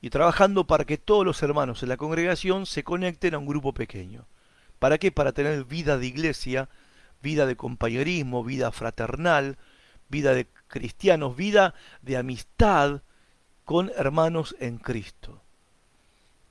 y 0.02 0.10
trabajando 0.10 0.68
para 0.68 0.84
que 0.86 0.98
todos 0.98 1.26
los 1.26 1.42
hermanos 1.44 1.82
en 1.82 1.90
la 1.90 1.98
congregación 1.98 2.66
se 2.66 2.84
conecten 2.84 3.36
a 3.36 3.38
un 3.38 3.46
grupo 3.46 3.74
pequeño. 3.74 4.26
¿Para 4.80 4.98
qué? 4.98 5.12
Para 5.12 5.32
tener 5.32 5.64
vida 5.64 5.98
de 5.98 6.08
iglesia, 6.08 6.68
vida 7.22 7.46
de 7.46 7.56
compañerismo, 7.56 8.44
vida 8.44 8.72
fraternal, 8.72 9.58
vida 10.10 10.34
de 10.34 10.48
cristianos, 10.68 11.38
vida 11.38 11.74
de 12.02 12.18
amistad 12.18 13.02
con 13.66 13.92
hermanos 13.96 14.56
en 14.60 14.78
Cristo 14.78 15.44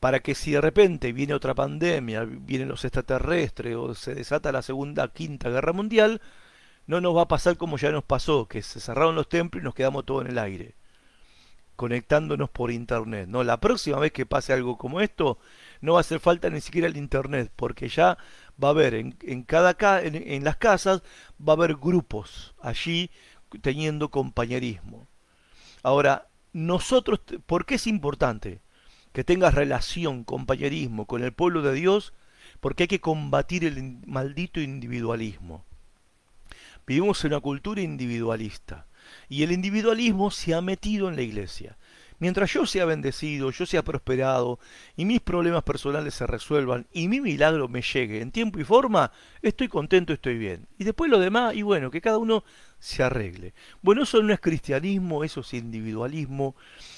para 0.02 0.18
que 0.18 0.34
si 0.34 0.50
de 0.50 0.60
repente 0.60 1.12
viene 1.12 1.32
otra 1.32 1.54
pandemia, 1.54 2.24
vienen 2.24 2.66
los 2.66 2.84
extraterrestres 2.84 3.76
o 3.76 3.94
se 3.94 4.16
desata 4.16 4.50
la 4.50 4.60
segunda, 4.60 5.06
quinta 5.06 5.48
guerra 5.48 5.72
mundial, 5.72 6.20
no 6.88 7.00
nos 7.00 7.16
va 7.16 7.22
a 7.22 7.28
pasar 7.28 7.56
como 7.56 7.78
ya 7.78 7.92
nos 7.92 8.02
pasó, 8.02 8.48
que 8.48 8.62
se 8.62 8.80
cerraron 8.80 9.14
los 9.14 9.28
templos 9.28 9.62
y 9.62 9.64
nos 9.64 9.76
quedamos 9.76 10.04
todos 10.04 10.24
en 10.24 10.32
el 10.32 10.38
aire, 10.38 10.74
conectándonos 11.76 12.50
por 12.50 12.72
internet. 12.72 13.28
No, 13.28 13.44
la 13.44 13.60
próxima 13.60 14.00
vez 14.00 14.10
que 14.10 14.26
pase 14.26 14.52
algo 14.52 14.76
como 14.76 15.00
esto, 15.00 15.38
no 15.80 15.92
va 15.92 16.00
a 16.00 16.00
hacer 16.00 16.18
falta 16.18 16.50
ni 16.50 16.60
siquiera 16.60 16.88
el 16.88 16.96
internet, 16.96 17.52
porque 17.54 17.88
ya 17.88 18.18
va 18.60 18.68
a 18.68 18.70
haber 18.72 18.94
en, 18.94 19.12
cada 19.44 20.02
en, 20.02 20.16
en 20.16 20.42
las 20.42 20.56
casas 20.56 21.04
va 21.40 21.52
a 21.52 21.56
haber 21.56 21.76
grupos 21.76 22.56
allí 22.60 23.08
teniendo 23.60 24.10
compañerismo. 24.10 25.06
Ahora, 25.84 26.26
nosotros, 26.52 27.20
¿por 27.46 27.66
qué 27.66 27.76
es 27.76 27.86
importante? 27.86 28.60
que 29.12 29.24
tengas 29.24 29.54
relación, 29.54 30.24
compañerismo 30.24 31.06
con 31.06 31.22
el 31.22 31.32
pueblo 31.32 31.62
de 31.62 31.74
Dios, 31.74 32.12
porque 32.60 32.84
hay 32.84 32.88
que 32.88 33.00
combatir 33.00 33.64
el 33.64 34.00
maldito 34.06 34.60
individualismo. 34.60 35.64
Vivimos 36.86 37.24
en 37.24 37.32
una 37.32 37.40
cultura 37.40 37.80
individualista 37.80 38.86
y 39.28 39.42
el 39.42 39.52
individualismo 39.52 40.30
se 40.30 40.54
ha 40.54 40.60
metido 40.60 41.08
en 41.08 41.16
la 41.16 41.22
iglesia. 41.22 41.76
Mientras 42.18 42.52
yo 42.52 42.66
sea 42.66 42.84
bendecido, 42.84 43.50
yo 43.50 43.66
sea 43.66 43.82
prosperado 43.82 44.60
y 44.96 45.04
mis 45.04 45.20
problemas 45.20 45.64
personales 45.64 46.14
se 46.14 46.26
resuelvan 46.26 46.86
y 46.92 47.08
mi 47.08 47.20
milagro 47.20 47.68
me 47.68 47.82
llegue 47.82 48.20
en 48.20 48.30
tiempo 48.30 48.60
y 48.60 48.64
forma, 48.64 49.10
estoy 49.42 49.68
contento, 49.68 50.12
estoy 50.12 50.38
bien. 50.38 50.68
Y 50.78 50.84
después 50.84 51.10
lo 51.10 51.18
demás, 51.18 51.54
y 51.54 51.62
bueno, 51.62 51.90
que 51.90 52.00
cada 52.00 52.18
uno 52.18 52.44
se 52.82 53.04
arregle. 53.04 53.54
Bueno, 53.80 54.02
eso 54.02 54.20
no 54.24 54.32
es 54.34 54.40
cristianismo, 54.40 55.22
eso 55.22 55.42
es 55.42 55.54
individualismo, 55.54 56.56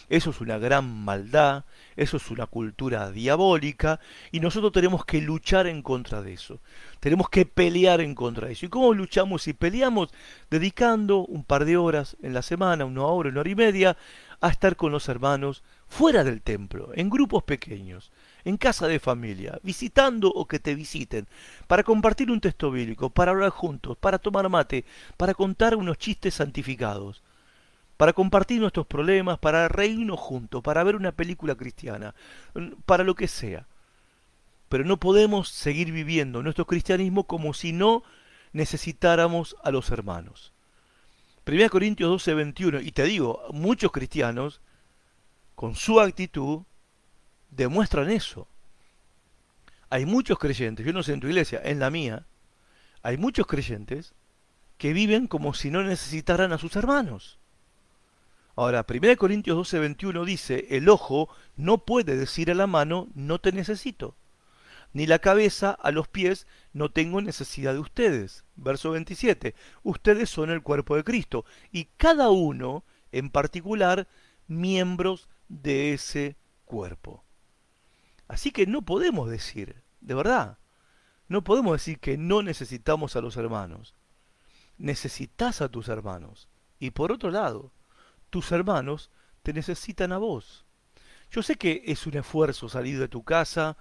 eso 0.09 0.30
es 0.30 0.41
una 0.41 0.57
gran 0.57 1.05
maldad, 1.05 1.64
eso 1.95 2.16
es 2.16 2.30
una 2.30 2.47
cultura 2.47 3.11
diabólica 3.11 4.01
y 4.32 4.41
nosotros 4.41 4.72
tenemos 4.72 5.05
que 5.05 5.20
luchar 5.20 5.66
en 5.66 5.82
contra 5.82 6.22
de 6.22 6.32
eso. 6.32 6.59
Tenemos 7.01 7.28
que 7.28 7.45
pelear 7.45 8.01
en 8.01 8.14
contra 8.14 8.47
de 8.47 8.55
eso. 8.55 8.64
¿Y 8.64 8.70
cómo 8.70 8.95
luchamos 8.95 9.47
y 9.47 9.53
peleamos? 9.53 10.09
Dedicando 10.51 11.18
un 11.18 11.45
par 11.45 11.66
de 11.66 11.76
horas 11.76 12.16
en 12.22 12.32
la 12.32 12.41
semana, 12.41 12.87
una 12.87 13.03
hora, 13.03 13.28
una 13.28 13.41
hora 13.41 13.51
y 13.51 13.55
media, 13.55 13.99
a 14.41 14.49
estar 14.49 14.76
con 14.76 14.91
los 14.91 15.11
hermanos 15.11 15.62
fuera 15.87 16.24
del 16.24 16.41
templo, 16.41 16.93
en 16.95 17.11
grupos 17.11 17.43
pequeños, 17.43 18.11
en 18.45 18.57
casa 18.57 18.86
de 18.86 19.01
familia, 19.01 19.59
visitando 19.62 20.28
o 20.28 20.47
que 20.47 20.59
te 20.59 20.74
visiten, 20.74 21.26
para 21.66 21.82
compartir 21.82 22.30
un 22.30 22.40
texto 22.40 22.70
bíblico, 22.70 23.11
para 23.11 23.30
hablar 23.30 23.51
juntos, 23.51 23.97
para 23.97 24.18
tomar 24.18 24.49
mate, 24.49 24.84
para 25.16 25.34
contar 25.34 25.76
unos 25.76 25.99
chistes 25.99 26.34
santificados, 26.34 27.22
para 27.97 28.12
compartir 28.12 28.61
nuestros 28.61 28.86
problemas, 28.86 29.38
para 29.38 29.68
reírnos 29.68 30.20
juntos, 30.20 30.62
para 30.62 30.84
ver 30.84 30.97
una 30.97 31.12
película 31.12 31.55
cristiana, 31.55 32.14
para 32.86 33.05
lo 33.05 33.14
que 33.14 33.28
sea. 33.28 33.66
Pero 34.68 34.84
no 34.84 34.99
podemos 34.99 35.49
seguir 35.49 35.92
viviendo 35.92 36.42
nuestro 36.42 36.66
cristianismo 36.66 37.24
como 37.24 37.55
si 37.55 37.72
no 37.72 38.03
necesitáramos 38.53 39.57
a 39.62 39.70
los 39.70 39.90
hermanos. 39.90 40.53
1 41.47 41.68
Corintios 41.70 42.11
12, 42.11 42.34
21, 42.34 42.80
y 42.80 42.90
te 42.92 43.05
digo, 43.05 43.42
muchos 43.53 43.92
cristianos, 43.92 44.61
con 45.55 45.74
su 45.74 46.01
actitud, 46.01 46.62
demuestran 47.57 48.11
eso. 48.11 48.48
Hay 49.90 50.07
muchos 50.07 50.38
creyentes, 50.38 50.84
yo 50.84 50.92
no 50.92 51.02
sé 51.02 51.12
en 51.12 51.20
tu 51.20 51.28
iglesia, 51.28 51.61
en 51.64 51.78
la 51.78 51.90
mía, 51.90 52.26
hay 53.02 53.16
muchos 53.16 53.46
creyentes 53.46 54.14
que 54.78 54.92
viven 54.92 55.26
como 55.26 55.55
si 55.55 55.70
no 55.70 55.82
necesitaran 55.82 56.52
a 56.52 56.59
sus 56.59 56.74
hermanos. 56.76 57.38
Ahora, 58.57 58.86
1 58.88 59.16
Corintios 59.16 59.57
12, 59.57 59.78
21 59.78 60.24
dice, 60.24 60.66
el 60.70 60.88
ojo 60.88 61.28
no 61.57 61.78
puede 61.78 62.16
decir 62.16 62.50
a 62.50 62.55
la 62.55 62.66
mano, 62.66 63.09
no 63.14 63.40
te 63.40 63.52
necesito 63.52 64.16
ni 64.94 65.07
la 65.07 65.18
cabeza 65.18 65.72
a 65.72 65.90
los 65.90 66.09
pies, 66.09 66.46
no 66.72 66.90
tengo 66.90 67.20
necesidad 67.20 67.74
de 67.74 67.80
ustedes. 67.80 68.44
Verso 68.55 68.92
27, 68.92 69.55
ustedes 69.82 70.30
son 70.30 70.50
el 70.50 70.62
cuerpo 70.62 70.96
de 70.96 71.05
Cristo 71.05 71.44
y 71.70 71.86
cada 71.96 72.30
uno 72.30 72.84
en 73.12 73.28
particular 73.28 74.09
miembros 74.46 75.28
de 75.48 75.92
ese 75.92 76.36
cuerpo. 76.64 77.23
Así 78.28 78.50
que 78.50 78.66
no 78.66 78.82
podemos 78.82 79.28
decir, 79.28 79.82
de 80.00 80.14
verdad, 80.14 80.58
no 81.28 81.44
podemos 81.44 81.72
decir 81.72 81.98
que 81.98 82.16
no 82.16 82.42
necesitamos 82.42 83.16
a 83.16 83.20
los 83.20 83.36
hermanos. 83.36 83.94
Necesitas 84.78 85.60
a 85.60 85.68
tus 85.68 85.88
hermanos. 85.88 86.48
Y 86.78 86.90
por 86.90 87.12
otro 87.12 87.30
lado, 87.30 87.72
tus 88.30 88.52
hermanos 88.52 89.10
te 89.42 89.52
necesitan 89.52 90.12
a 90.12 90.18
vos. 90.18 90.64
Yo 91.30 91.42
sé 91.42 91.56
que 91.56 91.82
es 91.86 92.06
un 92.06 92.16
esfuerzo 92.16 92.68
salir 92.68 92.98
de 92.98 93.08
tu 93.08 93.22
casa, 93.24 93.76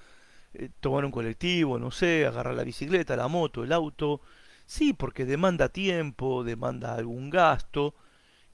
eh, 0.54 0.70
tomar 0.80 1.06
un 1.06 1.12
colectivo, 1.12 1.80
no 1.80 1.92
sé, 1.92 2.26
agarrar 2.26 2.56
la 2.56 2.64
bicicleta, 2.64 3.16
la 3.16 3.28
moto, 3.28 3.64
el 3.64 3.72
auto. 3.74 4.22
Sí, 4.66 4.94
porque 4.94 5.26
demanda 5.26 5.70
tiempo, 5.70 6.44
demanda 6.44 6.96
algún 6.96 7.30
gasto. 7.30 7.96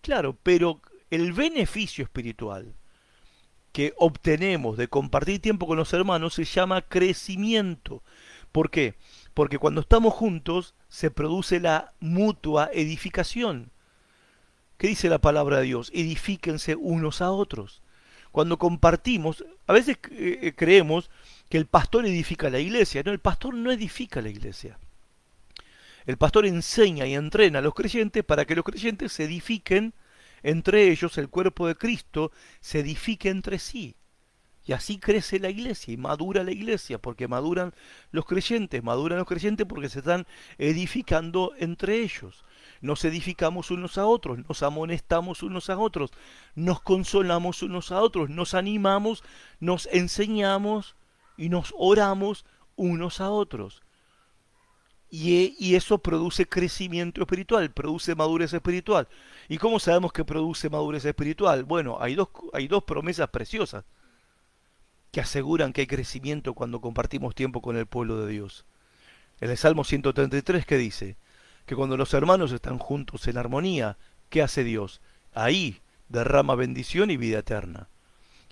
Claro, 0.02 0.38
pero 0.42 0.82
el 1.10 1.34
beneficio 1.34 2.04
espiritual 2.04 2.76
que 3.72 3.94
obtenemos 3.98 4.78
de 4.78 4.88
compartir 4.88 5.42
tiempo 5.42 5.68
con 5.68 5.78
los 5.78 5.94
hermanos 5.94 6.34
se 6.34 6.44
llama 6.44 6.82
crecimiento. 6.82 8.04
¿Por 8.52 8.72
qué? 8.72 8.96
Porque 9.34 9.60
cuando 9.60 9.82
estamos 9.82 10.14
juntos 10.14 10.76
se 10.88 11.12
produce 11.12 11.60
la 11.60 11.94
mutua 12.00 12.70
edificación. 12.74 13.72
¿Qué 14.78 14.88
dice 14.88 15.10
la 15.10 15.20
palabra 15.20 15.58
de 15.58 15.66
Dios? 15.66 15.92
Edifíquense 15.94 16.76
unos 16.76 17.22
a 17.22 17.32
otros. 17.32 17.82
cuando 18.32 18.60
compartimos, 18.60 19.44
a 19.66 19.74
veces 19.74 19.98
eh, 20.12 20.40
eh, 20.44 20.54
creemos 20.56 21.10
que 21.50 21.58
el 21.58 21.66
pastor 21.66 22.06
edifica 22.06 22.50
la 22.50 22.60
iglesia. 22.60 23.02
No, 23.04 23.12
el 23.12 23.20
pastor 23.20 23.56
no 23.56 23.72
edifica 23.72 24.22
la 24.22 24.30
iglesia. 24.30 24.78
El 26.06 26.18
pastor 26.18 26.46
enseña 26.46 27.06
y 27.06 27.16
entrena 27.16 27.60
a 27.60 27.62
los 27.62 27.74
creyentes 27.74 28.24
para 28.24 28.46
que 28.46 28.56
los 28.56 28.64
creyentes 28.64 29.12
se 29.12 29.26
edifiquen 29.26 29.94
entre 30.44 30.90
ellos, 30.90 31.18
el 31.18 31.30
cuerpo 31.30 31.68
de 31.68 31.76
Cristo 31.76 32.32
se 32.60 32.80
edifique 32.80 33.30
entre 33.30 33.60
sí. 33.60 33.96
Y 34.66 34.74
así 34.74 35.00
crece 35.00 35.40
la 35.40 35.50
iglesia 35.50 35.94
y 35.94 35.98
madura 35.98 36.44
la 36.44 36.52
iglesia, 36.52 37.00
porque 37.00 37.28
maduran 37.28 37.74
los 38.12 38.26
creyentes, 38.26 38.84
maduran 38.84 39.18
los 39.18 39.28
creyentes 39.28 39.66
porque 39.66 39.90
se 39.90 40.00
están 40.00 40.28
edificando 40.60 41.54
entre 41.58 42.04
ellos. 42.04 42.46
Nos 42.82 43.04
edificamos 43.04 43.72
unos 43.72 43.98
a 43.98 44.06
otros, 44.06 44.38
nos 44.48 44.62
amonestamos 44.62 45.42
unos 45.42 45.70
a 45.70 45.78
otros, 45.80 46.12
nos 46.54 46.82
consolamos 46.82 47.64
unos 47.64 47.92
a 47.92 48.02
otros, 48.02 48.30
nos 48.30 48.54
animamos, 48.54 49.24
nos 49.60 49.88
enseñamos 49.92 50.96
y 51.36 51.50
nos 51.50 51.74
oramos 51.76 52.46
unos 52.76 53.22
a 53.22 53.32
otros. 53.32 53.82
Y, 55.12 55.76
eso 55.76 55.98
produce 55.98 56.46
crecimiento 56.46 57.22
espiritual, 57.22 57.72
produce 57.72 58.14
madurez 58.14 58.54
espiritual. 58.54 59.08
¿Y 59.48 59.58
cómo 59.58 59.80
sabemos 59.80 60.14
que 60.14 60.24
produce 60.24 60.70
madurez 60.70 61.04
espiritual? 61.06 61.64
Bueno, 61.64 61.98
hay 62.00 62.14
dos, 62.14 62.30
hay 62.54 62.68
dos 62.68 62.84
promesas 62.84 63.30
preciosas 63.30 63.86
que 65.12 65.22
aseguran 65.22 65.74
que 65.74 65.82
hay 65.82 65.88
crecimiento 65.88 66.54
cuando 66.54 66.80
compartimos 66.80 67.34
tiempo 67.34 67.62
con 67.62 67.76
el 67.76 67.88
pueblo 67.88 68.24
de 68.24 68.32
Dios. 68.32 68.66
En 69.42 69.50
el 69.50 69.58
Salmo 69.58 69.84
133 69.84 70.66
que 70.66 70.78
dice 70.78 71.18
que 71.66 71.76
cuando 71.76 71.98
los 71.98 72.14
hermanos 72.14 72.52
están 72.52 72.78
juntos 72.78 73.28
en 73.28 73.38
armonía, 73.38 73.98
¿qué 74.30 74.44
hace 74.44 74.64
Dios? 74.64 75.02
Ahí 75.34 75.82
derrama 76.10 76.56
bendición 76.56 77.10
y 77.10 77.18
vida 77.18 77.40
eterna. 77.40 77.88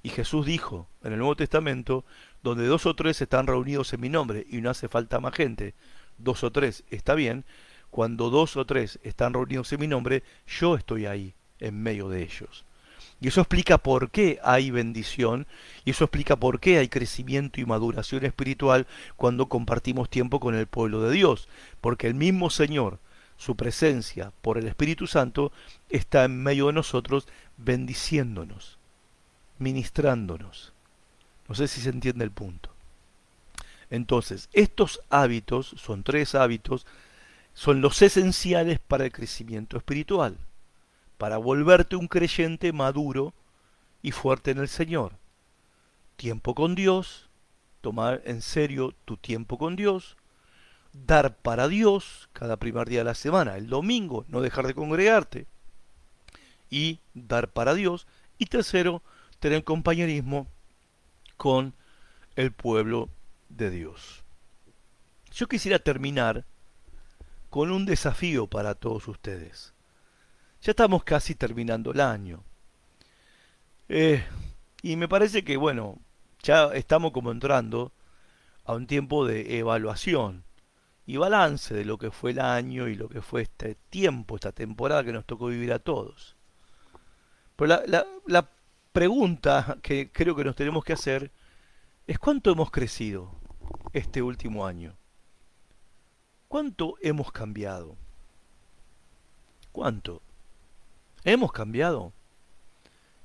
Y 0.01 0.09
Jesús 0.09 0.45
dijo 0.45 0.87
en 1.03 1.13
el 1.13 1.19
Nuevo 1.19 1.35
Testamento, 1.35 2.05
donde 2.41 2.65
dos 2.65 2.85
o 2.85 2.95
tres 2.95 3.21
están 3.21 3.47
reunidos 3.47 3.93
en 3.93 4.01
mi 4.01 4.09
nombre 4.09 4.45
y 4.49 4.61
no 4.61 4.69
hace 4.69 4.87
falta 4.87 5.19
más 5.19 5.33
gente, 5.33 5.73
dos 6.17 6.43
o 6.43 6.51
tres 6.51 6.83
está 6.89 7.15
bien, 7.15 7.45
cuando 7.89 8.29
dos 8.29 8.57
o 8.57 8.65
tres 8.65 8.99
están 9.03 9.33
reunidos 9.33 9.71
en 9.73 9.79
mi 9.79 9.87
nombre, 9.87 10.23
yo 10.47 10.75
estoy 10.75 11.05
ahí, 11.05 11.33
en 11.59 11.81
medio 11.81 12.09
de 12.09 12.23
ellos. 12.23 12.65
Y 13.19 13.29
eso 13.29 13.41
explica 13.41 13.79
por 13.79 14.11
qué 14.11 14.39
hay 14.43 14.69
bendición 14.69 15.47
y 15.85 15.91
eso 15.91 16.03
explica 16.03 16.35
por 16.35 16.59
qué 16.59 16.77
hay 16.77 16.87
crecimiento 16.87 17.59
y 17.59 17.65
maduración 17.65 18.25
espiritual 18.25 18.85
cuando 19.15 19.47
compartimos 19.47 20.09
tiempo 20.09 20.39
con 20.39 20.53
el 20.53 20.67
pueblo 20.67 21.01
de 21.01 21.11
Dios. 21.11 21.47
Porque 21.81 22.07
el 22.07 22.13
mismo 22.13 22.49
Señor, 22.49 22.99
su 23.37 23.55
presencia 23.55 24.31
por 24.41 24.57
el 24.57 24.67
Espíritu 24.67 25.07
Santo, 25.07 25.51
está 25.89 26.25
en 26.25 26.43
medio 26.43 26.67
de 26.67 26.73
nosotros 26.73 27.27
bendiciéndonos, 27.57 28.77
ministrándonos. 29.57 30.73
No 31.49 31.55
sé 31.55 31.67
si 31.67 31.81
se 31.81 31.89
entiende 31.89 32.23
el 32.23 32.31
punto. 32.31 32.76
Entonces, 33.89 34.49
estos 34.53 35.01
hábitos, 35.09 35.75
son 35.77 36.03
tres 36.03 36.35
hábitos, 36.35 36.85
son 37.53 37.81
los 37.81 38.01
esenciales 38.01 38.79
para 38.79 39.05
el 39.05 39.11
crecimiento 39.11 39.77
espiritual 39.77 40.37
para 41.17 41.37
volverte 41.37 41.95
un 41.95 42.07
creyente 42.07 42.71
maduro 42.71 43.33
y 44.01 44.11
fuerte 44.11 44.51
en 44.51 44.59
el 44.59 44.67
Señor. 44.67 45.13
Tiempo 46.15 46.55
con 46.55 46.75
Dios, 46.75 47.29
tomar 47.81 48.21
en 48.25 48.41
serio 48.41 48.93
tu 49.05 49.17
tiempo 49.17 49.57
con 49.57 49.75
Dios, 49.75 50.15
dar 50.93 51.35
para 51.35 51.67
Dios 51.67 52.29
cada 52.33 52.57
primer 52.57 52.87
día 52.87 52.99
de 52.99 53.05
la 53.05 53.15
semana, 53.15 53.57
el 53.57 53.67
domingo, 53.67 54.25
no 54.29 54.41
dejar 54.41 54.67
de 54.67 54.73
congregarte 54.73 55.47
y 56.69 56.99
dar 57.13 57.49
para 57.49 57.73
Dios. 57.73 58.07
Y 58.37 58.45
tercero, 58.47 59.01
tener 59.39 59.63
compañerismo 59.63 60.47
con 61.37 61.73
el 62.35 62.51
pueblo 62.51 63.09
de 63.49 63.69
Dios. 63.69 64.23
Yo 65.31 65.47
quisiera 65.47 65.79
terminar 65.79 66.45
con 67.49 67.71
un 67.71 67.85
desafío 67.85 68.47
para 68.47 68.75
todos 68.75 69.07
ustedes. 69.07 69.73
Ya 70.61 70.71
estamos 70.71 71.03
casi 71.03 71.35
terminando 71.35 71.91
el 71.91 72.01
año. 72.01 72.43
Eh, 73.89 74.23
y 74.81 74.95
me 74.95 75.07
parece 75.07 75.43
que, 75.43 75.57
bueno, 75.57 75.99
ya 76.43 76.65
estamos 76.73 77.11
como 77.11 77.31
entrando 77.31 77.93
a 78.65 78.73
un 78.73 78.87
tiempo 78.87 79.25
de 79.25 79.59
evaluación 79.59 80.43
y 81.05 81.17
balance 81.17 81.73
de 81.73 81.85
lo 81.85 81.97
que 81.97 82.11
fue 82.11 82.31
el 82.31 82.39
año 82.39 82.87
y 82.87 82.95
lo 82.95 83.07
que 83.07 83.21
fue 83.21 83.43
este 83.43 83.75
tiempo, 83.89 84.35
esta 84.35 84.51
temporada 84.51 85.03
que 85.03 85.13
nos 85.13 85.25
tocó 85.25 85.47
vivir 85.47 85.71
a 85.71 85.79
todos. 85.79 86.35
Pero 87.55 87.67
la, 87.67 87.83
la, 87.87 88.05
la 88.25 88.49
pregunta 88.91 89.77
que 89.81 90.11
creo 90.11 90.35
que 90.35 90.43
nos 90.43 90.55
tenemos 90.55 90.83
que 90.83 90.93
hacer 90.93 91.31
es 92.07 92.17
cuánto 92.17 92.51
hemos 92.51 92.71
crecido 92.71 93.35
este 93.91 94.21
último 94.21 94.65
año. 94.65 94.95
¿Cuánto 96.47 96.95
hemos 97.01 97.33
cambiado? 97.33 97.97
¿Cuánto? 99.73 100.21
Hemos 101.25 101.51
cambiado. 101.51 102.13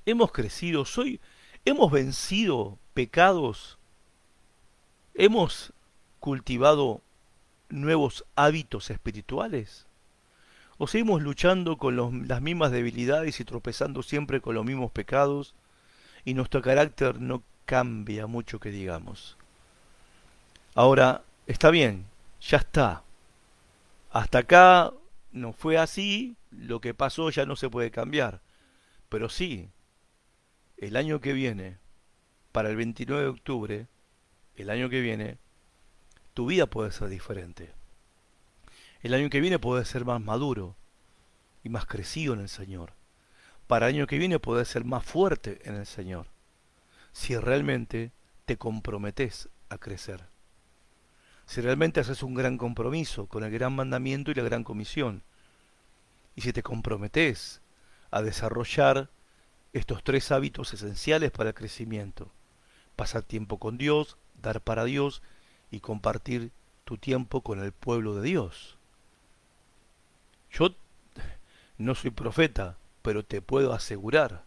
Hemos 0.05 0.33
crecido. 0.33 0.85
Soy, 0.85 1.20
hemos 1.64 1.93
vencido 1.93 2.76
pecados. 2.93 3.78
Hemos 5.14 5.72
cultivado 6.18 7.03
nuevos 7.68 8.24
hábitos 8.35 8.91
espirituales. 8.91 9.87
¿O 10.78 10.89
seguimos 10.89 11.22
luchando 11.22 11.78
con 11.78 12.26
las 12.26 12.43
mismas 12.43 12.72
debilidades 12.72 13.39
y 13.39 13.45
tropezando 13.45 14.03
siempre 14.03 14.41
con 14.41 14.57
los 14.57 14.64
mismos 14.64 14.91
pecados? 14.91 15.55
Y 16.24 16.35
nuestro 16.35 16.62
carácter 16.62 17.20
no 17.20 17.45
cambia 17.73 18.27
mucho 18.27 18.61
que 18.61 18.70
digamos. 18.70 19.39
Ahora, 20.75 21.23
está 21.47 21.70
bien, 21.70 22.05
ya 22.39 22.59
está. 22.59 23.03
Hasta 24.11 24.41
acá 24.41 24.93
no 25.31 25.55
fue 25.55 25.79
así, 25.79 26.37
lo 26.51 26.83
que 26.83 26.93
pasó 26.93 27.31
ya 27.31 27.47
no 27.47 27.57
se 27.57 27.70
puede 27.70 27.91
cambiar. 27.91 28.43
Pero 29.09 29.31
sí, 29.31 29.70
el 30.77 30.97
año 30.97 31.23
que 31.23 31.33
viene, 31.33 31.79
para 32.53 32.68
el 32.68 32.77
29 32.77 33.23
de 33.23 33.31
octubre, 33.31 33.87
el 34.57 34.68
año 34.68 34.91
que 34.91 35.01
viene, 35.01 35.39
tu 36.35 36.45
vida 36.45 36.66
puede 36.66 36.93
ser 36.93 37.09
diferente. 37.09 37.73
El 39.01 39.14
año 39.14 39.31
que 39.31 39.41
viene 39.41 39.59
puede 39.59 39.87
ser 39.87 40.05
más 40.05 40.20
maduro 40.20 40.77
y 41.64 41.70
más 41.70 41.87
crecido 41.87 42.35
en 42.35 42.41
el 42.41 42.51
Señor. 42.51 42.93
Para 43.66 43.89
el 43.89 43.95
año 43.95 44.07
que 44.07 44.18
viene 44.18 44.39
puede 44.39 44.66
ser 44.66 44.85
más 44.85 45.07
fuerte 45.07 45.62
en 45.64 45.77
el 45.77 45.87
Señor. 45.87 46.27
Si 47.12 47.36
realmente 47.36 48.12
te 48.44 48.56
comprometes 48.56 49.48
a 49.68 49.78
crecer. 49.78 50.28
Si 51.46 51.60
realmente 51.60 52.00
haces 52.00 52.22
un 52.22 52.34
gran 52.34 52.58
compromiso 52.58 53.26
con 53.26 53.44
el 53.44 53.50
gran 53.50 53.74
mandamiento 53.74 54.30
y 54.30 54.34
la 54.34 54.42
gran 54.42 54.64
comisión, 54.64 55.22
y 56.34 56.42
si 56.42 56.52
te 56.52 56.62
comprometes 56.62 57.60
a 58.10 58.22
desarrollar 58.22 59.10
estos 59.72 60.02
tres 60.04 60.30
hábitos 60.32 60.72
esenciales 60.72 61.30
para 61.30 61.50
el 61.50 61.54
crecimiento, 61.54 62.30
pasar 62.96 63.22
tiempo 63.22 63.58
con 63.58 63.78
Dios, 63.78 64.16
dar 64.40 64.60
para 64.60 64.84
Dios 64.84 65.22
y 65.70 65.80
compartir 65.80 66.52
tu 66.84 66.98
tiempo 66.98 67.42
con 67.42 67.62
el 67.62 67.72
pueblo 67.72 68.14
de 68.14 68.22
Dios. 68.22 68.76
Yo 70.50 70.74
no 71.78 71.94
soy 71.94 72.10
profeta, 72.10 72.76
pero 73.02 73.24
te 73.24 73.40
puedo 73.40 73.72
asegurar 73.72 74.44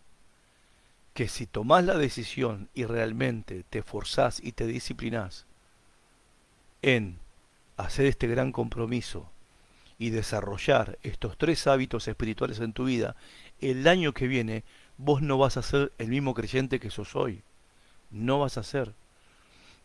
que 1.16 1.30
si 1.30 1.48
tomás 1.48 1.86
la 1.86 1.98
decisión 1.98 2.68
y 2.74 2.84
realmente 2.84 3.64
te 3.70 3.80
esforzás 3.80 4.42
y 4.44 4.52
te 4.52 4.68
disciplinás, 4.68 5.46
en 6.82 7.20
hacer 7.78 8.06
este 8.06 8.28
gran 8.28 8.52
compromiso 8.52 9.32
y 9.98 10.10
desarrollar 10.10 11.00
estos 11.04 11.38
tres 11.38 11.68
hábitos 11.68 12.10
espirituales 12.10 12.60
en 12.60 12.74
tu 12.74 12.84
vida, 12.84 13.16
el 13.62 13.88
año 13.88 14.14
que 14.14 14.28
viene 14.28 14.66
vos 14.98 15.22
no 15.22 15.38
vas 15.38 15.56
a 15.56 15.62
ser 15.62 15.94
el 16.00 16.10
mismo 16.10 16.34
creyente 16.34 16.82
que 16.82 16.92
sos 16.92 17.16
hoy. 17.16 17.44
No 18.12 18.40
vas 18.40 18.58
a 18.58 18.64
ser. 18.64 18.94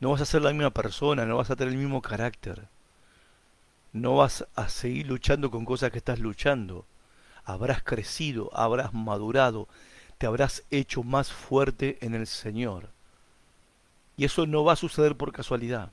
No 0.00 0.10
vas 0.10 0.22
a 0.22 0.26
ser 0.26 0.42
la 0.42 0.52
misma 0.52 0.70
persona, 0.70 1.26
no 1.26 1.36
vas 1.36 1.50
a 1.50 1.56
tener 1.56 1.74
el 1.74 1.78
mismo 1.78 2.02
carácter. 2.02 2.66
No 3.92 4.16
vas 4.16 4.48
a 4.56 4.68
seguir 4.68 5.06
luchando 5.06 5.52
con 5.52 5.64
cosas 5.64 5.92
que 5.92 5.98
estás 5.98 6.18
luchando. 6.18 6.86
Habrás 7.44 7.84
crecido, 7.84 8.50
habrás 8.52 8.92
madurado, 8.92 9.68
te 10.20 10.26
habrás 10.26 10.64
hecho 10.70 11.02
más 11.02 11.32
fuerte 11.32 11.96
en 12.02 12.14
el 12.14 12.26
Señor. 12.26 12.90
Y 14.18 14.26
eso 14.26 14.44
no 14.44 14.64
va 14.64 14.74
a 14.74 14.76
suceder 14.76 15.16
por 15.16 15.32
casualidad. 15.32 15.92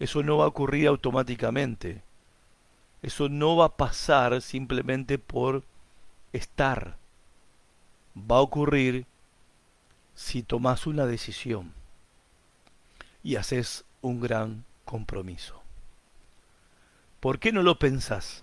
Eso 0.00 0.24
no 0.24 0.38
va 0.38 0.46
a 0.46 0.48
ocurrir 0.48 0.88
automáticamente. 0.88 2.02
Eso 3.02 3.28
no 3.28 3.54
va 3.54 3.66
a 3.66 3.76
pasar 3.76 4.42
simplemente 4.42 5.16
por 5.20 5.62
estar. 6.32 6.96
Va 8.18 8.38
a 8.38 8.40
ocurrir 8.40 9.06
si 10.16 10.42
tomas 10.42 10.84
una 10.88 11.06
decisión 11.06 11.72
y 13.22 13.36
haces 13.36 13.84
un 14.00 14.20
gran 14.20 14.64
compromiso. 14.84 15.62
¿Por 17.20 17.38
qué 17.38 17.52
no 17.52 17.62
lo 17.62 17.78
pensás? 17.78 18.42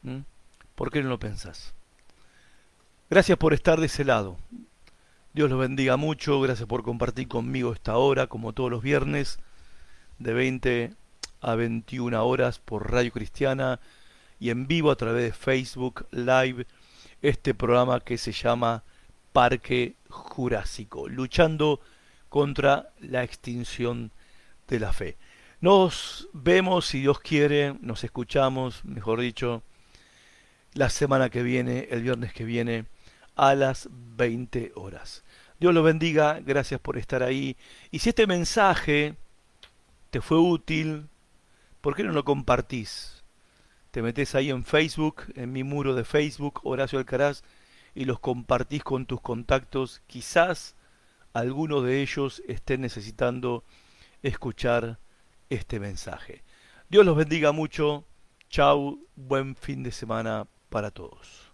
¿Mm? 0.00 0.20
¿Por 0.74 0.90
qué 0.90 1.02
no 1.02 1.10
lo 1.10 1.18
pensás? 1.18 1.74
Gracias 3.10 3.38
por 3.38 3.54
estar 3.54 3.80
de 3.80 3.86
ese 3.86 4.04
lado. 4.04 4.38
Dios 5.32 5.50
los 5.50 5.58
bendiga 5.58 5.96
mucho, 5.96 6.40
gracias 6.40 6.68
por 6.68 6.84
compartir 6.84 7.26
conmigo 7.26 7.72
esta 7.72 7.96
hora, 7.96 8.28
como 8.28 8.52
todos 8.52 8.70
los 8.70 8.84
viernes, 8.84 9.40
de 10.20 10.32
20 10.32 10.94
a 11.40 11.54
21 11.56 12.24
horas 12.24 12.60
por 12.60 12.92
Radio 12.92 13.10
Cristiana 13.10 13.80
y 14.38 14.50
en 14.50 14.68
vivo 14.68 14.92
a 14.92 14.96
través 14.96 15.24
de 15.24 15.32
Facebook 15.32 16.06
Live, 16.12 16.68
este 17.20 17.52
programa 17.52 17.98
que 17.98 18.16
se 18.16 18.30
llama 18.30 18.84
Parque 19.32 19.96
Jurásico, 20.08 21.08
luchando 21.08 21.80
contra 22.28 22.90
la 23.00 23.24
extinción 23.24 24.12
de 24.68 24.78
la 24.78 24.92
fe. 24.92 25.16
Nos 25.60 26.28
vemos, 26.32 26.86
si 26.86 27.00
Dios 27.00 27.18
quiere, 27.18 27.74
nos 27.80 28.04
escuchamos, 28.04 28.84
mejor 28.84 29.20
dicho, 29.20 29.64
la 30.74 30.90
semana 30.90 31.28
que 31.28 31.42
viene, 31.42 31.88
el 31.90 32.04
viernes 32.04 32.32
que 32.32 32.44
viene 32.44 32.86
a 33.36 33.54
las 33.54 33.88
20 33.90 34.72
horas. 34.74 35.24
Dios 35.58 35.74
lo 35.74 35.82
bendiga, 35.82 36.40
gracias 36.40 36.80
por 36.80 36.96
estar 36.96 37.22
ahí. 37.22 37.56
Y 37.90 37.98
si 37.98 38.08
este 38.08 38.26
mensaje 38.26 39.16
te 40.10 40.20
fue 40.20 40.38
útil, 40.38 41.08
¿por 41.80 41.94
qué 41.94 42.02
no 42.02 42.12
lo 42.12 42.24
compartís? 42.24 43.24
Te 43.90 44.02
metes 44.02 44.34
ahí 44.34 44.50
en 44.50 44.64
Facebook, 44.64 45.24
en 45.34 45.52
mi 45.52 45.64
muro 45.64 45.94
de 45.94 46.04
Facebook, 46.04 46.60
Horacio 46.62 46.98
Alcaraz, 46.98 47.42
y 47.94 48.04
los 48.04 48.20
compartís 48.20 48.84
con 48.84 49.04
tus 49.04 49.20
contactos. 49.20 50.00
Quizás 50.06 50.76
algunos 51.32 51.84
de 51.84 52.00
ellos 52.00 52.42
estén 52.46 52.80
necesitando 52.80 53.64
escuchar 54.22 54.98
este 55.48 55.80
mensaje. 55.80 56.44
Dios 56.88 57.04
los 57.04 57.16
bendiga 57.16 57.52
mucho. 57.52 58.04
Chau, 58.48 59.06
buen 59.14 59.54
fin 59.56 59.82
de 59.82 59.92
semana 59.92 60.46
para 60.70 60.90
todos. 60.90 61.49